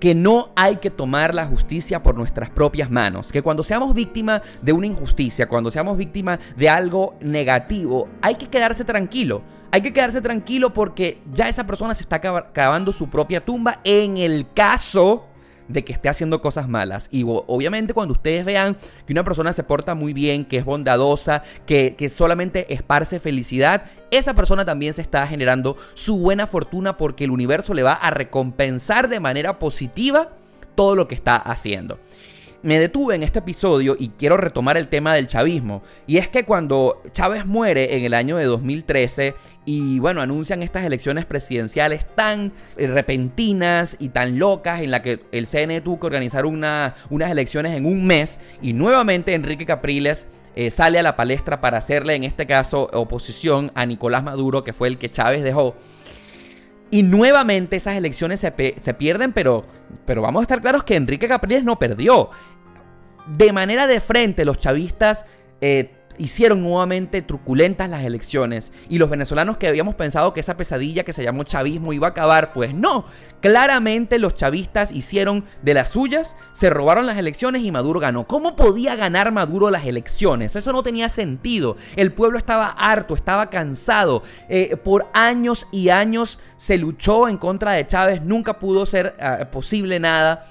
que 0.00 0.16
no 0.16 0.50
hay 0.56 0.76
que 0.76 0.90
tomar 0.90 1.34
la 1.34 1.46
justicia 1.46 2.02
por 2.02 2.16
nuestras 2.16 2.50
propias 2.50 2.90
manos, 2.90 3.30
que 3.30 3.42
cuando 3.42 3.62
seamos 3.62 3.94
víctimas 3.94 4.42
de 4.60 4.72
una 4.72 4.88
injusticia, 4.88 5.48
cuando 5.48 5.70
seamos 5.70 5.96
víctimas 5.96 6.40
de 6.56 6.68
algo 6.68 7.14
negativo, 7.20 8.08
hay 8.20 8.34
que 8.34 8.48
quedarse 8.48 8.84
tranquilo. 8.84 9.42
Hay 9.70 9.82
que 9.82 9.92
quedarse 9.92 10.20
tranquilo 10.20 10.72
porque 10.72 11.18
ya 11.32 11.48
esa 11.48 11.66
persona 11.66 11.94
se 11.94 12.02
está 12.02 12.20
cavando 12.20 12.92
su 12.92 13.08
propia 13.08 13.44
tumba 13.44 13.80
en 13.84 14.16
el 14.16 14.52
caso 14.52 15.26
de 15.68 15.84
que 15.84 15.92
esté 15.92 16.08
haciendo 16.08 16.40
cosas 16.40 16.68
malas. 16.68 17.08
Y 17.10 17.24
obviamente 17.26 17.94
cuando 17.94 18.12
ustedes 18.12 18.44
vean 18.44 18.76
que 19.06 19.12
una 19.12 19.24
persona 19.24 19.52
se 19.52 19.62
porta 19.62 19.94
muy 19.94 20.12
bien, 20.12 20.44
que 20.44 20.58
es 20.58 20.64
bondadosa, 20.64 21.42
que, 21.66 21.94
que 21.96 22.08
solamente 22.08 22.72
esparce 22.72 23.20
felicidad, 23.20 23.84
esa 24.10 24.34
persona 24.34 24.64
también 24.64 24.94
se 24.94 25.02
está 25.02 25.26
generando 25.26 25.76
su 25.94 26.18
buena 26.18 26.46
fortuna 26.46 26.96
porque 26.96 27.24
el 27.24 27.30
universo 27.30 27.74
le 27.74 27.82
va 27.82 27.92
a 27.92 28.10
recompensar 28.10 29.08
de 29.08 29.20
manera 29.20 29.58
positiva 29.58 30.30
todo 30.74 30.94
lo 30.94 31.08
que 31.08 31.14
está 31.14 31.36
haciendo 31.36 31.98
me 32.66 32.80
detuve 32.80 33.14
en 33.14 33.22
este 33.22 33.38
episodio 33.38 33.96
y 33.96 34.08
quiero 34.08 34.36
retomar 34.36 34.76
el 34.76 34.88
tema 34.88 35.14
del 35.14 35.28
chavismo. 35.28 35.84
Y 36.08 36.16
es 36.16 36.28
que 36.28 36.44
cuando 36.44 37.00
Chávez 37.12 37.46
muere 37.46 37.96
en 37.96 38.02
el 38.02 38.12
año 38.12 38.38
de 38.38 38.44
2013 38.44 39.36
y 39.64 40.00
bueno, 40.00 40.20
anuncian 40.20 40.64
estas 40.64 40.84
elecciones 40.84 41.26
presidenciales 41.26 42.04
tan 42.16 42.52
eh, 42.76 42.88
repentinas 42.88 43.96
y 44.00 44.08
tan 44.08 44.40
locas 44.40 44.80
en 44.80 44.90
la 44.90 45.00
que 45.00 45.20
el 45.30 45.46
CNE 45.46 45.80
tuvo 45.80 46.00
que 46.00 46.06
organizar 46.06 46.44
una, 46.44 46.96
unas 47.08 47.30
elecciones 47.30 47.76
en 47.76 47.86
un 47.86 48.04
mes 48.04 48.36
y 48.60 48.72
nuevamente 48.72 49.34
Enrique 49.34 49.64
Capriles 49.64 50.26
eh, 50.56 50.72
sale 50.72 50.98
a 50.98 51.04
la 51.04 51.14
palestra 51.14 51.60
para 51.60 51.78
hacerle 51.78 52.16
en 52.16 52.24
este 52.24 52.48
caso 52.48 52.90
oposición 52.92 53.70
a 53.76 53.86
Nicolás 53.86 54.24
Maduro, 54.24 54.64
que 54.64 54.72
fue 54.72 54.88
el 54.88 54.98
que 54.98 55.08
Chávez 55.08 55.44
dejó. 55.44 55.76
Y 56.90 57.02
nuevamente 57.02 57.76
esas 57.76 57.96
elecciones 57.96 58.40
se, 58.40 58.52
pierden, 58.52 59.32
pero, 59.32 59.64
pero 60.04 60.22
vamos 60.22 60.40
a 60.40 60.42
estar 60.44 60.60
claros 60.60 60.84
que 60.84 60.94
Enrique 60.94 61.26
Capriles 61.26 61.64
no 61.64 61.78
perdió. 61.78 62.30
De 63.26 63.52
manera 63.52 63.86
de 63.86 64.00
frente, 64.00 64.44
los 64.44 64.58
chavistas 64.58 65.24
eh, 65.60 65.90
hicieron 66.18 66.62
nuevamente 66.62 67.22
truculentas 67.22 67.88
las 67.90 68.04
elecciones 68.04 68.72
y 68.88 68.98
los 68.98 69.10
venezolanos 69.10 69.56
que 69.56 69.68
habíamos 69.68 69.94
pensado 69.94 70.32
que 70.32 70.40
esa 70.40 70.56
pesadilla 70.56 71.04
que 71.04 71.12
se 71.12 71.22
llamó 71.22 71.44
chavismo 71.44 71.92
iba 71.92 72.06
a 72.06 72.10
acabar, 72.10 72.52
pues 72.52 72.74
no, 72.74 73.04
claramente 73.40 74.18
los 74.18 74.34
chavistas 74.34 74.92
hicieron 74.92 75.44
de 75.62 75.74
las 75.74 75.90
suyas, 75.90 76.36
se 76.52 76.70
robaron 76.70 77.06
las 77.06 77.18
elecciones 77.18 77.62
y 77.62 77.70
Maduro 77.70 78.00
ganó. 78.00 78.26
¿Cómo 78.26 78.56
podía 78.56 78.96
ganar 78.96 79.32
Maduro 79.32 79.70
las 79.70 79.86
elecciones? 79.86 80.56
Eso 80.56 80.72
no 80.72 80.82
tenía 80.82 81.08
sentido. 81.08 81.76
El 81.96 82.12
pueblo 82.12 82.38
estaba 82.38 82.68
harto, 82.68 83.14
estaba 83.14 83.50
cansado. 83.50 84.22
Eh, 84.48 84.76
por 84.76 85.06
años 85.12 85.66
y 85.72 85.90
años 85.90 86.38
se 86.56 86.78
luchó 86.78 87.28
en 87.28 87.38
contra 87.38 87.72
de 87.72 87.86
Chávez, 87.86 88.22
nunca 88.22 88.58
pudo 88.58 88.86
ser 88.86 89.16
ah, 89.20 89.48
posible 89.50 89.98
nada 89.98 90.46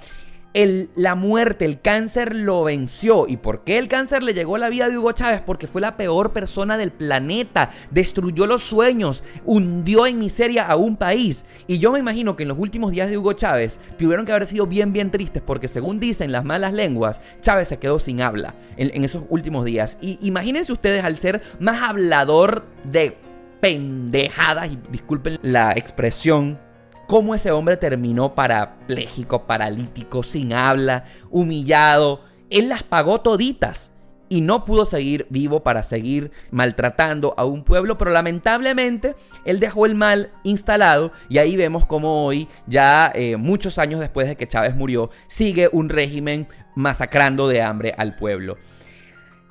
la 0.96 1.16
muerte, 1.16 1.66
el 1.66 1.82
cáncer 1.82 2.36
lo 2.36 2.64
venció. 2.64 3.28
¿Y 3.28 3.38
por 3.38 3.64
qué 3.64 3.78
el 3.78 3.88
cáncer 3.88 4.24
le 4.24 4.34
llegó 4.34 4.56
a 4.56 4.60
la 4.60 4.70
vida 4.70 4.90
de 4.90 4.98
Hugo 4.98 5.12
Chávez? 5.12 5.42
Porque 5.46 5.68
fue 5.68 5.82
la 5.82 5.98
peor 5.98 6.32
persona 6.32 6.78
del 6.78 6.92
planeta, 6.92 7.72
destruyó 7.92 8.48
los 8.48 8.62
sueños, 8.64 9.24
hundió 9.44 10.08
en 10.08 10.20
miseria 10.20 10.66
a 10.66 10.76
un 10.78 10.96
país. 10.96 11.44
Y 11.68 11.80
yo 11.80 11.92
me 11.92 12.00
imagino 12.00 12.36
que 12.36 12.44
en 12.44 12.50
los 12.50 12.60
últimos 12.60 12.92
días 12.92 13.10
de 13.10 13.18
Hugo 13.18 13.34
Chávez 13.34 13.80
tuvieron 13.98 14.26
que 14.26 14.32
haber 14.32 14.46
sido 14.46 14.66
bien, 14.66 14.94
bien 14.94 15.12
tristes 15.12 15.42
porque 15.42 15.68
según 15.68 16.00
dicen 16.00 16.32
las 16.32 16.46
malas 16.46 16.74
lenguas, 16.74 17.20
Chávez 17.42 17.68
se 17.68 17.78
quedó 17.78 18.00
sin 18.00 18.22
habla 18.22 18.56
en, 18.78 19.04
esos 19.04 19.24
últimos 19.30 19.66
días. 19.66 19.98
Y 20.02 20.18
imagínense 20.22 20.72
ustedes 20.72 21.04
al 21.04 21.20
ser 21.20 21.42
más 21.60 21.82
hablador 21.82 22.66
de 22.84 23.18
pendejadas, 23.60 24.72
y 24.72 24.80
disculpen 24.92 25.40
la 25.42 25.72
expresión, 25.72 26.60
cómo 27.08 27.36
ese 27.36 27.52
hombre 27.52 27.78
terminó 27.78 28.36
parapléjico, 28.36 29.44
paralítico, 29.46 30.24
sin 30.24 30.54
habla, 30.54 31.06
humillado. 31.30 32.22
Él 32.50 32.70
las 32.70 32.84
pagó 32.84 33.22
toditas 33.22 33.92
y 34.30 34.42
no 34.42 34.66
pudo 34.66 34.86
seguir 34.86 35.28
vivo 35.30 35.62
para 35.62 35.84
seguir 35.84 36.32
maltratando 36.52 37.34
a 37.38 37.46
un 37.46 37.64
pueblo, 37.64 37.98
pero 37.98 38.12
lamentablemente 38.12 39.16
él 39.46 39.60
dejó 39.60 39.86
el 39.86 39.96
mal 39.96 40.32
instalado 40.44 41.12
y 41.30 41.38
ahí 41.38 41.56
vemos 41.56 41.86
como 41.86 42.26
hoy, 42.26 42.48
ya 42.68 43.12
eh, 43.14 43.38
muchos 43.38 43.78
años 43.78 44.00
después 44.00 44.28
de 44.28 44.36
que 44.36 44.48
Chávez 44.48 44.76
murió, 44.76 45.12
sigue 45.28 45.70
un 45.72 45.90
régimen 45.90 46.48
masacrando 46.76 47.48
de 47.48 47.62
hambre 47.62 47.94
al 47.98 48.16
pueblo. 48.16 48.58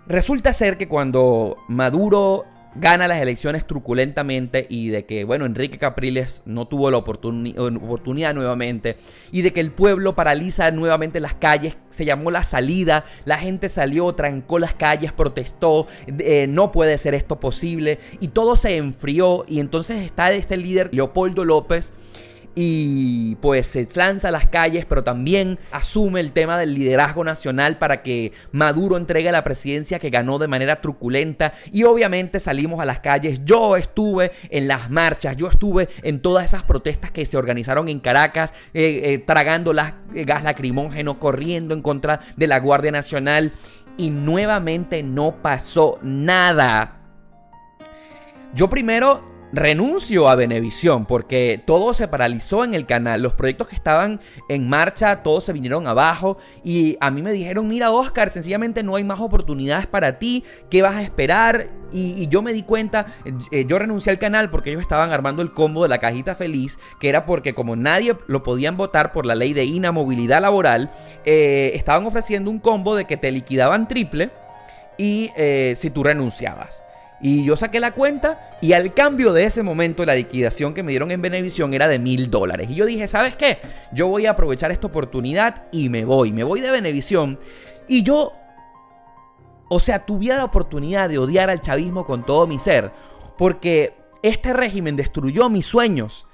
Resulta 0.06 0.52
ser 0.52 0.76
que 0.76 0.88
cuando 0.88 1.56
Maduro 1.68 2.44
gana 2.76 3.08
las 3.08 3.20
elecciones 3.20 3.66
truculentamente 3.66 4.66
y 4.68 4.88
de 4.88 5.06
que, 5.06 5.24
bueno, 5.24 5.46
Enrique 5.46 5.78
Capriles 5.78 6.42
no 6.44 6.66
tuvo 6.66 6.90
la 6.90 6.98
oportunidad 6.98 8.34
nuevamente 8.34 8.96
y 9.32 9.42
de 9.42 9.52
que 9.52 9.60
el 9.60 9.70
pueblo 9.70 10.14
paraliza 10.14 10.70
nuevamente 10.70 11.20
las 11.20 11.34
calles, 11.34 11.76
se 11.90 12.04
llamó 12.04 12.30
la 12.30 12.42
salida, 12.42 13.04
la 13.24 13.38
gente 13.38 13.68
salió, 13.68 14.12
trancó 14.14 14.58
las 14.58 14.74
calles, 14.74 15.12
protestó, 15.12 15.86
eh, 16.06 16.46
no 16.48 16.72
puede 16.72 16.98
ser 16.98 17.14
esto 17.14 17.40
posible 17.40 17.98
y 18.20 18.28
todo 18.28 18.56
se 18.56 18.76
enfrió 18.76 19.44
y 19.48 19.60
entonces 19.60 20.02
está 20.02 20.32
este 20.32 20.56
líder 20.56 20.90
Leopoldo 20.92 21.44
López 21.44 21.92
y 22.54 23.34
pues 23.36 23.66
se 23.66 23.86
lanza 23.94 24.28
a 24.28 24.30
las 24.30 24.46
calles, 24.46 24.84
pero 24.84 25.02
también 25.02 25.58
asume 25.72 26.20
el 26.20 26.32
tema 26.32 26.58
del 26.58 26.74
liderazgo 26.74 27.24
nacional 27.24 27.78
para 27.78 28.02
que 28.02 28.32
Maduro 28.52 28.96
entregue 28.96 29.32
la 29.32 29.44
presidencia 29.44 29.98
que 29.98 30.10
ganó 30.10 30.38
de 30.38 30.48
manera 30.48 30.80
truculenta 30.80 31.52
y 31.72 31.84
obviamente 31.84 32.40
salimos 32.40 32.80
a 32.80 32.84
las 32.84 33.00
calles. 33.00 33.40
Yo 33.44 33.76
estuve 33.76 34.32
en 34.50 34.68
las 34.68 34.90
marchas, 34.90 35.36
yo 35.36 35.48
estuve 35.48 35.88
en 36.02 36.20
todas 36.20 36.44
esas 36.44 36.62
protestas 36.62 37.10
que 37.10 37.26
se 37.26 37.36
organizaron 37.36 37.88
en 37.88 38.00
Caracas, 38.00 38.52
eh, 38.72 39.00
eh, 39.04 39.18
tragando 39.18 39.72
eh, 39.72 40.24
gas 40.24 40.44
lacrimógeno, 40.44 41.18
corriendo 41.18 41.74
en 41.74 41.82
contra 41.82 42.20
de 42.36 42.46
la 42.46 42.60
Guardia 42.60 42.92
Nacional 42.92 43.52
y 43.96 44.10
nuevamente 44.10 45.02
no 45.02 45.42
pasó 45.42 45.98
nada. 46.02 47.00
Yo 48.54 48.70
primero 48.70 49.33
renuncio 49.54 50.28
a 50.28 50.34
Venevisión 50.34 51.06
porque 51.06 51.60
todo 51.64 51.94
se 51.94 52.08
paralizó 52.08 52.64
en 52.64 52.74
el 52.74 52.86
canal. 52.86 53.22
Los 53.22 53.34
proyectos 53.34 53.68
que 53.68 53.76
estaban 53.76 54.20
en 54.48 54.68
marcha, 54.68 55.22
todos 55.22 55.44
se 55.44 55.52
vinieron 55.52 55.86
abajo. 55.86 56.38
Y 56.64 56.96
a 57.00 57.10
mí 57.10 57.22
me 57.22 57.32
dijeron, 57.32 57.68
mira 57.68 57.90
Oscar, 57.90 58.30
sencillamente 58.30 58.82
no 58.82 58.96
hay 58.96 59.04
más 59.04 59.20
oportunidades 59.20 59.86
para 59.86 60.18
ti. 60.18 60.44
¿Qué 60.70 60.82
vas 60.82 60.96
a 60.96 61.02
esperar? 61.02 61.68
Y, 61.92 62.26
yo 62.26 62.42
me 62.42 62.52
di 62.52 62.64
cuenta, 62.64 63.06
eh, 63.52 63.66
yo 63.68 63.78
renuncié 63.78 64.10
al 64.10 64.18
canal 64.18 64.50
porque 64.50 64.70
ellos 64.70 64.82
estaban 64.82 65.12
armando 65.12 65.42
el 65.42 65.52
combo 65.52 65.84
de 65.84 65.88
la 65.88 65.98
cajita 65.98 66.34
feliz, 66.34 66.76
que 66.98 67.08
era 67.08 67.24
porque 67.24 67.54
como 67.54 67.76
nadie 67.76 68.16
lo 68.26 68.42
podían 68.42 68.76
votar 68.76 69.12
por 69.12 69.26
la 69.26 69.36
ley 69.36 69.52
de 69.52 69.64
inamovilidad 69.64 70.42
laboral, 70.42 70.90
eh, 71.24 71.70
estaban 71.74 72.04
ofreciendo 72.04 72.50
un 72.50 72.58
combo 72.58 72.96
de 72.96 73.04
que 73.04 73.16
te 73.16 73.30
liquidaban 73.30 73.86
triple 73.86 74.32
y 74.98 75.30
eh, 75.36 75.74
si 75.76 75.90
tú 75.90 76.02
renunciabas. 76.02 76.83
Y 77.26 77.42
yo 77.42 77.56
saqué 77.56 77.80
la 77.80 77.92
cuenta 77.92 78.50
y 78.60 78.74
al 78.74 78.92
cambio 78.92 79.32
de 79.32 79.46
ese 79.46 79.62
momento 79.62 80.04
la 80.04 80.14
liquidación 80.14 80.74
que 80.74 80.82
me 80.82 80.90
dieron 80.90 81.10
en 81.10 81.22
Benevisión 81.22 81.72
era 81.72 81.88
de 81.88 81.98
mil 81.98 82.30
dólares. 82.30 82.68
Y 82.68 82.74
yo 82.74 82.84
dije, 82.84 83.08
¿sabes 83.08 83.34
qué? 83.34 83.60
Yo 83.94 84.08
voy 84.08 84.26
a 84.26 84.32
aprovechar 84.32 84.70
esta 84.70 84.88
oportunidad 84.88 85.62
y 85.72 85.88
me 85.88 86.04
voy. 86.04 86.32
Me 86.32 86.44
voy 86.44 86.60
de 86.60 86.70
Benevisión. 86.70 87.38
Y 87.88 88.02
yo, 88.02 88.34
o 89.70 89.80
sea, 89.80 90.04
tuviera 90.04 90.36
la 90.36 90.44
oportunidad 90.44 91.08
de 91.08 91.16
odiar 91.16 91.48
al 91.48 91.62
chavismo 91.62 92.04
con 92.04 92.26
todo 92.26 92.46
mi 92.46 92.58
ser. 92.58 92.92
Porque 93.38 93.94
este 94.22 94.52
régimen 94.52 94.94
destruyó 94.94 95.48
mis 95.48 95.64
sueños. 95.64 96.26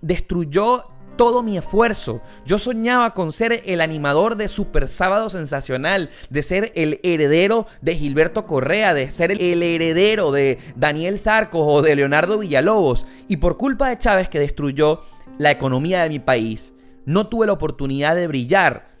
Destruyó 0.00 0.86
todo 1.16 1.42
mi 1.42 1.56
esfuerzo. 1.56 2.20
Yo 2.44 2.58
soñaba 2.58 3.14
con 3.14 3.32
ser 3.32 3.62
el 3.66 3.80
animador 3.80 4.36
de 4.36 4.48
Super 4.48 4.88
Sábado 4.88 5.30
Sensacional, 5.30 6.10
de 6.30 6.42
ser 6.42 6.72
el 6.74 7.00
heredero 7.02 7.66
de 7.80 7.96
Gilberto 7.96 8.46
Correa, 8.46 8.94
de 8.94 9.10
ser 9.10 9.32
el 9.32 9.62
heredero 9.62 10.32
de 10.32 10.58
Daniel 10.76 11.18
Sarcos 11.18 11.62
o 11.64 11.82
de 11.82 11.96
Leonardo 11.96 12.38
Villalobos. 12.38 13.06
Y 13.28 13.38
por 13.38 13.56
culpa 13.56 13.88
de 13.88 13.98
Chávez 13.98 14.28
que 14.28 14.38
destruyó 14.38 15.00
la 15.38 15.50
economía 15.50 16.02
de 16.02 16.08
mi 16.08 16.18
país, 16.18 16.72
no 17.04 17.28
tuve 17.28 17.46
la 17.46 17.52
oportunidad 17.52 18.16
de 18.16 18.26
brillar 18.26 18.96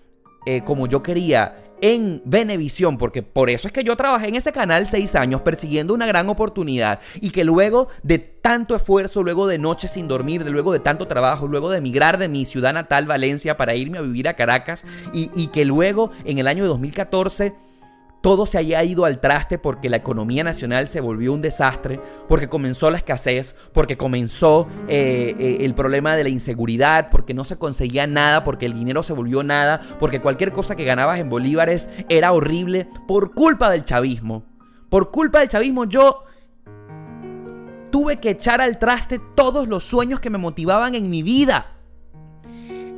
eh, 0.46 0.62
como 0.64 0.86
yo 0.86 1.02
quería 1.02 1.65
en 1.80 2.22
Venevisión, 2.24 2.98
porque 2.98 3.22
por 3.22 3.50
eso 3.50 3.66
es 3.66 3.72
que 3.72 3.84
yo 3.84 3.96
trabajé 3.96 4.28
en 4.28 4.36
ese 4.36 4.52
canal 4.52 4.86
seis 4.86 5.14
años 5.14 5.42
persiguiendo 5.42 5.94
una 5.94 6.06
gran 6.06 6.28
oportunidad 6.28 7.00
y 7.20 7.30
que 7.30 7.44
luego 7.44 7.88
de 8.02 8.18
tanto 8.18 8.74
esfuerzo, 8.74 9.22
luego 9.22 9.46
de 9.46 9.58
noches 9.58 9.90
sin 9.92 10.08
dormir, 10.08 10.42
luego 10.46 10.72
de 10.72 10.80
tanto 10.80 11.06
trabajo, 11.06 11.46
luego 11.48 11.70
de 11.70 11.78
emigrar 11.78 12.18
de 12.18 12.28
mi 12.28 12.46
ciudad 12.46 12.72
natal, 12.72 13.06
Valencia, 13.06 13.56
para 13.56 13.74
irme 13.74 13.98
a 13.98 14.02
vivir 14.02 14.28
a 14.28 14.34
Caracas 14.34 14.84
y, 15.12 15.30
y 15.34 15.48
que 15.48 15.64
luego 15.64 16.10
en 16.24 16.38
el 16.38 16.46
año 16.46 16.62
de 16.62 16.68
2014 16.68 17.65
todo 18.26 18.44
se 18.44 18.58
haya 18.58 18.82
ido 18.82 19.04
al 19.04 19.20
traste 19.20 19.56
porque 19.56 19.88
la 19.88 19.98
economía 19.98 20.42
nacional 20.42 20.88
se 20.88 21.00
volvió 21.00 21.32
un 21.32 21.42
desastre, 21.42 22.00
porque 22.28 22.48
comenzó 22.48 22.90
la 22.90 22.98
escasez, 22.98 23.54
porque 23.72 23.96
comenzó 23.96 24.66
eh, 24.88 25.36
eh, 25.38 25.58
el 25.60 25.76
problema 25.76 26.16
de 26.16 26.24
la 26.24 26.28
inseguridad, 26.28 27.08
porque 27.12 27.34
no 27.34 27.44
se 27.44 27.56
conseguía 27.56 28.08
nada, 28.08 28.42
porque 28.42 28.66
el 28.66 28.74
dinero 28.74 29.04
se 29.04 29.12
volvió 29.12 29.44
nada, 29.44 29.80
porque 30.00 30.20
cualquier 30.20 30.52
cosa 30.52 30.74
que 30.74 30.84
ganabas 30.84 31.20
en 31.20 31.28
bolívares 31.28 31.88
era 32.08 32.32
horrible, 32.32 32.88
por 33.06 33.32
culpa 33.32 33.70
del 33.70 33.84
chavismo. 33.84 34.42
Por 34.88 35.12
culpa 35.12 35.38
del 35.38 35.48
chavismo 35.48 35.84
yo 35.84 36.24
tuve 37.92 38.16
que 38.16 38.30
echar 38.30 38.60
al 38.60 38.80
traste 38.80 39.20
todos 39.36 39.68
los 39.68 39.84
sueños 39.84 40.18
que 40.18 40.30
me 40.30 40.38
motivaban 40.38 40.96
en 40.96 41.10
mi 41.10 41.22
vida. 41.22 41.75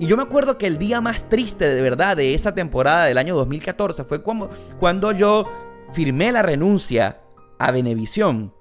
Y 0.01 0.07
yo 0.07 0.17
me 0.17 0.23
acuerdo 0.23 0.59
que 0.59 0.67
el 0.67 0.79
día 0.79 1.01
más 1.01 1.29
triste 1.29 1.69
de 1.69 1.81
verdad 1.83 2.17
de 2.17 2.35
esa 2.35 2.55
temporada 2.55 3.07
del 3.07 3.19
año 3.19 3.35
2014 3.35 4.05
fue 4.05 4.23
cuando, 4.23 4.51
cuando 4.79 5.11
yo 5.11 5.51
firmé 5.93 6.31
la 6.31 6.43
renuncia 6.43 7.21
a 7.59 7.73
Venevisión. 7.73 8.55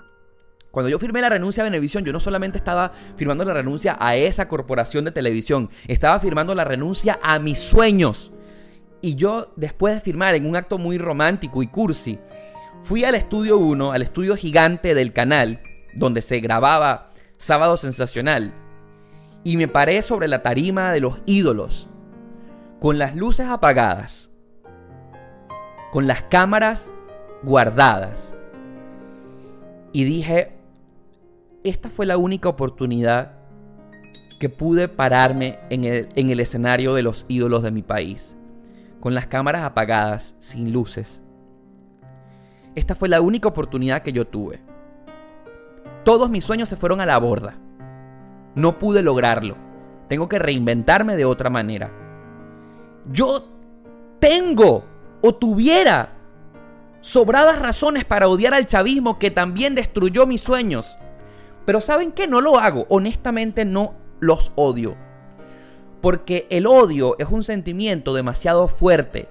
Cuando 0.72 0.90
yo 0.90 0.98
firmé 0.98 1.22
la 1.22 1.30
renuncia 1.30 1.62
a 1.62 1.66
Venevisión, 1.66 2.04
yo 2.04 2.12
no 2.12 2.20
solamente 2.20 2.58
estaba 2.58 2.92
firmando 3.18 3.46
la 3.46 3.54
renuncia 3.54 3.98
a 4.00 4.16
esa 4.16 4.48
corporación 4.48 5.06
de 5.06 5.12
televisión, 5.12 5.70
estaba 5.88 6.20
firmando 6.20 6.56
la 6.56 6.64
renuncia 6.64 7.20
a 7.22 7.38
mis 7.38 7.60
sueños. 7.60 8.32
Y 9.02 9.14
yo, 9.16 9.54
después 9.56 9.94
de 9.94 10.02
firmar 10.02 10.34
en 10.34 10.48
un 10.48 10.56
acto 10.56 10.80
muy 10.80 10.98
romántico 10.98 11.62
y 11.62 11.68
cursi, 11.68 12.20
fui 12.84 13.04
al 13.04 13.14
estudio 13.14 13.60
1, 13.60 13.92
al 13.92 14.02
estudio 14.02 14.36
gigante 14.36 14.96
del 14.96 15.14
canal, 15.14 15.62
donde 15.94 16.24
se 16.24 16.40
grababa 16.40 17.12
Sábado 17.38 17.78
Sensacional, 17.78 18.54
y 19.48 19.56
me 19.56 19.70
paré 19.70 20.02
sobre 20.02 20.28
la 20.28 20.44
tarima 20.44 20.92
de 20.92 21.00
los 21.00 21.20
ídolos, 21.26 21.88
con 22.82 22.98
las 22.98 23.16
luces 23.16 23.48
apagadas, 23.48 24.30
con 25.94 26.06
las 26.06 26.24
cámaras 26.24 26.92
guardadas, 27.44 28.36
y 29.94 30.04
dije, 30.04 30.52
esta 31.64 31.90
fue 31.90 32.06
la 32.06 32.18
única 32.18 32.50
oportunidad 32.50 33.38
que 34.38 34.50
pude 34.50 34.90
pararme 34.90 35.60
en 35.70 35.86
el, 35.86 36.10
en 36.16 36.30
el 36.30 36.42
escenario 36.42 36.94
de 36.94 37.04
los 37.04 37.24
ídolos 37.30 37.64
de 37.64 37.72
mi 37.72 37.84
país, 37.84 38.36
con 39.00 39.14
las 39.14 39.28
cámaras 39.28 39.64
apagadas, 39.64 40.36
sin 40.42 40.74
luces. 40.74 41.24
Esta 42.76 42.96
fue 42.96 43.08
la 43.08 43.22
única 43.22 43.48
oportunidad 43.48 44.02
que 44.02 44.12
yo 44.12 44.28
tuve. 44.28 44.60
Todos 46.04 46.30
mis 46.30 46.44
sueños 46.44 46.68
se 46.68 46.76
fueron 46.76 47.00
a 47.00 47.06
la 47.06 47.18
borda. 47.18 47.62
No 48.58 48.80
pude 48.80 49.04
lograrlo. 49.04 49.56
Tengo 50.10 50.28
que 50.28 50.40
reinventarme 50.40 51.16
de 51.16 51.26
otra 51.26 51.52
manera. 51.52 51.92
Yo 53.12 53.48
tengo 54.20 54.84
o 55.22 55.36
tuviera 55.36 56.16
sobradas 57.02 57.60
razones 57.60 58.04
para 58.04 58.28
odiar 58.28 58.56
al 58.56 58.66
chavismo 58.66 59.20
que 59.20 59.30
también 59.30 59.76
destruyó 59.76 60.26
mis 60.26 60.42
sueños. 60.42 60.98
Pero 61.68 61.82
¿saben 61.82 62.12
qué? 62.12 62.26
No 62.26 62.42
lo 62.42 62.58
hago. 62.58 62.88
Honestamente 62.90 63.64
no 63.64 63.94
los 64.20 64.52
odio. 64.56 64.96
Porque 66.02 66.48
el 66.50 66.66
odio 66.66 67.16
es 67.20 67.28
un 67.30 67.44
sentimiento 67.44 68.16
demasiado 68.16 68.68
fuerte. 68.70 69.30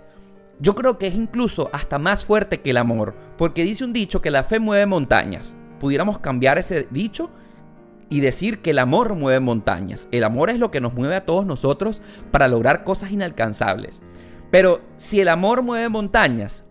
Yo 0.60 0.76
creo 0.76 0.98
que 0.98 1.08
es 1.08 1.16
incluso 1.16 1.68
hasta 1.72 1.98
más 1.98 2.24
fuerte 2.24 2.60
que 2.60 2.70
el 2.70 2.76
amor. 2.76 3.16
Porque 3.36 3.64
dice 3.64 3.84
un 3.84 3.92
dicho 3.92 4.22
que 4.22 4.30
la 4.30 4.44
fe 4.44 4.60
mueve 4.60 4.86
montañas. 4.86 5.56
Pudiéramos 5.80 6.20
cambiar 6.20 6.58
ese 6.58 6.86
dicho 6.92 7.28
y 8.08 8.20
decir 8.20 8.60
que 8.60 8.70
el 8.70 8.78
amor 8.78 9.14
mueve 9.14 9.40
montañas. 9.40 10.08
El 10.12 10.24
amor 10.24 10.50
es 10.50 10.58
lo 10.58 10.70
que 10.70 10.80
nos 10.80 10.94
mueve 10.94 11.16
a 11.16 11.24
todos 11.26 11.46
nosotros 11.46 12.02
para 12.30 12.48
lograr 12.48 12.84
cosas 12.84 13.10
inalcanzables. 13.10 14.02
Pero 14.50 14.80
si 14.96 15.20
el 15.20 15.28
amor 15.28 15.62
mueve 15.62 15.88
montañas, 15.88 16.64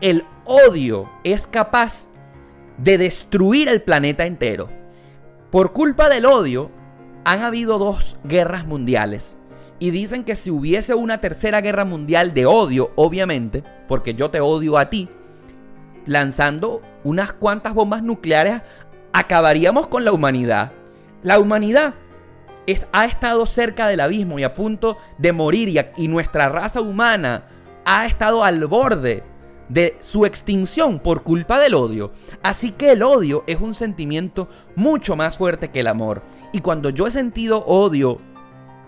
el 0.00 0.24
odio 0.44 1.10
es 1.24 1.46
capaz 1.46 2.08
de 2.78 2.98
destruir 2.98 3.68
el 3.68 3.82
planeta 3.82 4.26
entero. 4.26 4.68
Por 5.50 5.72
culpa 5.72 6.08
del 6.08 6.26
odio, 6.26 6.70
han 7.24 7.42
habido 7.42 7.78
dos 7.78 8.16
guerras 8.24 8.66
mundiales. 8.66 9.38
Y 9.78 9.90
dicen 9.90 10.24
que 10.24 10.36
si 10.36 10.50
hubiese 10.50 10.94
una 10.94 11.20
tercera 11.20 11.60
guerra 11.60 11.84
mundial 11.84 12.34
de 12.34 12.46
odio, 12.46 12.92
obviamente, 12.94 13.64
porque 13.88 14.14
yo 14.14 14.30
te 14.30 14.40
odio 14.40 14.78
a 14.78 14.90
ti, 14.90 15.08
lanzando 16.06 16.82
unas 17.04 17.32
cuantas 17.32 17.74
bombas 17.74 18.02
nucleares, 18.02 18.62
acabaríamos 19.12 19.88
con 19.88 20.04
la 20.04 20.12
humanidad. 20.12 20.72
La 21.22 21.38
humanidad 21.38 21.94
ha 22.92 23.04
estado 23.04 23.46
cerca 23.46 23.88
del 23.88 24.00
abismo 24.00 24.38
y 24.38 24.44
a 24.44 24.54
punto 24.54 24.98
de 25.18 25.32
morir 25.32 25.68
y, 25.68 25.78
y 25.96 26.08
nuestra 26.08 26.48
raza 26.48 26.80
humana 26.80 27.48
ha 27.84 28.06
estado 28.06 28.44
al 28.44 28.66
borde 28.66 29.24
de 29.68 29.96
su 30.00 30.26
extinción 30.26 30.98
por 30.98 31.22
culpa 31.22 31.58
del 31.58 31.74
odio. 31.74 32.12
Así 32.42 32.72
que 32.72 32.92
el 32.92 33.02
odio 33.02 33.44
es 33.46 33.60
un 33.60 33.74
sentimiento 33.74 34.48
mucho 34.76 35.16
más 35.16 35.38
fuerte 35.38 35.70
que 35.70 35.80
el 35.80 35.86
amor. 35.86 36.22
Y 36.52 36.60
cuando 36.60 36.90
yo 36.90 37.06
he 37.06 37.10
sentido 37.10 37.64
odio 37.66 38.20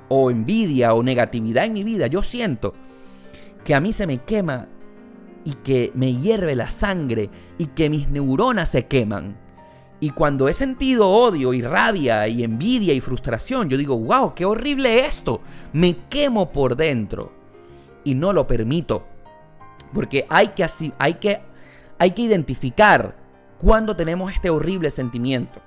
o 0.09 0.31
envidia 0.31 0.95
o 0.95 1.03
negatividad 1.03 1.65
en 1.65 1.73
mi 1.73 1.85
vida, 1.85 2.07
yo 2.07 2.23
siento 2.23 2.75
que 3.65 3.75
a 3.75 3.81
mí 3.81 3.93
se 3.93 4.07
me 4.07 4.19
quema 4.19 4.69
y 5.45 5.55
que 5.55 5.91
me 5.95 6.15
hierve 6.15 6.55
la 6.55 6.71
sangre 6.71 7.31
y 7.59 7.67
que 7.67 7.91
mis 7.91 8.09
neuronas 8.09 8.71
se 8.71 8.87
queman. 8.87 9.44
Y 10.05 10.11
cuando 10.11 10.51
he 10.51 10.53
sentido 10.53 11.09
odio 11.09 11.55
y 11.55 11.63
rabia 11.63 12.29
y 12.29 12.45
envidia 12.45 12.93
y 12.93 13.01
frustración, 13.01 13.71
yo 13.71 13.79
digo, 13.79 13.97
wow, 13.99 14.35
qué 14.35 14.45
horrible 14.45 15.07
esto. 15.07 15.41
Me 15.73 15.97
quemo 16.11 16.53
por 16.53 16.77
dentro. 16.77 17.33
Y 18.05 18.15
no 18.15 18.35
lo 18.35 18.47
permito. 18.47 19.07
Porque 19.95 20.27
hay 20.29 20.49
que, 20.49 20.63
así, 20.63 20.93
hay 20.99 21.15
que, 21.15 21.41
hay 21.99 22.11
que 22.11 22.21
identificar 22.21 23.17
cuando 23.57 23.97
tenemos 23.97 24.31
este 24.31 24.51
horrible 24.51 24.91
sentimiento. 24.91 25.63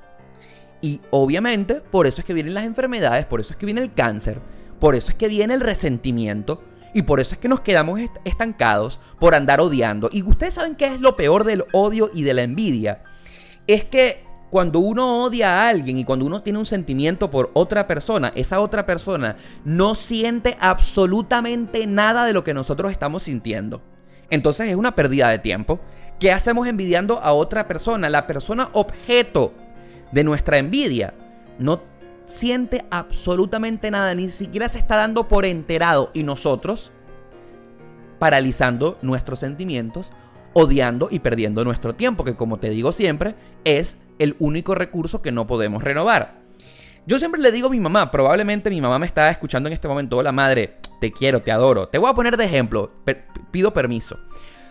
Y 0.83 1.01
obviamente, 1.09 1.81
por 1.81 2.05
eso 2.05 2.21
es 2.21 2.25
que 2.25 2.35
vienen 2.35 2.53
las 2.53 2.65
enfermedades, 2.65 3.25
por 3.25 3.41
eso 3.41 3.53
es 3.53 3.57
que 3.57 3.65
viene 3.65 3.81
el 3.81 3.91
cáncer, 3.91 4.39
por 4.79 4.93
eso 4.93 5.09
es 5.09 5.15
que 5.15 5.29
viene 5.29 5.55
el 5.55 5.61
resentimiento 5.61 6.61
y 6.93 7.01
por 7.01 7.19
eso 7.19 7.33
es 7.33 7.39
que 7.39 7.47
nos 7.47 7.61
quedamos 7.61 7.99
estancados 8.23 8.99
por 9.19 9.33
andar 9.33 9.61
odiando. 9.61 10.11
Y 10.13 10.21
ustedes 10.21 10.53
saben 10.53 10.75
qué 10.75 10.85
es 10.85 11.01
lo 11.01 11.17
peor 11.17 11.43
del 11.43 11.65
odio 11.73 12.11
y 12.13 12.21
de 12.21 12.35
la 12.35 12.43
envidia. 12.43 13.01
Es 13.65 13.83
que 13.83 14.26
cuando 14.49 14.79
uno 14.79 15.23
odia 15.23 15.53
a 15.53 15.69
alguien 15.69 15.97
y 15.97 16.05
cuando 16.05 16.25
uno 16.25 16.41
tiene 16.41 16.59
un 16.59 16.65
sentimiento 16.65 17.29
por 17.29 17.51
otra 17.53 17.87
persona, 17.87 18.31
esa 18.35 18.59
otra 18.61 18.85
persona 18.85 19.35
no 19.65 19.93
siente 19.93 20.57
absolutamente 20.59 21.85
nada 21.85 22.25
de 22.25 22.33
lo 22.33 22.43
que 22.43 22.53
nosotros 22.53 22.91
estamos 22.91 23.23
sintiendo. 23.23 23.81
Entonces 24.29 24.69
es 24.69 24.75
una 24.75 24.95
pérdida 24.95 25.29
de 25.29 25.39
tiempo. 25.39 25.79
¿Qué 26.19 26.31
hacemos 26.31 26.67
envidiando 26.67 27.19
a 27.21 27.33
otra 27.33 27.67
persona? 27.67 28.09
La 28.09 28.25
persona 28.25 28.69
objeto 28.73 29.53
de 30.11 30.23
nuestra 30.23 30.57
envidia 30.57 31.13
no 31.59 31.81
siente 32.25 32.85
absolutamente 32.89 33.91
nada, 33.91 34.13
ni 34.15 34.29
siquiera 34.29 34.69
se 34.69 34.79
está 34.79 34.95
dando 34.95 35.27
por 35.27 35.45
enterado. 35.45 36.09
Y 36.13 36.23
nosotros, 36.23 36.91
paralizando 38.17 38.97
nuestros 39.01 39.39
sentimientos, 39.39 40.11
odiando 40.53 41.09
y 41.11 41.19
perdiendo 41.19 41.63
nuestro 41.63 41.95
tiempo, 41.95 42.23
que 42.23 42.35
como 42.35 42.57
te 42.57 42.69
digo 42.69 42.91
siempre, 42.91 43.35
es 43.63 43.97
el 44.19 44.35
único 44.39 44.75
recurso 44.75 45.21
que 45.21 45.31
no 45.31 45.47
podemos 45.47 45.83
renovar. 45.83 46.39
Yo 47.05 47.19
siempre 47.19 47.41
le 47.41 47.51
digo 47.51 47.67
a 47.67 47.71
mi 47.71 47.79
mamá, 47.79 48.11
probablemente 48.11 48.69
mi 48.69 48.81
mamá 48.81 48.99
me 48.99 49.05
está 49.05 49.29
escuchando 49.29 49.67
en 49.67 49.73
este 49.73 49.87
momento, 49.87 50.17
hola 50.17 50.33
madre, 50.33 50.75
te 50.99 51.11
quiero, 51.11 51.41
te 51.41 51.51
adoro. 51.51 51.87
Te 51.87 51.97
voy 51.97 52.09
a 52.09 52.13
poner 52.13 52.35
de 52.35 52.45
ejemplo, 52.45 52.91
pido 53.51 53.73
permiso. 53.73 54.19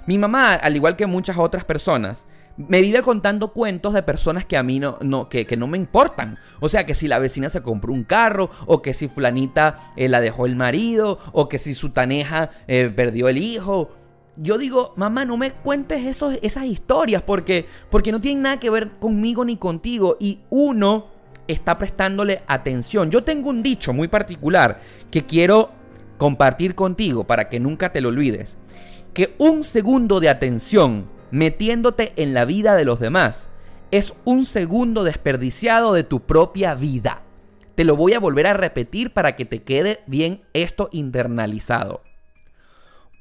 Mi 0.06 0.18
mamá, 0.18 0.54
al 0.54 0.76
igual 0.76 0.96
que 0.96 1.06
muchas 1.06 1.38
otras 1.38 1.64
personas, 1.64 2.26
me 2.56 2.80
vive 2.80 3.02
contando 3.02 3.52
cuentos 3.52 3.92
de 3.92 4.02
personas 4.02 4.44
que 4.44 4.56
a 4.56 4.62
mí 4.62 4.80
no, 4.80 5.28
que, 5.28 5.56
no 5.56 5.66
me 5.66 5.78
importan. 5.78 6.38
O 6.60 6.68
sea, 6.68 6.86
que 6.86 6.94
si 6.94 7.08
la 7.08 7.18
vecina 7.18 7.50
se 7.50 7.62
compró 7.62 7.92
un 7.92 8.04
carro, 8.04 8.50
o 8.66 8.82
que 8.82 8.94
si 8.94 9.08
fulanita 9.08 9.76
eh, 9.96 10.08
la 10.08 10.20
dejó 10.20 10.46
el 10.46 10.56
marido, 10.56 11.18
o 11.32 11.48
que 11.48 11.58
si 11.58 11.74
su 11.74 11.90
taneja 11.90 12.50
eh, 12.66 12.92
perdió 12.94 13.28
el 13.28 13.38
hijo. 13.38 13.90
Yo 14.36 14.58
digo, 14.58 14.92
mamá, 14.96 15.24
no 15.24 15.36
me 15.36 15.52
cuentes 15.52 16.04
esos, 16.04 16.38
esas 16.42 16.66
historias 16.66 17.22
porque, 17.22 17.66
porque 17.90 18.12
no 18.12 18.20
tienen 18.20 18.42
nada 18.42 18.60
que 18.60 18.70
ver 18.70 18.90
conmigo 19.00 19.44
ni 19.44 19.56
contigo. 19.56 20.16
Y 20.20 20.40
uno 20.50 21.06
está 21.48 21.78
prestándole 21.78 22.42
atención. 22.46 23.10
Yo 23.10 23.24
tengo 23.24 23.50
un 23.50 23.62
dicho 23.62 23.92
muy 23.92 24.08
particular 24.08 24.80
que 25.10 25.24
quiero 25.24 25.70
compartir 26.18 26.74
contigo 26.74 27.24
para 27.24 27.48
que 27.48 27.60
nunca 27.60 27.92
te 27.92 28.00
lo 28.00 28.08
olvides. 28.08 28.58
Que 29.14 29.34
un 29.38 29.64
segundo 29.64 30.20
de 30.20 30.28
atención 30.28 31.08
metiéndote 31.30 32.12
en 32.16 32.34
la 32.34 32.44
vida 32.44 32.74
de 32.74 32.84
los 32.84 33.00
demás 33.00 33.48
es 33.90 34.14
un 34.24 34.44
segundo 34.44 35.04
desperdiciado 35.04 35.94
de 35.94 36.04
tu 36.04 36.20
propia 36.20 36.74
vida. 36.74 37.22
Te 37.74 37.84
lo 37.84 37.96
voy 37.96 38.14
a 38.14 38.20
volver 38.20 38.46
a 38.46 38.54
repetir 38.54 39.12
para 39.12 39.36
que 39.36 39.44
te 39.44 39.62
quede 39.62 40.00
bien 40.06 40.42
esto 40.52 40.88
internalizado. 40.92 42.05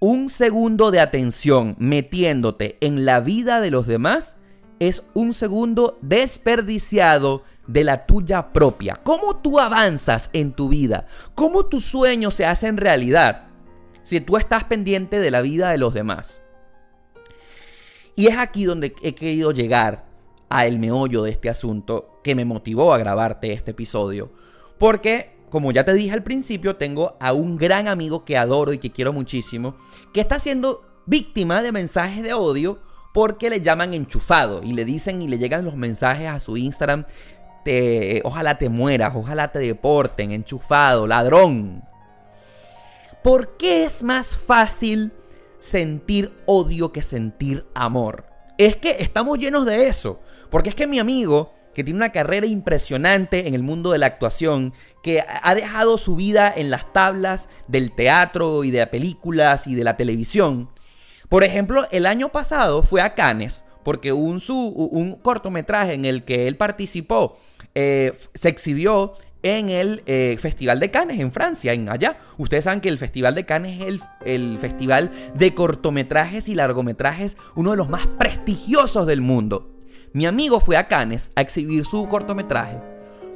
Un 0.08 0.30
segundo 0.30 0.92
de 0.92 1.00
atención 1.00 1.76
metiéndote 1.80 2.78
en 2.80 3.06
la 3.06 3.22
vida 3.22 3.60
de 3.60 3.72
los 3.72 3.88
demás 3.88 4.38
es 4.78 5.02
un 5.16 5.34
segundo 5.34 5.98
desperdiciado 6.04 7.42
de 7.66 7.84
la 7.84 8.06
tuya 8.06 8.54
propia. 8.54 9.00
¿Cómo 9.02 9.38
tú 9.38 9.60
avanzas 9.60 10.30
en 10.32 10.54
tu 10.54 10.70
vida? 10.70 11.08
¿Cómo 11.34 11.66
tus 11.66 11.86
sueños 11.86 12.36
se 12.36 12.46
hacen 12.46 12.78
realidad 12.78 13.48
si 14.04 14.22
tú 14.22 14.38
estás 14.38 14.66
pendiente 14.66 15.18
de 15.18 15.32
la 15.32 15.42
vida 15.42 15.72
de 15.72 15.80
los 15.80 15.96
demás? 15.96 16.40
Y 18.16 18.28
es 18.28 18.38
aquí 18.38 18.66
donde 18.66 18.94
he 19.02 19.16
querido 19.16 19.54
llegar 19.54 20.06
a 20.50 20.68
el 20.68 20.78
meollo 20.78 21.24
de 21.24 21.32
este 21.32 21.50
asunto 21.50 22.20
que 22.24 22.36
me 22.36 22.46
motivó 22.46 22.94
a 22.94 23.00
grabarte 23.00 23.54
este 23.54 23.72
episodio. 23.72 24.32
Porque, 24.78 25.35
como 25.56 25.72
ya 25.72 25.86
te 25.86 25.94
dije 25.94 26.14
al 26.14 26.22
principio, 26.22 26.76
tengo 26.76 27.16
a 27.22 27.32
un 27.32 27.56
gran 27.56 27.88
amigo 27.88 28.26
que 28.26 28.38
adoro 28.38 28.74
y 28.74 28.78
que 28.78 28.92
quiero 28.92 29.14
muchísimo, 29.14 29.74
que 30.14 30.20
está 30.20 30.38
siendo 30.38 30.84
víctima 31.06 31.62
de 31.62 31.72
mensajes 31.72 32.24
de 32.24 32.34
odio 32.34 32.82
porque 33.14 33.50
le 33.50 33.62
llaman 33.62 33.94
enchufado 33.94 34.62
y 34.62 34.74
le 34.74 34.84
dicen 34.84 35.22
y 35.22 35.30
le 35.30 35.38
llegan 35.38 35.64
los 35.64 35.78
mensajes 35.78 36.28
a 36.28 36.42
su 36.42 36.58
Instagram 36.58 37.06
ojalá 38.24 38.58
te 38.58 38.68
mueras, 38.68 39.14
ojalá 39.16 39.54
te 39.54 39.60
deporten, 39.60 40.34
enchufado, 40.34 41.08
ladrón. 41.08 41.86
¿Por 43.24 43.56
qué 43.56 43.86
es 43.86 44.04
más 44.04 44.38
fácil 44.38 45.14
sentir 45.60 46.34
odio 46.48 46.92
que 46.92 47.02
sentir 47.02 47.66
amor? 47.74 48.26
Es 48.58 48.76
que 48.76 48.98
estamos 49.00 49.40
llenos 49.40 49.66
de 49.66 49.88
eso. 49.88 50.20
Porque 50.50 50.68
es 50.68 50.76
que 50.76 50.86
mi 50.86 51.00
amigo 51.00 51.54
que 51.76 51.84
tiene 51.84 51.98
una 51.98 52.12
carrera 52.12 52.48
impresionante 52.48 53.48
en 53.48 53.54
el 53.54 53.62
mundo 53.62 53.92
de 53.92 54.00
la 54.00 54.08
actuación, 54.08 54.74
que 55.04 55.24
ha 55.44 55.54
dejado 55.54 56.00
su 56.00 56.16
vida 56.16 56.52
en 56.56 56.72
las 56.72 56.92
tablas 56.94 57.50
del 57.68 57.92
teatro 57.92 58.64
y 58.64 58.72
de 58.72 58.80
las 58.80 58.90
películas 58.90 59.68
y 59.68 59.76
de 59.76 59.84
la 59.84 59.98
televisión. 59.98 60.70
Por 61.30 61.44
ejemplo, 61.44 61.86
el 61.92 62.06
año 62.06 62.30
pasado 62.30 62.82
fue 62.82 63.02
a 63.02 63.14
Cannes 63.14 63.66
porque 63.84 64.14
un, 64.14 64.40
su, 64.40 64.58
un 64.58 65.16
cortometraje 65.18 65.94
en 65.94 66.06
el 66.06 66.24
que 66.24 66.48
él 66.48 66.58
participó 66.58 67.38
eh, 67.76 68.14
se 68.34 68.50
exhibió 68.50 69.14
en 69.44 69.70
el 69.70 70.02
eh, 70.08 70.38
Festival 70.40 70.80
de 70.80 70.90
Cannes 70.90 71.20
en 71.20 71.32
Francia, 71.32 71.74
en 71.74 71.90
allá. 71.90 72.18
Ustedes 72.38 72.64
saben 72.64 72.82
que 72.82 72.90
el 72.90 72.98
Festival 72.98 73.36
de 73.36 73.46
Cannes 73.46 73.82
es 73.82 73.88
el, 73.88 74.02
el, 74.26 74.58
festival 74.60 75.12
de 75.36 75.54
cortometrajes 75.54 76.50
y 76.50 76.56
largometrajes, 76.56 77.38
uno 77.54 77.72
de 77.72 77.78
los 77.78 77.90
más 77.90 78.08
prestigiosos 78.08 79.06
del 79.06 79.22
mundo. 79.22 79.75
Mi 80.16 80.26
amigo 80.26 80.62
fue 80.62 80.78
a 80.78 80.88
Cannes 80.88 81.34
a 81.36 81.42
exhibir 81.42 81.84
su 81.84 82.08
cortometraje. 82.08 82.80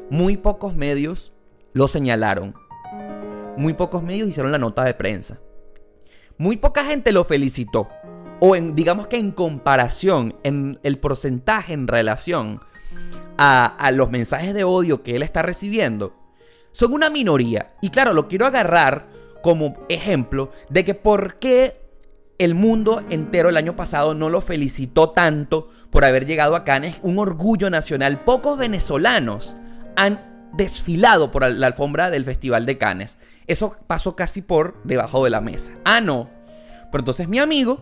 Muy 0.09 0.37
pocos 0.37 0.73
medios 0.73 1.33
lo 1.73 1.89
señalaron. 1.89 2.55
Muy 3.57 3.73
pocos 3.73 4.01
medios 4.01 4.29
hicieron 4.29 4.53
la 4.53 4.59
nota 4.59 4.85
de 4.85 4.93
prensa. 4.93 5.41
Muy 6.37 6.55
poca 6.55 6.85
gente 6.85 7.11
lo 7.11 7.25
felicitó. 7.25 7.89
O 8.39 8.55
en, 8.55 8.77
digamos 8.77 9.07
que 9.07 9.17
en 9.17 9.31
comparación, 9.31 10.37
en 10.43 10.79
el 10.83 10.99
porcentaje 10.99 11.73
en 11.73 11.85
relación 11.89 12.61
a, 13.37 13.91
los 13.91 14.09
mensajes 14.09 14.53
de 14.53 14.63
odio 14.63 15.03
que 15.03 15.17
él 15.17 15.21
está 15.21 15.41
recibiendo, 15.41 16.13
son 16.71 16.93
una 16.93 17.09
minoría. 17.09 17.73
Y 17.81 17.89
claro, 17.89 18.13
lo 18.13 18.29
quiero 18.29 18.45
agarrar 18.45 19.09
como 19.43 19.75
ejemplo 19.89 20.49
de 20.69 20.85
que 20.85 20.93
por 20.93 21.39
qué 21.39 21.81
el 22.37 22.55
mundo 22.55 23.03
entero 23.09 23.49
el 23.49 23.57
año 23.57 23.75
pasado 23.75 24.15
no 24.15 24.29
lo 24.29 24.39
felicitó 24.39 25.09
tanto 25.09 25.71
por 25.91 26.05
haber 26.05 26.25
llegado 26.25 26.55
a 26.55 26.63
Cannes, 26.63 26.97
un 27.01 27.19
orgullo 27.19 27.69
nacional. 27.69 28.23
Pocos 28.23 28.57
venezolanos 28.57 29.55
han 29.95 30.49
desfilado 30.53 31.31
por 31.31 31.49
la 31.49 31.67
alfombra 31.67 32.09
del 32.09 32.25
Festival 32.25 32.65
de 32.65 32.77
Cannes. 32.77 33.17
Eso 33.47 33.75
pasó 33.87 34.15
casi 34.15 34.41
por 34.41 34.81
debajo 34.83 35.23
de 35.23 35.29
la 35.29 35.41
mesa. 35.41 35.71
Ah, 35.85 36.01
no. 36.01 36.29
Pero 36.91 37.01
entonces 37.01 37.27
mi 37.27 37.39
amigo, 37.39 37.81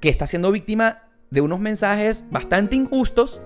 que 0.00 0.08
está 0.08 0.26
siendo 0.26 0.52
víctima 0.52 1.02
de 1.30 1.40
unos 1.40 1.60
mensajes 1.60 2.24
bastante 2.30 2.76
injustos, 2.76 3.40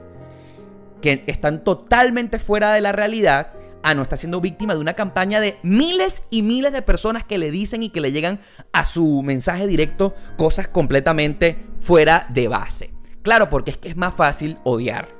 que 1.01 1.24
están 1.26 1.62
totalmente 1.62 2.38
fuera 2.38 2.72
de 2.72 2.80
la 2.80 2.92
realidad, 2.92 3.53
ah, 3.82 3.94
no 3.94 4.03
está 4.03 4.16
siendo 4.16 4.40
víctima 4.40 4.74
de 4.74 4.80
una 4.80 4.94
campaña 4.94 5.40
de 5.40 5.57
miles 5.62 6.24
y 6.30 6.42
miles 6.42 6.72
de 6.72 6.82
personas 6.82 7.24
que 7.24 7.38
le 7.38 7.51
dicen 7.51 7.82
y 7.82 7.90
que 7.90 8.01
le 8.01 8.12
llegan 8.12 8.40
a 8.72 8.84
su 8.84 9.22
mensaje 9.22 9.66
directo 9.66 10.14
cosas 10.36 10.68
completamente 10.68 11.64
fuera 11.80 12.26
de 12.30 12.49
base. 12.49 12.97
Claro, 13.29 13.51
porque 13.51 13.72
es 13.72 13.76
que 13.76 13.91
es 13.91 13.97
más 13.99 14.14
fácil 14.14 14.57
odiar. 14.64 15.11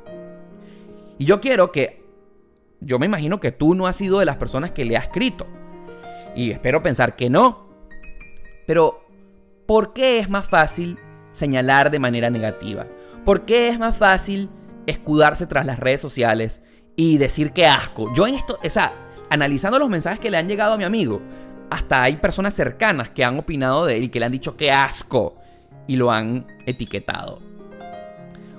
Y 1.19 1.27
yo 1.27 1.43
quiero 1.43 1.73
que, 1.73 2.03
yo 2.81 2.99
me 2.99 3.05
imagino 3.05 3.39
que 3.39 3.53
tú 3.53 3.75
no 3.75 3.87
has 3.87 3.97
sido 3.97 4.19
de 4.19 4.25
las 4.25 4.39
personas 4.39 4.71
que 4.71 4.87
le 4.87 4.97
ha 4.97 5.01
escrito. 5.01 5.47
Y 6.35 6.51
espero 6.51 6.83
pensar 6.83 7.17
que 7.17 7.29
no. 7.29 7.69
Pero, 8.67 9.05
¿por 9.67 9.93
qué 9.93 10.21
es 10.21 10.31
más 10.31 10.49
fácil 10.49 10.99
señalar 11.33 11.91
de 11.91 11.99
manera 11.99 12.31
negativa? 12.31 12.87
¿Por 13.27 13.45
qué 13.45 13.69
es 13.69 13.79
más 13.79 13.95
fácil 13.95 14.49
escudarse 14.87 15.47
tras 15.47 15.67
las 15.67 15.79
redes 15.79 16.01
sociales 16.01 16.63
y 16.97 17.19
decir 17.19 17.53
que 17.53 17.67
asco. 17.67 18.11
Yo 18.15 18.27
en 18.27 18.37
esto, 18.37 18.59
o 18.65 18.71
sea, 18.71 18.91
analizando 19.29 19.79
los 19.79 19.91
mensajes 19.91 20.19
que 20.19 20.31
le 20.31 20.39
han 20.39 20.49
llegado 20.49 20.73
a 20.73 20.79
mi 20.79 20.85
amigo, 20.85 21.21
hasta 21.69 22.05
hay 22.05 22.17
personas 22.17 22.55
cercanas 22.55 23.11
que 23.11 23.23
han 23.23 23.39
opinado 23.39 23.85
de 23.85 23.99
él 23.99 24.05
y 24.05 24.09
que 24.09 24.19
le 24.19 24.25
han 24.25 24.33
dicho 24.33 24.57
que 24.57 24.71
asco 24.71 25.37
y 25.87 25.97
lo 25.97 26.11
han 26.11 26.47
etiquetado. 26.65 27.48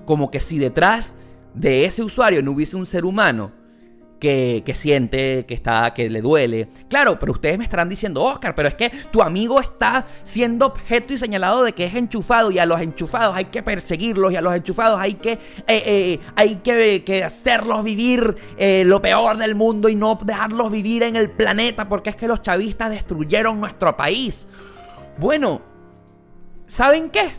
Como 0.09 0.31
que 0.31 0.39
si 0.39 0.57
detrás 0.57 1.13
de 1.53 1.85
ese 1.85 2.01
usuario 2.01 2.41
no 2.41 2.53
hubiese 2.53 2.75
un 2.75 2.87
ser 2.87 3.05
humano 3.05 3.51
que, 4.19 4.73
siente, 4.73 5.45
que 5.45 5.53
está, 5.53 5.93
que 5.93 6.09
le 6.09 6.19
duele. 6.23 6.67
Claro, 6.89 7.19
pero 7.19 7.33
ustedes 7.33 7.59
me 7.59 7.63
estarán 7.63 7.89
diciendo, 7.89 8.23
Oscar, 8.23 8.55
pero 8.55 8.67
es 8.67 8.73
que 8.73 8.89
tu 9.11 9.21
amigo 9.21 9.61
está 9.61 10.07
siendo 10.23 10.65
objeto 10.65 11.13
y 11.13 11.17
señalado 11.17 11.63
de 11.63 11.73
que 11.73 11.85
es 11.85 11.93
enchufado 11.93 12.49
y 12.49 12.57
a 12.57 12.65
los 12.65 12.81
enchufados 12.81 13.37
hay 13.37 13.45
que 13.45 13.61
perseguirlos 13.61 14.33
y 14.33 14.35
a 14.35 14.41
los 14.41 14.55
enchufados 14.55 14.99
hay 14.99 15.13
que, 15.13 15.33
eh, 15.33 15.37
eh, 15.67 16.19
hay 16.35 16.55
que, 16.55 17.23
hacerlos 17.23 17.83
vivir 17.83 18.35
eh, 18.57 18.83
lo 18.83 19.03
peor 19.03 19.37
del 19.37 19.53
mundo 19.53 19.89
y 19.89 19.95
no 19.95 20.17
dejarlos 20.19 20.71
vivir 20.71 21.03
en 21.03 21.15
el 21.15 21.29
planeta 21.29 21.87
porque 21.87 22.09
es 22.09 22.15
que 22.15 22.27
los 22.27 22.41
chavistas 22.41 22.89
destruyeron 22.89 23.59
nuestro 23.59 23.95
país. 23.95 24.47
Bueno, 25.19 25.61
¿saben 26.65 27.11
qué? 27.11 27.31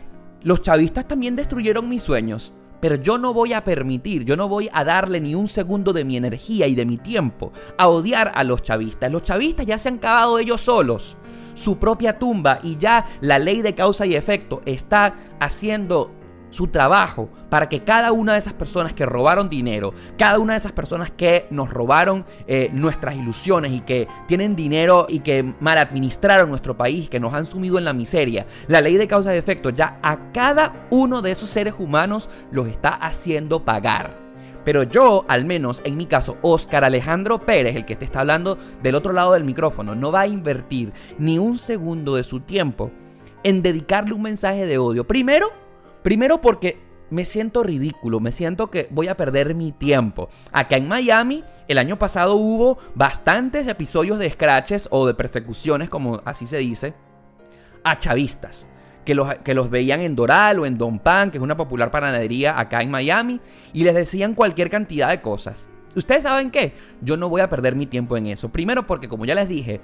Los 0.43 0.61
chavistas 0.61 1.05
también 1.05 1.35
destruyeron 1.35 1.89
mis 1.89 2.01
sueños. 2.01 2.53
Pero 2.81 2.95
yo 2.95 3.17
no 3.17 3.33
voy 3.33 3.53
a 3.53 3.63
permitir, 3.63 4.25
yo 4.25 4.35
no 4.35 4.49
voy 4.49 4.69
a 4.73 4.83
darle 4.83 5.21
ni 5.21 5.35
un 5.35 5.47
segundo 5.47 5.93
de 5.93 6.03
mi 6.03 6.17
energía 6.17 6.67
y 6.67 6.75
de 6.75 6.85
mi 6.85 6.97
tiempo 6.97 7.53
a 7.77 7.87
odiar 7.87 8.31
a 8.35 8.43
los 8.43 8.63
chavistas. 8.63 9.11
Los 9.11 9.23
chavistas 9.23 9.65
ya 9.65 9.77
se 9.77 9.89
han 9.89 9.99
cavado 9.99 10.39
ellos 10.39 10.61
solos 10.61 11.15
su 11.53 11.77
propia 11.77 12.17
tumba 12.17 12.59
y 12.63 12.77
ya 12.77 13.05
la 13.21 13.39
ley 13.39 13.61
de 13.61 13.75
causa 13.75 14.05
y 14.05 14.15
efecto 14.15 14.61
está 14.65 15.15
haciendo 15.39 16.11
su 16.51 16.67
trabajo 16.67 17.29
para 17.49 17.67
que 17.67 17.83
cada 17.83 18.11
una 18.11 18.33
de 18.33 18.39
esas 18.39 18.53
personas 18.53 18.93
que 18.93 19.05
robaron 19.05 19.49
dinero, 19.49 19.93
cada 20.17 20.37
una 20.39 20.53
de 20.53 20.59
esas 20.59 20.71
personas 20.71 21.11
que 21.11 21.47
nos 21.49 21.71
robaron 21.71 22.25
eh, 22.47 22.69
nuestras 22.73 23.15
ilusiones 23.15 23.71
y 23.71 23.81
que 23.81 24.07
tienen 24.27 24.55
dinero 24.55 25.07
y 25.09 25.19
que 25.21 25.55
mal 25.59 25.79
administraron 25.79 26.49
nuestro 26.49 26.77
país, 26.77 27.09
que 27.09 27.19
nos 27.19 27.33
han 27.33 27.45
sumido 27.45 27.77
en 27.77 27.85
la 27.85 27.93
miseria, 27.93 28.45
la 28.67 28.81
ley 28.81 28.95
de 28.95 29.07
causa 29.07 29.33
y 29.33 29.37
efecto 29.37 29.71
ya 29.71 29.99
a 30.03 30.31
cada 30.31 30.87
uno 30.91 31.21
de 31.21 31.31
esos 31.31 31.49
seres 31.49 31.73
humanos 31.79 32.29
los 32.51 32.67
está 32.67 32.89
haciendo 32.89 33.65
pagar. 33.65 34.21
Pero 34.63 34.83
yo, 34.83 35.25
al 35.27 35.45
menos 35.45 35.81
en 35.85 35.97
mi 35.97 36.05
caso, 36.05 36.37
Oscar 36.41 36.83
Alejandro 36.83 37.39
Pérez, 37.39 37.75
el 37.75 37.85
que 37.85 37.95
te 37.95 38.05
está 38.05 38.19
hablando 38.19 38.57
del 38.83 38.95
otro 38.95 39.11
lado 39.11 39.33
del 39.33 39.43
micrófono, 39.43 39.95
no 39.95 40.11
va 40.11 40.21
a 40.21 40.27
invertir 40.27 40.93
ni 41.17 41.39
un 41.39 41.57
segundo 41.57 42.15
de 42.15 42.23
su 42.23 42.41
tiempo 42.41 42.91
en 43.43 43.63
dedicarle 43.63 44.13
un 44.13 44.21
mensaje 44.21 44.67
de 44.67 44.77
odio. 44.77 45.07
Primero, 45.07 45.51
Primero 46.03 46.41
porque 46.41 46.79
me 47.11 47.25
siento 47.25 47.61
ridículo, 47.61 48.19
me 48.19 48.31
siento 48.31 48.71
que 48.71 48.87
voy 48.89 49.07
a 49.09 49.17
perder 49.17 49.53
mi 49.53 49.71
tiempo. 49.71 50.29
Acá 50.51 50.77
en 50.77 50.87
Miami, 50.87 51.43
el 51.67 51.77
año 51.77 51.99
pasado 51.99 52.35
hubo 52.35 52.79
bastantes 52.95 53.67
episodios 53.67 54.17
de 54.17 54.29
scratches 54.29 54.87
o 54.91 55.05
de 55.05 55.13
persecuciones, 55.13 55.89
como 55.89 56.21
así 56.25 56.47
se 56.47 56.57
dice, 56.57 56.93
a 57.83 57.97
chavistas. 57.97 58.67
Que 59.05 59.15
los, 59.15 59.33
que 59.35 59.55
los 59.55 59.71
veían 59.71 60.01
en 60.01 60.15
Doral 60.15 60.59
o 60.59 60.65
en 60.65 60.77
Don 60.77 60.99
Pan, 60.99 61.31
que 61.31 61.39
es 61.39 61.43
una 61.43 61.57
popular 61.57 61.89
panadería 61.89 62.59
acá 62.59 62.81
en 62.81 62.91
Miami, 62.91 63.41
y 63.73 63.83
les 63.83 63.95
decían 63.95 64.35
cualquier 64.35 64.69
cantidad 64.69 65.09
de 65.09 65.21
cosas. 65.21 65.67
¿Ustedes 65.95 66.23
saben 66.23 66.51
qué? 66.51 66.73
Yo 67.01 67.17
no 67.17 67.27
voy 67.27 67.41
a 67.41 67.49
perder 67.49 67.75
mi 67.75 67.87
tiempo 67.87 68.15
en 68.15 68.27
eso. 68.27 68.49
Primero 68.49 68.87
porque, 68.87 69.09
como 69.09 69.25
ya 69.25 69.35
les 69.35 69.49
dije, 69.49 69.81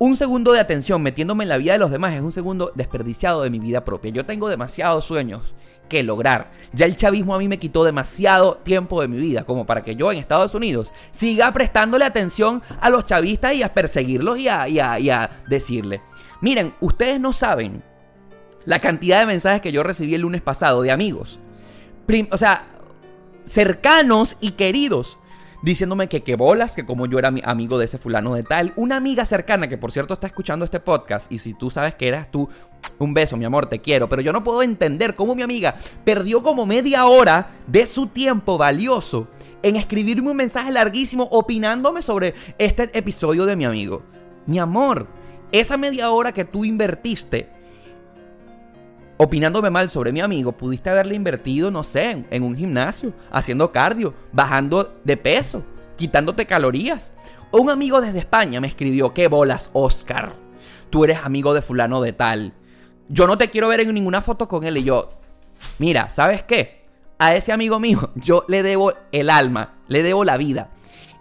un 0.00 0.16
segundo 0.16 0.52
de 0.52 0.60
atención 0.60 1.02
metiéndome 1.02 1.44
en 1.44 1.50
la 1.50 1.58
vida 1.58 1.74
de 1.74 1.78
los 1.78 1.90
demás 1.90 2.14
es 2.14 2.22
un 2.22 2.32
segundo 2.32 2.72
desperdiciado 2.74 3.42
de 3.42 3.50
mi 3.50 3.58
vida 3.58 3.84
propia. 3.84 4.10
Yo 4.10 4.24
tengo 4.24 4.48
demasiados 4.48 5.04
sueños 5.04 5.54
que 5.90 6.02
lograr. 6.02 6.52
Ya 6.72 6.86
el 6.86 6.96
chavismo 6.96 7.34
a 7.34 7.38
mí 7.38 7.48
me 7.48 7.58
quitó 7.58 7.84
demasiado 7.84 8.54
tiempo 8.62 9.02
de 9.02 9.08
mi 9.08 9.18
vida 9.18 9.44
como 9.44 9.66
para 9.66 9.84
que 9.84 9.96
yo 9.96 10.10
en 10.10 10.18
Estados 10.18 10.54
Unidos 10.54 10.90
siga 11.10 11.52
prestándole 11.52 12.06
atención 12.06 12.62
a 12.80 12.88
los 12.88 13.04
chavistas 13.04 13.52
y 13.52 13.62
a 13.62 13.74
perseguirlos 13.74 14.38
y 14.38 14.48
a, 14.48 15.30
decirle, 15.46 16.00
miren, 16.40 16.72
ustedes 16.80 17.20
no 17.20 17.34
saben 17.34 17.82
la 18.64 18.78
cantidad 18.78 19.20
de 19.20 19.26
mensajes 19.26 19.60
que 19.60 19.72
yo 19.72 19.82
recibí 19.82 20.14
el 20.14 20.22
lunes 20.22 20.40
pasado 20.40 20.80
de 20.80 20.92
amigos. 20.92 21.38
o 22.30 22.36
sea, 22.38 22.64
cercanos 23.44 24.38
y 24.40 24.52
queridos 24.52 25.18
diciéndome 25.62 26.08
que 26.08 26.22
qué 26.22 26.36
bolas, 26.36 26.74
que 26.74 26.86
como 26.86 27.06
yo 27.06 27.18
era 27.18 27.30
mi 27.30 27.42
amigo 27.44 27.78
de 27.78 27.84
ese 27.84 27.98
fulano 27.98 28.34
de 28.34 28.42
tal. 28.42 28.72
Una 28.76 28.96
amiga 28.96 29.24
cercana 29.24 29.68
que 29.68 29.78
por 29.78 29.92
cierto 29.92 30.14
está 30.14 30.26
escuchando 30.26 30.64
este 30.64 30.80
podcast 30.80 31.30
y 31.30 31.38
si 31.38 31.54
tú 31.54 31.70
sabes 31.70 31.94
que 31.94 32.08
eras 32.08 32.30
tú, 32.30 32.48
un 32.98 33.14
beso, 33.14 33.36
mi 33.36 33.44
amor, 33.44 33.66
te 33.66 33.80
quiero. 33.80 34.08
Pero 34.08 34.22
yo 34.22 34.32
no 34.32 34.44
puedo 34.44 34.62
entender 34.62 35.14
cómo 35.14 35.34
mi 35.34 35.42
amiga 35.42 35.74
perdió 36.04 36.42
como 36.42 36.66
media 36.66 37.06
hora 37.06 37.50
de 37.66 37.86
su 37.86 38.06
tiempo 38.06 38.58
valioso 38.58 39.28
en 39.62 39.76
escribirme 39.76 40.30
un 40.30 40.36
mensaje 40.36 40.70
larguísimo 40.70 41.24
opinándome 41.30 42.02
sobre 42.02 42.34
este 42.58 42.90
episodio 42.98 43.44
de 43.44 43.56
mi 43.56 43.64
amigo. 43.64 44.02
Mi 44.46 44.58
amor, 44.58 45.06
esa 45.52 45.76
media 45.76 46.10
hora 46.10 46.32
que 46.32 46.44
tú 46.44 46.64
invertiste 46.64 47.59
opinándome 49.22 49.68
mal 49.68 49.90
sobre 49.90 50.12
mi 50.12 50.20
amigo, 50.20 50.52
pudiste 50.52 50.88
haberle 50.88 51.14
invertido, 51.14 51.70
no 51.70 51.84
sé, 51.84 52.24
en 52.30 52.42
un 52.42 52.56
gimnasio, 52.56 53.12
haciendo 53.30 53.70
cardio, 53.70 54.14
bajando 54.32 54.98
de 55.04 55.18
peso, 55.18 55.62
quitándote 55.96 56.46
calorías. 56.46 57.12
Un 57.52 57.68
amigo 57.68 58.00
desde 58.00 58.20
España 58.20 58.62
me 58.62 58.68
escribió, 58.68 59.12
¿qué 59.12 59.28
bolas, 59.28 59.68
Oscar? 59.74 60.36
Tú 60.88 61.04
eres 61.04 61.18
amigo 61.22 61.52
de 61.52 61.60
fulano 61.60 62.00
de 62.00 62.14
tal. 62.14 62.54
Yo 63.10 63.26
no 63.26 63.36
te 63.36 63.50
quiero 63.50 63.68
ver 63.68 63.80
en 63.80 63.92
ninguna 63.92 64.22
foto 64.22 64.48
con 64.48 64.64
él 64.64 64.78
y 64.78 64.84
yo, 64.84 65.10
mira, 65.78 66.08
¿sabes 66.08 66.42
qué? 66.42 66.86
A 67.18 67.34
ese 67.34 67.52
amigo 67.52 67.78
mío 67.78 68.12
yo 68.14 68.46
le 68.48 68.62
debo 68.62 68.94
el 69.12 69.28
alma, 69.28 69.74
le 69.86 70.02
debo 70.02 70.24
la 70.24 70.38
vida. 70.38 70.70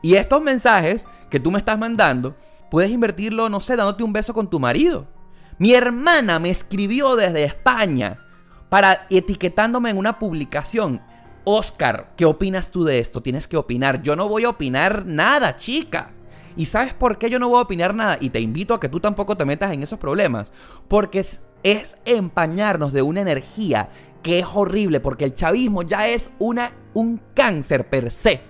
Y 0.02 0.14
estos 0.14 0.42
mensajes 0.42 1.06
que 1.30 1.42
tú 1.42 1.52
me 1.52 1.60
estás 1.60 1.78
mandando, 1.78 2.34
puedes 2.72 2.92
invertirlo, 2.92 3.50
no 3.50 3.60
sé, 3.60 3.76
dándote 3.76 4.04
un 4.04 4.14
beso 4.14 4.34
con 4.34 4.50
tu 4.50 4.58
marido 4.58 5.19
mi 5.60 5.74
hermana 5.74 6.40
me 6.40 6.50
escribió 6.50 7.16
desde 7.16 7.44
España 7.44 8.26
para 8.70 9.06
etiquetándome 9.10 9.90
en 9.90 9.98
una 9.98 10.18
publicación. 10.18 11.02
Oscar, 11.44 12.14
¿qué 12.16 12.26
opinas 12.26 12.72
tú 12.72 12.84
de 12.84 13.00
esto? 13.00 13.22
Tienes 13.22 13.48
que 13.48 13.58
opinar. 13.58 14.02
Yo 14.02 14.16
no 14.16 14.30
voy 14.30 14.46
a 14.46 14.50
opinar 14.50 15.06
nada, 15.06 15.58
chica. 15.58 16.12
¿Y 16.56 16.66
sabes 16.66 16.94
por 16.94 17.18
qué 17.18 17.30
yo 17.30 17.40
no 17.40 17.50
voy 17.50 17.60
a 17.60 17.64
opinar 17.64 17.94
nada? 17.94 18.18
Y 18.22 18.30
te 18.30 18.40
invito 18.40 18.74
a 18.74 18.80
que 18.80 18.90
tú 18.90 19.00
tampoco 19.00 19.36
te 19.36 19.46
metas 19.46 19.74
en 19.74 19.84
esos 19.84 20.00
problemas. 20.00 20.54
Porque 20.88 21.20
es, 21.20 21.42
es 21.64 21.98
empañarnos 22.06 22.94
de 22.94 23.02
una 23.02 23.22
energía 23.22 23.90
que 24.24 24.40
es 24.40 24.46
horrible, 24.54 25.00
porque 25.00 25.26
el 25.26 25.34
chavismo 25.34 25.82
ya 25.84 26.08
es 26.08 26.32
una, 26.40 26.72
un 26.94 27.20
cáncer 27.34 27.90
per 27.90 28.12
se. 28.12 28.42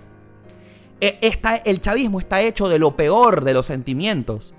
E, 1.02 1.20
el 1.66 1.82
chavismo 1.82 2.20
está 2.20 2.42
hecho 2.42 2.68
de 2.68 2.80
lo 2.80 2.96
peor 2.96 3.44
de 3.44 3.54
los 3.54 3.66
sentimientos 3.66 4.54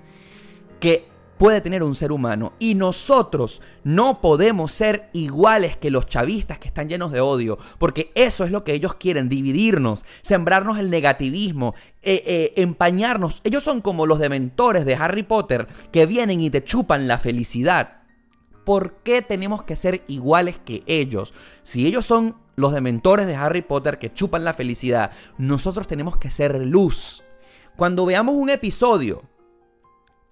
que 0.78 1.09
puede 1.41 1.62
tener 1.62 1.82
un 1.82 1.97
ser 1.97 2.12
humano. 2.12 2.53
Y 2.59 2.74
nosotros 2.74 3.62
no 3.82 4.20
podemos 4.20 4.72
ser 4.72 5.09
iguales 5.14 5.74
que 5.74 5.91
los 5.91 6.07
chavistas 6.07 6.59
que 6.59 6.68
están 6.68 6.91
llenos 6.91 7.12
de 7.12 7.22
odio, 7.22 7.57
porque 7.78 8.12
eso 8.14 8.45
es 8.45 8.51
lo 8.51 8.62
que 8.62 8.74
ellos 8.74 8.93
quieren, 8.97 9.30
dividirnos, 9.30 10.05
sembrarnos 10.20 10.78
el 10.78 10.91
negativismo, 10.91 11.74
eh, 12.03 12.22
eh, 12.26 12.53
empañarnos. 12.57 13.41
Ellos 13.43 13.64
son 13.64 13.80
como 13.80 14.05
los 14.05 14.18
dementores 14.18 14.84
de 14.84 14.97
Harry 14.97 15.22
Potter 15.22 15.66
que 15.91 16.05
vienen 16.05 16.43
y 16.43 16.51
te 16.51 16.62
chupan 16.62 17.09
la 17.09 17.18
felicidad. 17.18 18.03
¿Por 18.66 18.97
qué 19.03 19.22
tenemos 19.22 19.62
que 19.62 19.76
ser 19.76 20.05
iguales 20.09 20.59
que 20.62 20.82
ellos? 20.84 21.32
Si 21.62 21.86
ellos 21.86 22.05
son 22.05 22.36
los 22.55 22.74
dementores 22.74 23.26
de 23.26 23.36
Harry 23.36 23.62
Potter 23.62 23.99
que 23.99 24.12
chupan 24.12 24.45
la 24.45 24.53
felicidad, 24.53 25.11
nosotros 25.38 25.86
tenemos 25.86 26.18
que 26.18 26.28
ser 26.28 26.61
luz. 26.66 27.22
Cuando 27.76 28.05
veamos 28.05 28.34
un 28.34 28.51
episodio 28.51 29.22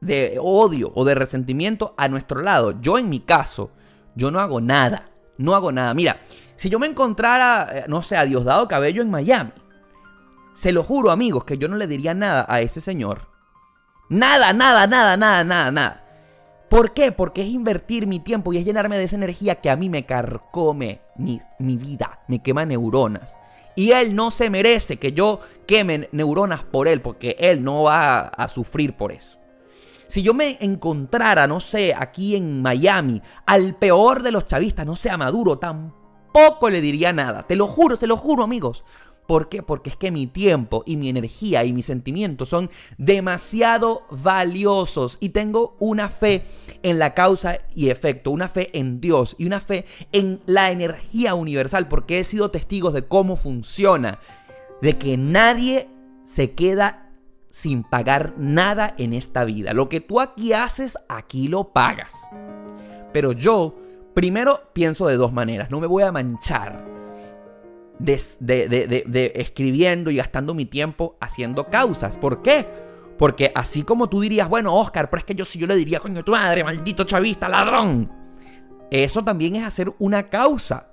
de 0.00 0.38
odio 0.40 0.92
o 0.94 1.04
de 1.04 1.14
resentimiento 1.14 1.94
a 1.96 2.08
nuestro 2.08 2.40
lado, 2.40 2.80
yo 2.80 2.98
en 2.98 3.08
mi 3.08 3.20
caso, 3.20 3.70
yo 4.14 4.30
no 4.30 4.40
hago 4.40 4.60
nada. 4.60 5.10
No 5.38 5.54
hago 5.54 5.70
nada. 5.70 5.94
Mira, 5.94 6.18
si 6.56 6.68
yo 6.68 6.78
me 6.78 6.88
encontrara, 6.88 7.68
eh, 7.72 7.84
no 7.88 8.02
sé, 8.02 8.16
a 8.16 8.24
Diosdado 8.24 8.66
Cabello 8.66 9.02
en 9.02 9.10
Miami, 9.10 9.52
se 10.54 10.72
lo 10.72 10.82
juro, 10.82 11.12
amigos, 11.12 11.44
que 11.44 11.56
yo 11.56 11.68
no 11.68 11.76
le 11.76 11.86
diría 11.86 12.14
nada 12.14 12.44
a 12.48 12.60
ese 12.60 12.80
señor. 12.80 13.28
Nada, 14.08 14.52
nada, 14.52 14.88
nada, 14.88 15.16
nada, 15.16 15.44
nada, 15.44 15.70
nada. 15.70 16.04
¿Por 16.68 16.92
qué? 16.92 17.12
Porque 17.12 17.42
es 17.42 17.48
invertir 17.48 18.06
mi 18.06 18.20
tiempo 18.20 18.52
y 18.52 18.58
es 18.58 18.64
llenarme 18.64 18.98
de 18.98 19.04
esa 19.04 19.16
energía 19.16 19.56
que 19.56 19.70
a 19.70 19.76
mí 19.76 19.88
me 19.88 20.04
carcome 20.04 21.00
mi, 21.16 21.40
vida, 21.58 22.20
me 22.28 22.42
quema 22.42 22.66
neuronas. 22.66 23.36
Y 23.74 23.92
él 23.92 24.14
no 24.14 24.30
se 24.30 24.50
merece 24.50 24.96
que 24.96 25.12
yo 25.12 25.40
queme 25.66 26.08
neuronas 26.12 26.64
por 26.64 26.88
él, 26.88 27.00
porque 27.00 27.36
él 27.38 27.62
no 27.62 27.84
va 27.84 28.22
a, 28.22 28.48
sufrir 28.48 28.94
por 28.94 29.12
eso. 29.12 29.37
Si 30.08 30.22
yo 30.22 30.32
me 30.32 30.56
encontrara, 30.60 31.46
no 31.46 31.60
sé, 31.60 31.94
aquí 31.94 32.34
en 32.34 32.62
Miami, 32.62 33.20
al 33.46 33.76
peor 33.76 34.22
de 34.22 34.32
los 34.32 34.46
chavistas, 34.46 34.86
no 34.86 34.96
sea 34.96 35.18
Maduro, 35.18 35.58
tampoco 35.58 36.70
le 36.70 36.80
diría 36.80 37.12
nada. 37.12 37.46
Te 37.46 37.56
lo 37.56 37.66
juro, 37.66 37.98
te 37.98 38.06
lo 38.06 38.16
juro, 38.16 38.42
amigos. 38.42 38.84
¿Por 39.28 39.50
qué? 39.50 39.62
Porque 39.62 39.90
es 39.90 39.96
que 39.96 40.10
mi 40.10 40.26
tiempo 40.26 40.82
y 40.86 40.96
mi 40.96 41.10
energía 41.10 41.62
y 41.62 41.74
mis 41.74 41.84
sentimientos 41.84 42.48
son 42.48 42.70
demasiado 42.96 44.06
valiosos 44.10 45.18
y 45.20 45.28
tengo 45.28 45.76
una 45.78 46.08
fe 46.08 46.46
en 46.82 46.98
la 46.98 47.12
causa 47.12 47.58
y 47.74 47.90
efecto, 47.90 48.30
una 48.30 48.48
fe 48.48 48.70
en 48.72 49.02
Dios 49.02 49.36
y 49.38 49.44
una 49.44 49.60
fe 49.60 49.84
en 50.12 50.40
la 50.46 50.70
energía 50.70 51.34
universal 51.34 51.88
porque 51.88 52.18
he 52.18 52.24
sido 52.24 52.50
testigo 52.50 52.90
de 52.90 53.06
cómo 53.06 53.36
funciona, 53.36 54.18
de 54.80 54.96
que 54.96 55.18
nadie 55.18 55.90
se 56.24 56.52
queda 56.52 57.07
sin 57.50 57.82
pagar 57.82 58.34
nada 58.36 58.94
en 58.98 59.14
esta 59.14 59.44
vida. 59.44 59.72
Lo 59.72 59.88
que 59.88 60.00
tú 60.00 60.20
aquí 60.20 60.52
haces, 60.52 60.98
aquí 61.08 61.48
lo 61.48 61.72
pagas. 61.72 62.14
Pero 63.12 63.32
yo, 63.32 63.74
primero, 64.14 64.70
pienso 64.72 65.06
de 65.06 65.16
dos 65.16 65.32
maneras. 65.32 65.70
No 65.70 65.80
me 65.80 65.86
voy 65.86 66.02
a 66.02 66.12
manchar 66.12 66.84
de, 67.98 69.32
escribiendo 69.34 70.10
y 70.10 70.16
gastando 70.16 70.54
mi 70.54 70.66
tiempo 70.66 71.16
haciendo 71.20 71.68
causas. 71.68 72.18
¿Por 72.18 72.42
qué? 72.42 72.66
Porque 73.18 73.50
así 73.54 73.82
como 73.82 74.08
tú 74.08 74.20
dirías, 74.20 74.48
bueno, 74.48 74.74
Oscar, 74.76 75.10
pero 75.10 75.18
es 75.18 75.24
que 75.24 75.34
yo 75.34 75.44
si 75.44 75.58
yo 75.58 75.66
le 75.66 75.74
diría, 75.74 75.98
coño, 75.98 76.22
tu 76.22 76.32
madre, 76.32 76.62
maldito 76.62 77.04
chavista, 77.04 77.48
ladrón. 77.48 78.10
Eso 78.90 79.24
también 79.24 79.56
es 79.56 79.66
hacer 79.66 79.92
una 79.98 80.26
causa. 80.26 80.88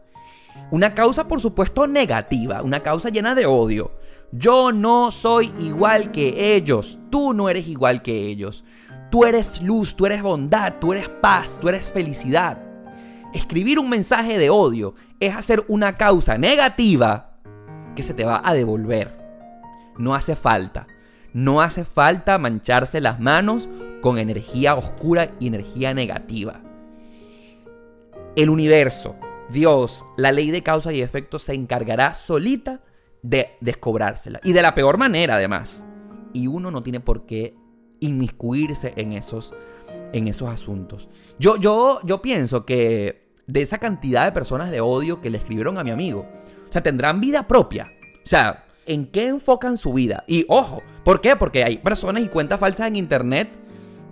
Una 0.71 0.95
causa, 0.95 1.27
por 1.27 1.39
supuesto, 1.39 1.85
negativa, 1.85 2.61
una 2.63 2.81
causa 2.81 3.09
llena 3.09 3.35
de 3.35 3.45
odio. 3.45 3.91
Yo 4.31 4.71
no 4.71 5.11
soy 5.11 5.53
igual 5.59 6.11
que 6.11 6.55
ellos, 6.55 6.99
tú 7.09 7.33
no 7.33 7.49
eres 7.49 7.67
igual 7.67 8.01
que 8.01 8.27
ellos. 8.27 8.63
Tú 9.11 9.23
eres 9.23 9.61
luz, 9.61 9.95
tú 9.95 10.05
eres 10.05 10.21
bondad, 10.21 10.75
tú 10.79 10.93
eres 10.93 11.07
paz, 11.09 11.59
tú 11.61 11.69
eres 11.69 11.89
felicidad. 11.89 12.61
Escribir 13.33 13.79
un 13.79 13.89
mensaje 13.89 14.37
de 14.37 14.49
odio 14.49 14.95
es 15.19 15.35
hacer 15.35 15.63
una 15.67 15.95
causa 15.95 16.37
negativa 16.37 17.31
que 17.95 18.03
se 18.03 18.13
te 18.13 18.25
va 18.25 18.41
a 18.43 18.53
devolver. 18.53 19.17
No 19.97 20.15
hace 20.15 20.35
falta. 20.35 20.87
No 21.33 21.61
hace 21.61 21.85
falta 21.85 22.37
mancharse 22.37 23.01
las 23.01 23.19
manos 23.19 23.69
con 24.01 24.17
energía 24.19 24.75
oscura 24.75 25.31
y 25.39 25.47
energía 25.47 25.93
negativa. 25.93 26.61
El 28.35 28.49
universo, 28.49 29.15
Dios, 29.49 30.05
la 30.17 30.31
ley 30.31 30.51
de 30.51 30.63
causa 30.63 30.91
y 30.93 31.01
efecto 31.01 31.39
se 31.39 31.53
encargará 31.53 32.13
solita 32.13 32.81
de 33.25 33.57
descobrársela. 33.59 34.39
Y 34.43 34.53
de 34.53 34.61
la 34.61 34.75
peor 34.75 34.97
manera, 34.97 35.35
además. 35.35 35.83
Y 36.31 36.47
uno 36.47 36.69
no 36.69 36.83
tiene 36.83 36.99
por 36.99 37.25
qué 37.25 37.55
inmiscuirse 37.99 38.93
en 38.97 39.13
esos, 39.13 39.53
en 40.13 40.27
esos 40.27 40.49
asuntos. 40.49 41.09
Yo, 41.39 41.57
yo, 41.57 41.99
yo 42.03 42.21
pienso 42.21 42.65
que 42.65 43.31
de 43.47 43.61
esa 43.61 43.79
cantidad 43.79 44.25
de 44.25 44.31
personas 44.31 44.69
de 44.69 44.81
odio 44.81 45.21
que 45.21 45.29
le 45.29 45.39
escribieron 45.39 45.77
a 45.77 45.83
mi 45.83 45.89
amigo. 45.89 46.27
O 46.69 46.71
sea, 46.71 46.83
tendrán 46.83 47.19
vida 47.19 47.47
propia. 47.47 47.91
O 48.23 48.27
sea, 48.27 48.65
¿en 48.85 49.07
qué 49.07 49.27
enfocan 49.27 49.77
su 49.77 49.93
vida? 49.93 50.23
Y 50.27 50.45
ojo, 50.47 50.83
¿por 51.03 51.19
qué? 51.19 51.35
Porque 51.35 51.63
hay 51.63 51.79
personas 51.79 52.23
y 52.23 52.27
cuentas 52.27 52.59
falsas 52.59 52.87
en 52.87 52.95
internet 52.95 53.49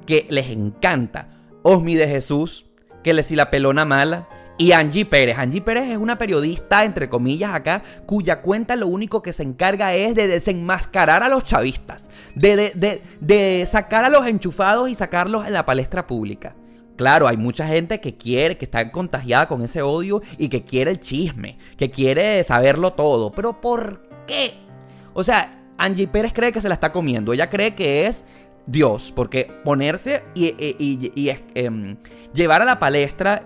que 0.07 0.25
les 0.29 0.49
encanta. 0.49 1.29
Osmi 1.61 1.95
de 1.95 2.07
Jesús, 2.07 2.65
que 3.03 3.13
le 3.13 3.21
si 3.21 3.35
la 3.35 3.51
pelona 3.51 3.85
mala. 3.85 4.27
Y 4.57 4.71
Angie 4.71 5.05
Pérez. 5.05 5.37
Angie 5.37 5.61
Pérez 5.61 5.89
es 5.89 5.97
una 5.97 6.17
periodista, 6.17 6.85
entre 6.85 7.09
comillas, 7.09 7.53
acá, 7.53 7.81
cuya 8.05 8.41
cuenta 8.41 8.75
lo 8.75 8.87
único 8.87 9.23
que 9.23 9.33
se 9.33 9.43
encarga 9.43 9.93
es 9.95 10.15
de 10.15 10.27
desenmascarar 10.27 11.23
a 11.23 11.29
los 11.29 11.43
chavistas, 11.43 12.09
de, 12.35 12.71
de, 12.75 13.01
de 13.19 13.65
sacar 13.65 14.05
a 14.05 14.09
los 14.09 14.27
enchufados 14.27 14.89
y 14.89 14.95
sacarlos 14.95 15.47
en 15.47 15.53
la 15.53 15.65
palestra 15.65 16.05
pública. 16.05 16.55
Claro, 16.95 17.27
hay 17.27 17.37
mucha 17.37 17.67
gente 17.67 17.99
que 17.99 18.15
quiere, 18.15 18.57
que 18.57 18.65
está 18.65 18.91
contagiada 18.91 19.47
con 19.47 19.63
ese 19.63 19.81
odio 19.81 20.21
y 20.37 20.49
que 20.49 20.63
quiere 20.63 20.91
el 20.91 20.99
chisme, 20.99 21.57
que 21.75 21.89
quiere 21.89 22.43
saberlo 22.43 22.93
todo. 22.93 23.31
Pero 23.31 23.59
¿por 23.59 24.07
qué? 24.27 24.53
O 25.13 25.23
sea, 25.23 25.63
Angie 25.77 26.07
Pérez 26.07 26.33
cree 26.33 26.51
que 26.51 26.61
se 26.61 26.69
la 26.69 26.75
está 26.75 26.91
comiendo. 26.91 27.33
Ella 27.33 27.49
cree 27.49 27.73
que 27.73 28.05
es 28.05 28.25
Dios, 28.67 29.11
porque 29.15 29.51
ponerse 29.63 30.23
y, 30.35 30.53
em, 31.55 31.97
llevar 32.33 32.61
a 32.61 32.65
la 32.65 32.79
palestra 32.79 33.43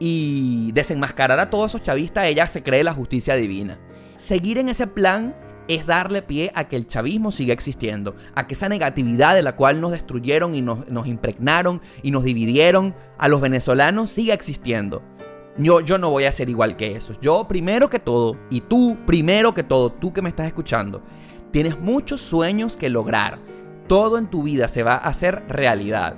y 0.00 0.72
desenmascarar 0.72 1.38
a 1.38 1.50
todos 1.50 1.72
esos 1.72 1.82
chavistas, 1.82 2.26
ella 2.26 2.46
se 2.46 2.62
cree 2.64 2.82
la 2.82 2.94
justicia 2.94 3.36
divina. 3.36 3.78
Seguir 4.16 4.58
en 4.58 4.70
ese 4.70 4.86
plan 4.86 5.36
es 5.68 5.86
darle 5.86 6.22
pie 6.22 6.50
a 6.54 6.68
que 6.68 6.74
el 6.74 6.88
chavismo 6.88 7.30
siga 7.30 7.52
existiendo, 7.52 8.16
a 8.34 8.46
que 8.46 8.54
esa 8.54 8.68
negatividad 8.68 9.34
de 9.34 9.42
la 9.42 9.54
cual 9.54 9.80
nos 9.80 9.92
destruyeron 9.92 10.54
y 10.54 10.62
nos, 10.62 11.06
impregnaron 11.06 11.80
y 12.02 12.10
nos 12.10 12.24
dividieron 12.24 12.94
a 13.18 13.28
los 13.28 13.40
venezolanos 13.40 14.10
siga 14.10 14.34
existiendo. 14.34 15.02
Yo, 15.58 15.80
yo 15.80 15.98
no 15.98 16.10
voy 16.10 16.24
a 16.24 16.32
ser 16.32 16.48
igual 16.48 16.76
que 16.76 16.96
esos. 16.96 17.20
Yo 17.20 17.46
primero 17.46 17.90
que 17.90 17.98
todo, 17.98 18.36
y 18.48 18.62
tú 18.62 18.96
primero 19.06 19.52
que 19.52 19.62
todo, 19.62 19.92
tú 19.92 20.12
que 20.12 20.22
me 20.22 20.30
estás 20.30 20.46
escuchando, 20.46 21.02
tienes 21.50 21.78
muchos 21.78 22.22
sueños 22.22 22.76
que 22.76 22.88
lograr. 22.88 23.38
Todo 23.86 24.16
en 24.16 24.28
tu 24.28 24.44
vida 24.44 24.66
se 24.66 24.82
va 24.82 24.94
a 24.94 25.08
hacer 25.08 25.44
realidad. 25.46 26.16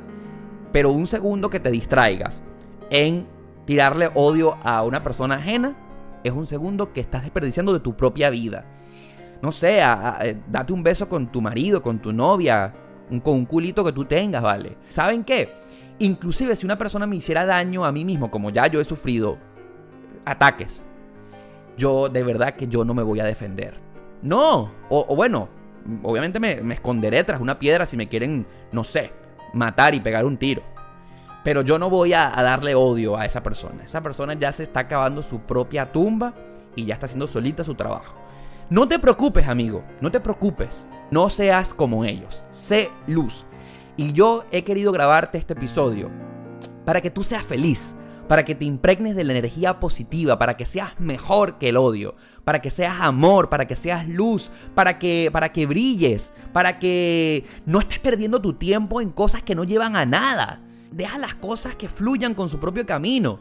Pero 0.71 0.93
un 0.93 1.07
segundo 1.07 1.51
que 1.51 1.61
te 1.61 1.71
distraigas 1.71 2.43
en 2.91 3.27
tirarle 3.65 4.11
odio 4.15 4.57
a 4.63 4.83
una 4.83 5.03
persona 5.03 5.37
ajena 5.37 5.77
es 6.25 6.33
un 6.33 6.47
segundo 6.47 6.93
que 6.93 7.01
estás 7.01 7.23
desperdiciando 7.23 7.73
de 7.73 7.81
tu 7.81 7.97
propia 7.97 8.31
vida 8.31 8.65
no 9.43 9.51
sé, 9.51 9.81
eh, 9.81 10.39
date 10.47 10.73
un 10.73 10.85
beso 10.85 11.09
con 11.09 11.27
tu 11.27 11.43
marido, 11.43 11.83
con 11.83 11.99
tu 11.99 12.13
novia, 12.13 12.73
con 13.23 13.35
un 13.35 13.45
culito 13.45 13.85
que 13.85 13.93
tú 13.93 14.05
tengas, 14.05 14.41
¿vale? 14.41 14.79
¿Saben 14.89 15.25
qué? 15.25 15.53
Inclusive 15.99 16.55
si 16.55 16.65
una 16.65 16.79
persona 16.79 17.09
me 17.09 17.17
hiciera 17.17 17.45
daño 17.45 17.85
a 17.85 17.91
mí 17.91 18.05
mismo, 18.05 18.31
como 18.31 18.51
ya 18.51 18.69
yo 18.69 18.81
he 18.81 18.85
sufrido 18.85 19.39
ataques, 20.25 20.87
yo 21.77 22.09
de 22.09 22.23
verdad 22.23 22.55
que 22.55 22.69
yo 22.69 22.85
no 22.85 22.95
me 22.95 23.03
voy 23.03 23.19
a 23.19 23.25
defender. 23.25 23.81
No, 24.23 24.71
o, 24.89 25.17
bueno, 25.17 25.49
obviamente 26.05 26.39
me, 26.39 26.73
esconderé 26.73 27.25
tras 27.25 27.41
una 27.41 27.59
piedra 27.59 27.85
si 27.85 27.97
me 27.97 28.09
quieren, 28.09 28.47
no 28.71 28.85
sé, 28.85 29.11
matar 29.53 29.93
y 29.97 30.01
pegar 30.01 30.25
un 30.25 30.37
tiro. 30.37 30.63
Pero 31.45 31.63
yo 31.63 31.79
no 31.79 31.91
voy 31.91 32.13
a, 32.15 32.31
darle 32.31 32.75
odio 32.75 33.17
a 33.17 33.25
esa 33.25 33.43
persona. 33.43 33.85
Esa 33.85 34.01
persona 34.01 34.35
ya 34.35 34.53
se 34.53 34.63
está 34.63 34.81
acabando 34.81 35.23
su 35.23 35.41
propia 35.41 35.91
tumba 35.91 36.35
y 36.77 36.85
ya 36.87 36.95
está 36.95 37.07
haciendo 37.07 37.27
solita 37.27 37.65
su 37.65 37.75
trabajo. 37.75 38.15
No 38.71 38.89
te 38.89 38.99
preocupes, 38.99 39.49
amigo, 39.49 39.85
no 40.01 40.11
te 40.11 40.21
preocupes. 40.21 40.87
No 41.11 41.29
seas 41.29 41.75
como 41.75 42.05
ellos. 42.05 42.45
Sé 42.53 42.91
luz. 43.07 43.45
Y 43.97 44.13
yo 44.13 44.45
he 44.51 44.63
querido 44.65 44.93
grabarte 44.93 45.37
este 45.37 45.53
episodio 45.53 46.11
para 46.85 47.01
que 47.01 47.11
tú 47.11 47.23
seas 47.23 47.45
feliz, 47.45 47.95
para 48.29 48.45
que 48.45 48.55
te 48.55 48.65
impregnes 48.65 49.15
de 49.15 49.25
la 49.25 49.33
energía 49.33 49.79
positiva, 49.79 50.39
para 50.39 50.57
que 50.57 50.65
seas 50.65 50.99
mejor 50.99 51.59
que 51.59 51.69
el 51.69 51.77
odio, 51.77 52.15
para 52.45 52.63
que 52.63 52.71
seas 52.71 53.01
amor, 53.01 53.51
para 53.51 53.67
que 53.67 53.77
seas 53.77 54.09
luz, 54.09 54.51
para 54.75 54.99
que, 54.99 55.29
para 55.33 55.53
que 55.53 55.67
brilles, 55.67 56.33
para 56.53 56.79
que 56.79 57.45
no 57.67 57.81
estés 57.81 57.99
perdiendo 57.99 58.41
tu 58.41 58.55
tiempo 58.55 59.01
en 59.01 59.11
cosas 59.11 59.43
que 59.43 59.55
no 59.55 59.65
llevan 59.65 59.97
a 59.97 60.07
nada. 60.07 60.61
Deja 60.93 61.19
las 61.19 61.35
cosas 61.35 61.77
que 61.77 61.89
fluyan 61.89 62.35
con 62.35 62.49
su 62.49 62.59
propio 62.59 62.87
camino. 62.87 63.41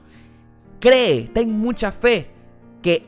Cree, 0.80 1.30
ten 1.34 1.58
mucha 1.58 1.91
fe 1.91 2.32
que 2.82 3.06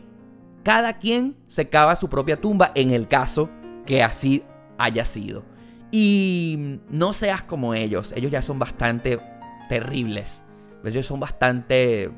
cada 0.64 0.98
quien 1.00 1.36
se 1.48 1.70
cava 1.70 1.96
su 1.96 2.10
propia 2.10 2.40
tumba 2.40 2.72
en 2.76 2.92
el 2.92 3.08
caso 3.08 3.50
que 3.86 4.04
así 4.04 4.44
haya 4.78 5.06
sido. 5.06 5.44
Y 5.92 6.80
no 6.90 7.14
seas 7.14 7.44
como 7.44 7.74
ellos. 7.74 8.14
Ellos 8.16 8.32
ya 8.32 8.42
son 8.42 8.60
bastante 8.60 9.20
terribles. 9.70 10.44
Ellos 10.84 11.06
son 11.06 11.20
bastante 11.20 12.10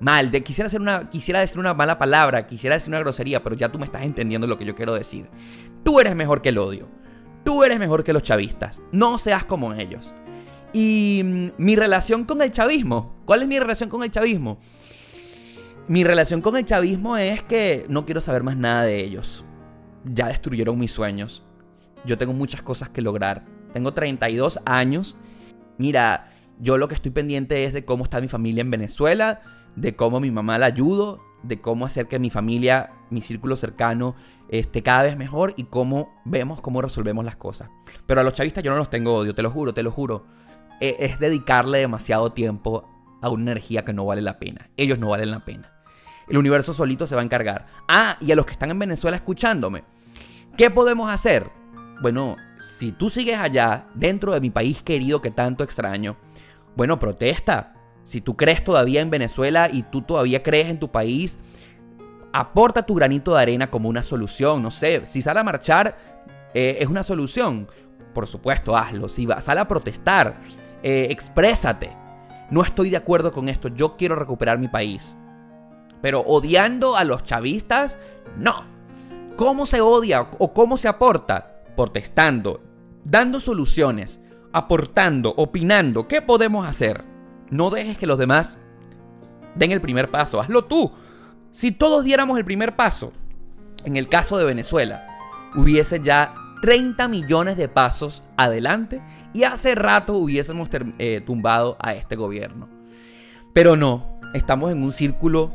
mal. 0.00 0.30
De, 0.30 0.42
quisiera, 0.42 0.68
hacer 0.68 0.80
una, 0.80 1.10
quisiera 1.10 1.40
decir 1.40 1.58
una 1.58 1.74
mala 1.74 1.98
palabra, 1.98 2.46
quisiera 2.46 2.76
decir 2.76 2.88
una 2.88 3.00
grosería, 3.00 3.42
pero 3.42 3.56
ya 3.56 3.68
tú 3.68 3.78
me 3.78 3.84
estás 3.84 4.02
entendiendo 4.02 4.46
lo 4.46 4.58
que 4.58 4.64
yo 4.64 4.74
quiero 4.74 4.94
decir. 4.94 5.28
Tú 5.84 6.00
eres 6.00 6.14
mejor 6.16 6.42
que 6.42 6.48
el 6.48 6.58
odio. 6.58 6.88
Tú 7.44 7.64
eres 7.64 7.78
mejor 7.78 8.04
que 8.04 8.12
los 8.12 8.22
chavistas. 8.22 8.82
No 8.92 9.18
seas 9.18 9.44
como 9.44 9.72
ellos. 9.74 10.12
Y 10.72 11.22
mm, 11.24 11.62
mi 11.62 11.76
relación 11.76 12.24
con 12.24 12.42
el 12.42 12.50
chavismo. 12.50 13.16
¿Cuál 13.24 13.42
es 13.42 13.48
mi 13.48 13.58
relación 13.58 13.88
con 13.88 14.02
el 14.02 14.10
chavismo? 14.10 14.58
Mi 15.88 16.04
relación 16.04 16.42
con 16.42 16.56
el 16.56 16.66
chavismo 16.66 17.16
es 17.16 17.42
que 17.42 17.86
no 17.88 18.04
quiero 18.04 18.20
saber 18.20 18.42
más 18.42 18.56
nada 18.56 18.82
de 18.82 19.00
ellos. 19.00 19.44
Ya 20.04 20.28
destruyeron 20.28 20.78
mis 20.78 20.92
sueños. 20.92 21.42
Yo 22.04 22.18
tengo 22.18 22.32
muchas 22.32 22.62
cosas 22.62 22.90
que 22.90 23.02
lograr. 23.02 23.46
Tengo 23.72 23.94
32 23.94 24.60
años. 24.66 25.16
Mira, 25.78 26.30
yo 26.60 26.76
lo 26.76 26.88
que 26.88 26.94
estoy 26.94 27.10
pendiente 27.10 27.64
es 27.64 27.72
de 27.72 27.84
cómo 27.84 28.04
está 28.04 28.20
mi 28.20 28.28
familia 28.28 28.60
en 28.60 28.70
Venezuela, 28.70 29.42
de 29.76 29.96
cómo 29.96 30.20
mi 30.20 30.30
mamá 30.30 30.58
la 30.58 30.66
ayudo, 30.66 31.20
de 31.42 31.60
cómo 31.60 31.86
hacer 31.86 32.06
que 32.06 32.18
mi 32.18 32.30
familia, 32.30 32.92
mi 33.10 33.22
círculo 33.22 33.56
cercano, 33.56 34.16
esté 34.48 34.82
cada 34.82 35.04
vez 35.04 35.16
mejor 35.16 35.54
y 35.56 35.64
cómo 35.64 36.20
vemos 36.24 36.60
cómo 36.60 36.82
resolvemos 36.82 37.24
las 37.24 37.36
cosas. 37.36 37.70
Pero 38.06 38.20
a 38.20 38.24
los 38.24 38.32
chavistas 38.32 38.64
yo 38.64 38.70
no 38.70 38.76
los 38.76 38.90
tengo 38.90 39.14
odio, 39.14 39.34
te 39.34 39.42
lo 39.42 39.50
juro, 39.50 39.72
te 39.72 39.82
lo 39.82 39.90
juro. 39.90 40.26
E, 40.80 40.96
es 41.00 41.18
dedicarle 41.18 41.78
demasiado 41.78 42.32
tiempo 42.32 42.88
a 43.20 43.28
una 43.28 43.42
energía 43.42 43.84
que 43.84 43.92
no 43.92 44.04
vale 44.04 44.22
la 44.22 44.38
pena. 44.38 44.70
Ellos 44.76 44.98
no 44.98 45.08
valen 45.08 45.30
la 45.30 45.44
pena. 45.44 45.72
El 46.28 46.38
universo 46.38 46.72
solito 46.72 47.06
se 47.06 47.14
va 47.14 47.22
a 47.22 47.24
encargar. 47.24 47.66
Ah, 47.88 48.16
y 48.20 48.30
a 48.32 48.36
los 48.36 48.46
que 48.46 48.52
están 48.52 48.70
en 48.70 48.78
Venezuela 48.78 49.16
escuchándome, 49.16 49.84
¿qué 50.56 50.70
podemos 50.70 51.10
hacer? 51.10 51.50
Bueno, 52.02 52.36
si 52.60 52.92
tú 52.92 53.10
sigues 53.10 53.38
allá, 53.38 53.86
dentro 53.94 54.32
de 54.32 54.40
mi 54.40 54.50
país 54.50 54.82
querido 54.82 55.22
que 55.22 55.30
tanto 55.30 55.64
extraño, 55.64 56.16
bueno, 56.76 56.98
protesta. 56.98 57.74
Si 58.04 58.20
tú 58.20 58.36
crees 58.36 58.62
todavía 58.62 59.00
en 59.00 59.10
Venezuela 59.10 59.68
y 59.70 59.82
tú 59.82 60.02
todavía 60.02 60.42
crees 60.42 60.68
en 60.68 60.78
tu 60.78 60.90
país, 60.90 61.38
aporta 62.32 62.86
tu 62.86 62.94
granito 62.94 63.34
de 63.34 63.42
arena 63.42 63.70
como 63.70 63.88
una 63.88 64.02
solución. 64.02 64.62
No 64.62 64.70
sé, 64.70 65.04
si 65.06 65.22
sale 65.22 65.40
a 65.40 65.44
marchar 65.44 65.96
eh, 66.54 66.78
es 66.80 66.86
una 66.88 67.02
solución. 67.02 67.68
Por 68.14 68.26
supuesto, 68.26 68.76
hazlo. 68.76 69.08
Si 69.08 69.26
sale 69.40 69.60
a 69.60 69.68
protestar, 69.68 70.40
eh, 70.82 71.08
exprésate. 71.10 71.96
No 72.50 72.62
estoy 72.62 72.90
de 72.90 72.96
acuerdo 72.96 73.32
con 73.32 73.48
esto. 73.48 73.68
Yo 73.68 73.96
quiero 73.96 74.14
recuperar 74.14 74.58
mi 74.58 74.68
país. 74.68 75.16
Pero 76.00 76.20
odiando 76.20 76.96
a 76.96 77.04
los 77.04 77.24
chavistas, 77.24 77.98
no. 78.36 78.64
¿Cómo 79.36 79.66
se 79.66 79.80
odia 79.80 80.28
o 80.38 80.52
cómo 80.52 80.76
se 80.76 80.88
aporta? 80.88 81.62
Protestando, 81.76 82.60
dando 83.04 83.40
soluciones, 83.40 84.20
aportando, 84.52 85.34
opinando. 85.36 86.08
¿Qué 86.08 86.22
podemos 86.22 86.66
hacer? 86.66 87.04
No 87.50 87.70
dejes 87.70 87.98
que 87.98 88.06
los 88.06 88.18
demás 88.18 88.58
den 89.54 89.72
el 89.72 89.80
primer 89.80 90.10
paso. 90.10 90.40
Hazlo 90.40 90.64
tú. 90.64 90.92
Si 91.52 91.72
todos 91.72 92.04
diéramos 92.04 92.38
el 92.38 92.44
primer 92.44 92.76
paso, 92.76 93.12
en 93.84 93.96
el 93.96 94.08
caso 94.08 94.38
de 94.38 94.44
Venezuela, 94.44 95.06
hubiese 95.54 96.00
ya 96.02 96.34
30 96.62 97.08
millones 97.08 97.56
de 97.56 97.68
pasos 97.68 98.22
adelante 98.36 99.00
y 99.32 99.44
hace 99.44 99.74
rato 99.74 100.14
hubiésemos 100.14 100.68
eh, 100.98 101.22
tumbado 101.24 101.76
a 101.80 101.94
este 101.94 102.16
gobierno. 102.16 102.68
Pero 103.52 103.76
no, 103.76 104.18
estamos 104.34 104.72
en 104.72 104.82
un 104.82 104.92
círculo 104.92 105.52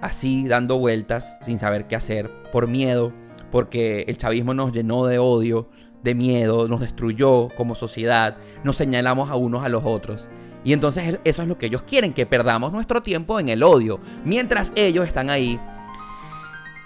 así 0.00 0.46
dando 0.46 0.78
vueltas 0.78 1.38
sin 1.42 1.58
saber 1.58 1.86
qué 1.86 1.96
hacer, 1.96 2.30
por 2.52 2.68
miedo, 2.68 3.12
porque 3.50 4.04
el 4.08 4.16
chavismo 4.16 4.54
nos 4.54 4.72
llenó 4.72 5.06
de 5.06 5.18
odio, 5.18 5.68
de 6.02 6.14
miedo, 6.14 6.68
nos 6.68 6.80
destruyó 6.80 7.48
como 7.56 7.74
sociedad, 7.74 8.36
nos 8.62 8.76
señalamos 8.76 9.30
a 9.30 9.36
unos 9.36 9.64
a 9.64 9.68
los 9.68 9.84
otros. 9.84 10.28
Y 10.64 10.72
entonces 10.72 11.20
eso 11.24 11.42
es 11.42 11.48
lo 11.48 11.58
que 11.58 11.66
ellos 11.66 11.82
quieren, 11.82 12.12
que 12.12 12.26
perdamos 12.26 12.72
nuestro 12.72 13.02
tiempo 13.02 13.38
en 13.38 13.48
el 13.48 13.62
odio, 13.62 14.00
mientras 14.24 14.72
ellos 14.74 15.06
están 15.06 15.30
ahí 15.30 15.60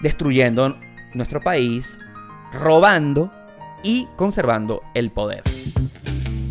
destruyendo 0.01 0.77
nuestro 1.15 1.41
país, 1.41 1.99
robando 2.53 3.33
y 3.83 4.07
conservando 4.17 4.83
el 4.95 5.11
poder. 5.11 5.43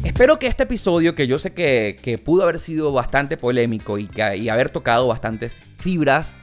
Espero 0.04 0.40
que 0.40 0.48
este 0.48 0.64
episodio, 0.64 1.16
que 1.16 1.28
yo 1.28 1.40
sé 1.40 1.54
que, 1.54 2.22
pudo 2.24 2.44
haber 2.44 2.60
sido 2.60 2.92
bastante 2.92 3.38
polémico 3.38 3.98
y, 3.98 4.08
que, 4.08 4.38
y 4.38 4.50
haber 4.50 4.70
tocado 4.70 5.08
bastantes 5.08 5.62
fibras, 5.78 6.40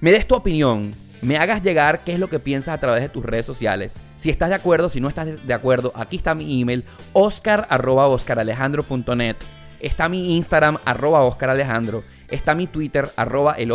me 0.00 0.12
des 0.12 0.26
tu 0.26 0.34
opinión 0.34 0.94
me 1.20 1.36
hagas 1.36 1.62
llegar 1.62 2.00
qué 2.04 2.12
es 2.12 2.20
lo 2.20 2.28
que 2.28 2.38
piensas 2.38 2.74
a 2.74 2.78
través 2.78 3.02
de 3.02 3.08
tus 3.08 3.24
redes 3.24 3.46
sociales. 3.46 3.98
Si 4.16 4.30
estás 4.30 4.50
de 4.50 4.54
acuerdo, 4.54 4.88
si 4.88 5.00
no 5.00 5.08
estás 5.08 5.44
de 5.44 5.54
acuerdo, 5.54 5.92
aquí 5.96 6.14
está 6.16 6.32
mi 6.34 6.60
email, 6.60 6.84
oscar.oscaralejandro.net. 7.12 9.36
Está 9.80 10.08
mi 10.08 10.36
Instagram, 10.36 10.78
arroba 10.84 11.22
oscaralejandro. 11.22 12.04
Está 12.28 12.54
mi 12.54 12.66
Twitter, 12.66 13.10
arroba 13.16 13.54
el 13.54 13.72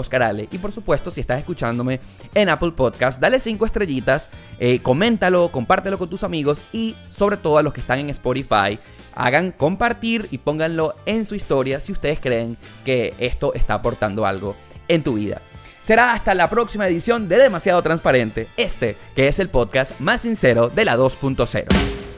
Y 0.51 0.58
por 0.58 0.72
supuesto, 0.72 1.12
si 1.12 1.22
estás 1.22 1.39
escuchándome 1.39 1.99
en 2.36 2.49
Apple 2.49 2.72
Podcast, 2.72 3.20
dale 3.20 3.39
5 3.39 3.66
estrellitas, 3.66 4.30
eh, 4.60 4.80
coméntalo, 4.80 5.49
compártelo 5.49 5.97
con 5.97 6.10
tus 6.10 6.24
amigos 6.24 6.62
y 6.72 6.95
sobre 7.12 7.38
todo 7.38 7.58
a 7.58 7.64
los 7.64 7.74
que 7.74 7.82
están 7.82 7.99
en 7.99 8.10
Spotify, 8.10 8.80
hagan 9.16 9.51
compartir 9.51 10.28
y 10.32 10.38
pónganlo 10.38 10.95
en 11.06 11.26
su 11.26 11.36
historia 11.36 11.80
si 11.80 11.91
ustedes 11.91 12.20
creen 12.20 12.58
que 12.86 13.14
esto 13.18 13.54
está 13.54 13.76
aportando 13.76 14.26
algo 14.26 14.56
en 14.88 15.04
tu 15.04 15.14
vida. 15.16 15.41
Será 15.84 16.14
hasta 16.14 16.34
la 16.34 16.49
próxima 16.49 16.88
edición 16.88 17.28
de 17.28 17.38
Demasiado 17.38 17.82
Transparente, 17.82 18.47
este 18.56 18.95
que 19.16 19.28
es 19.28 19.39
el 19.39 19.49
podcast 19.49 19.99
más 19.99 20.22
sincero 20.22 20.70
de 20.70 20.86
la 20.86 20.95
2.0. 20.95 22.12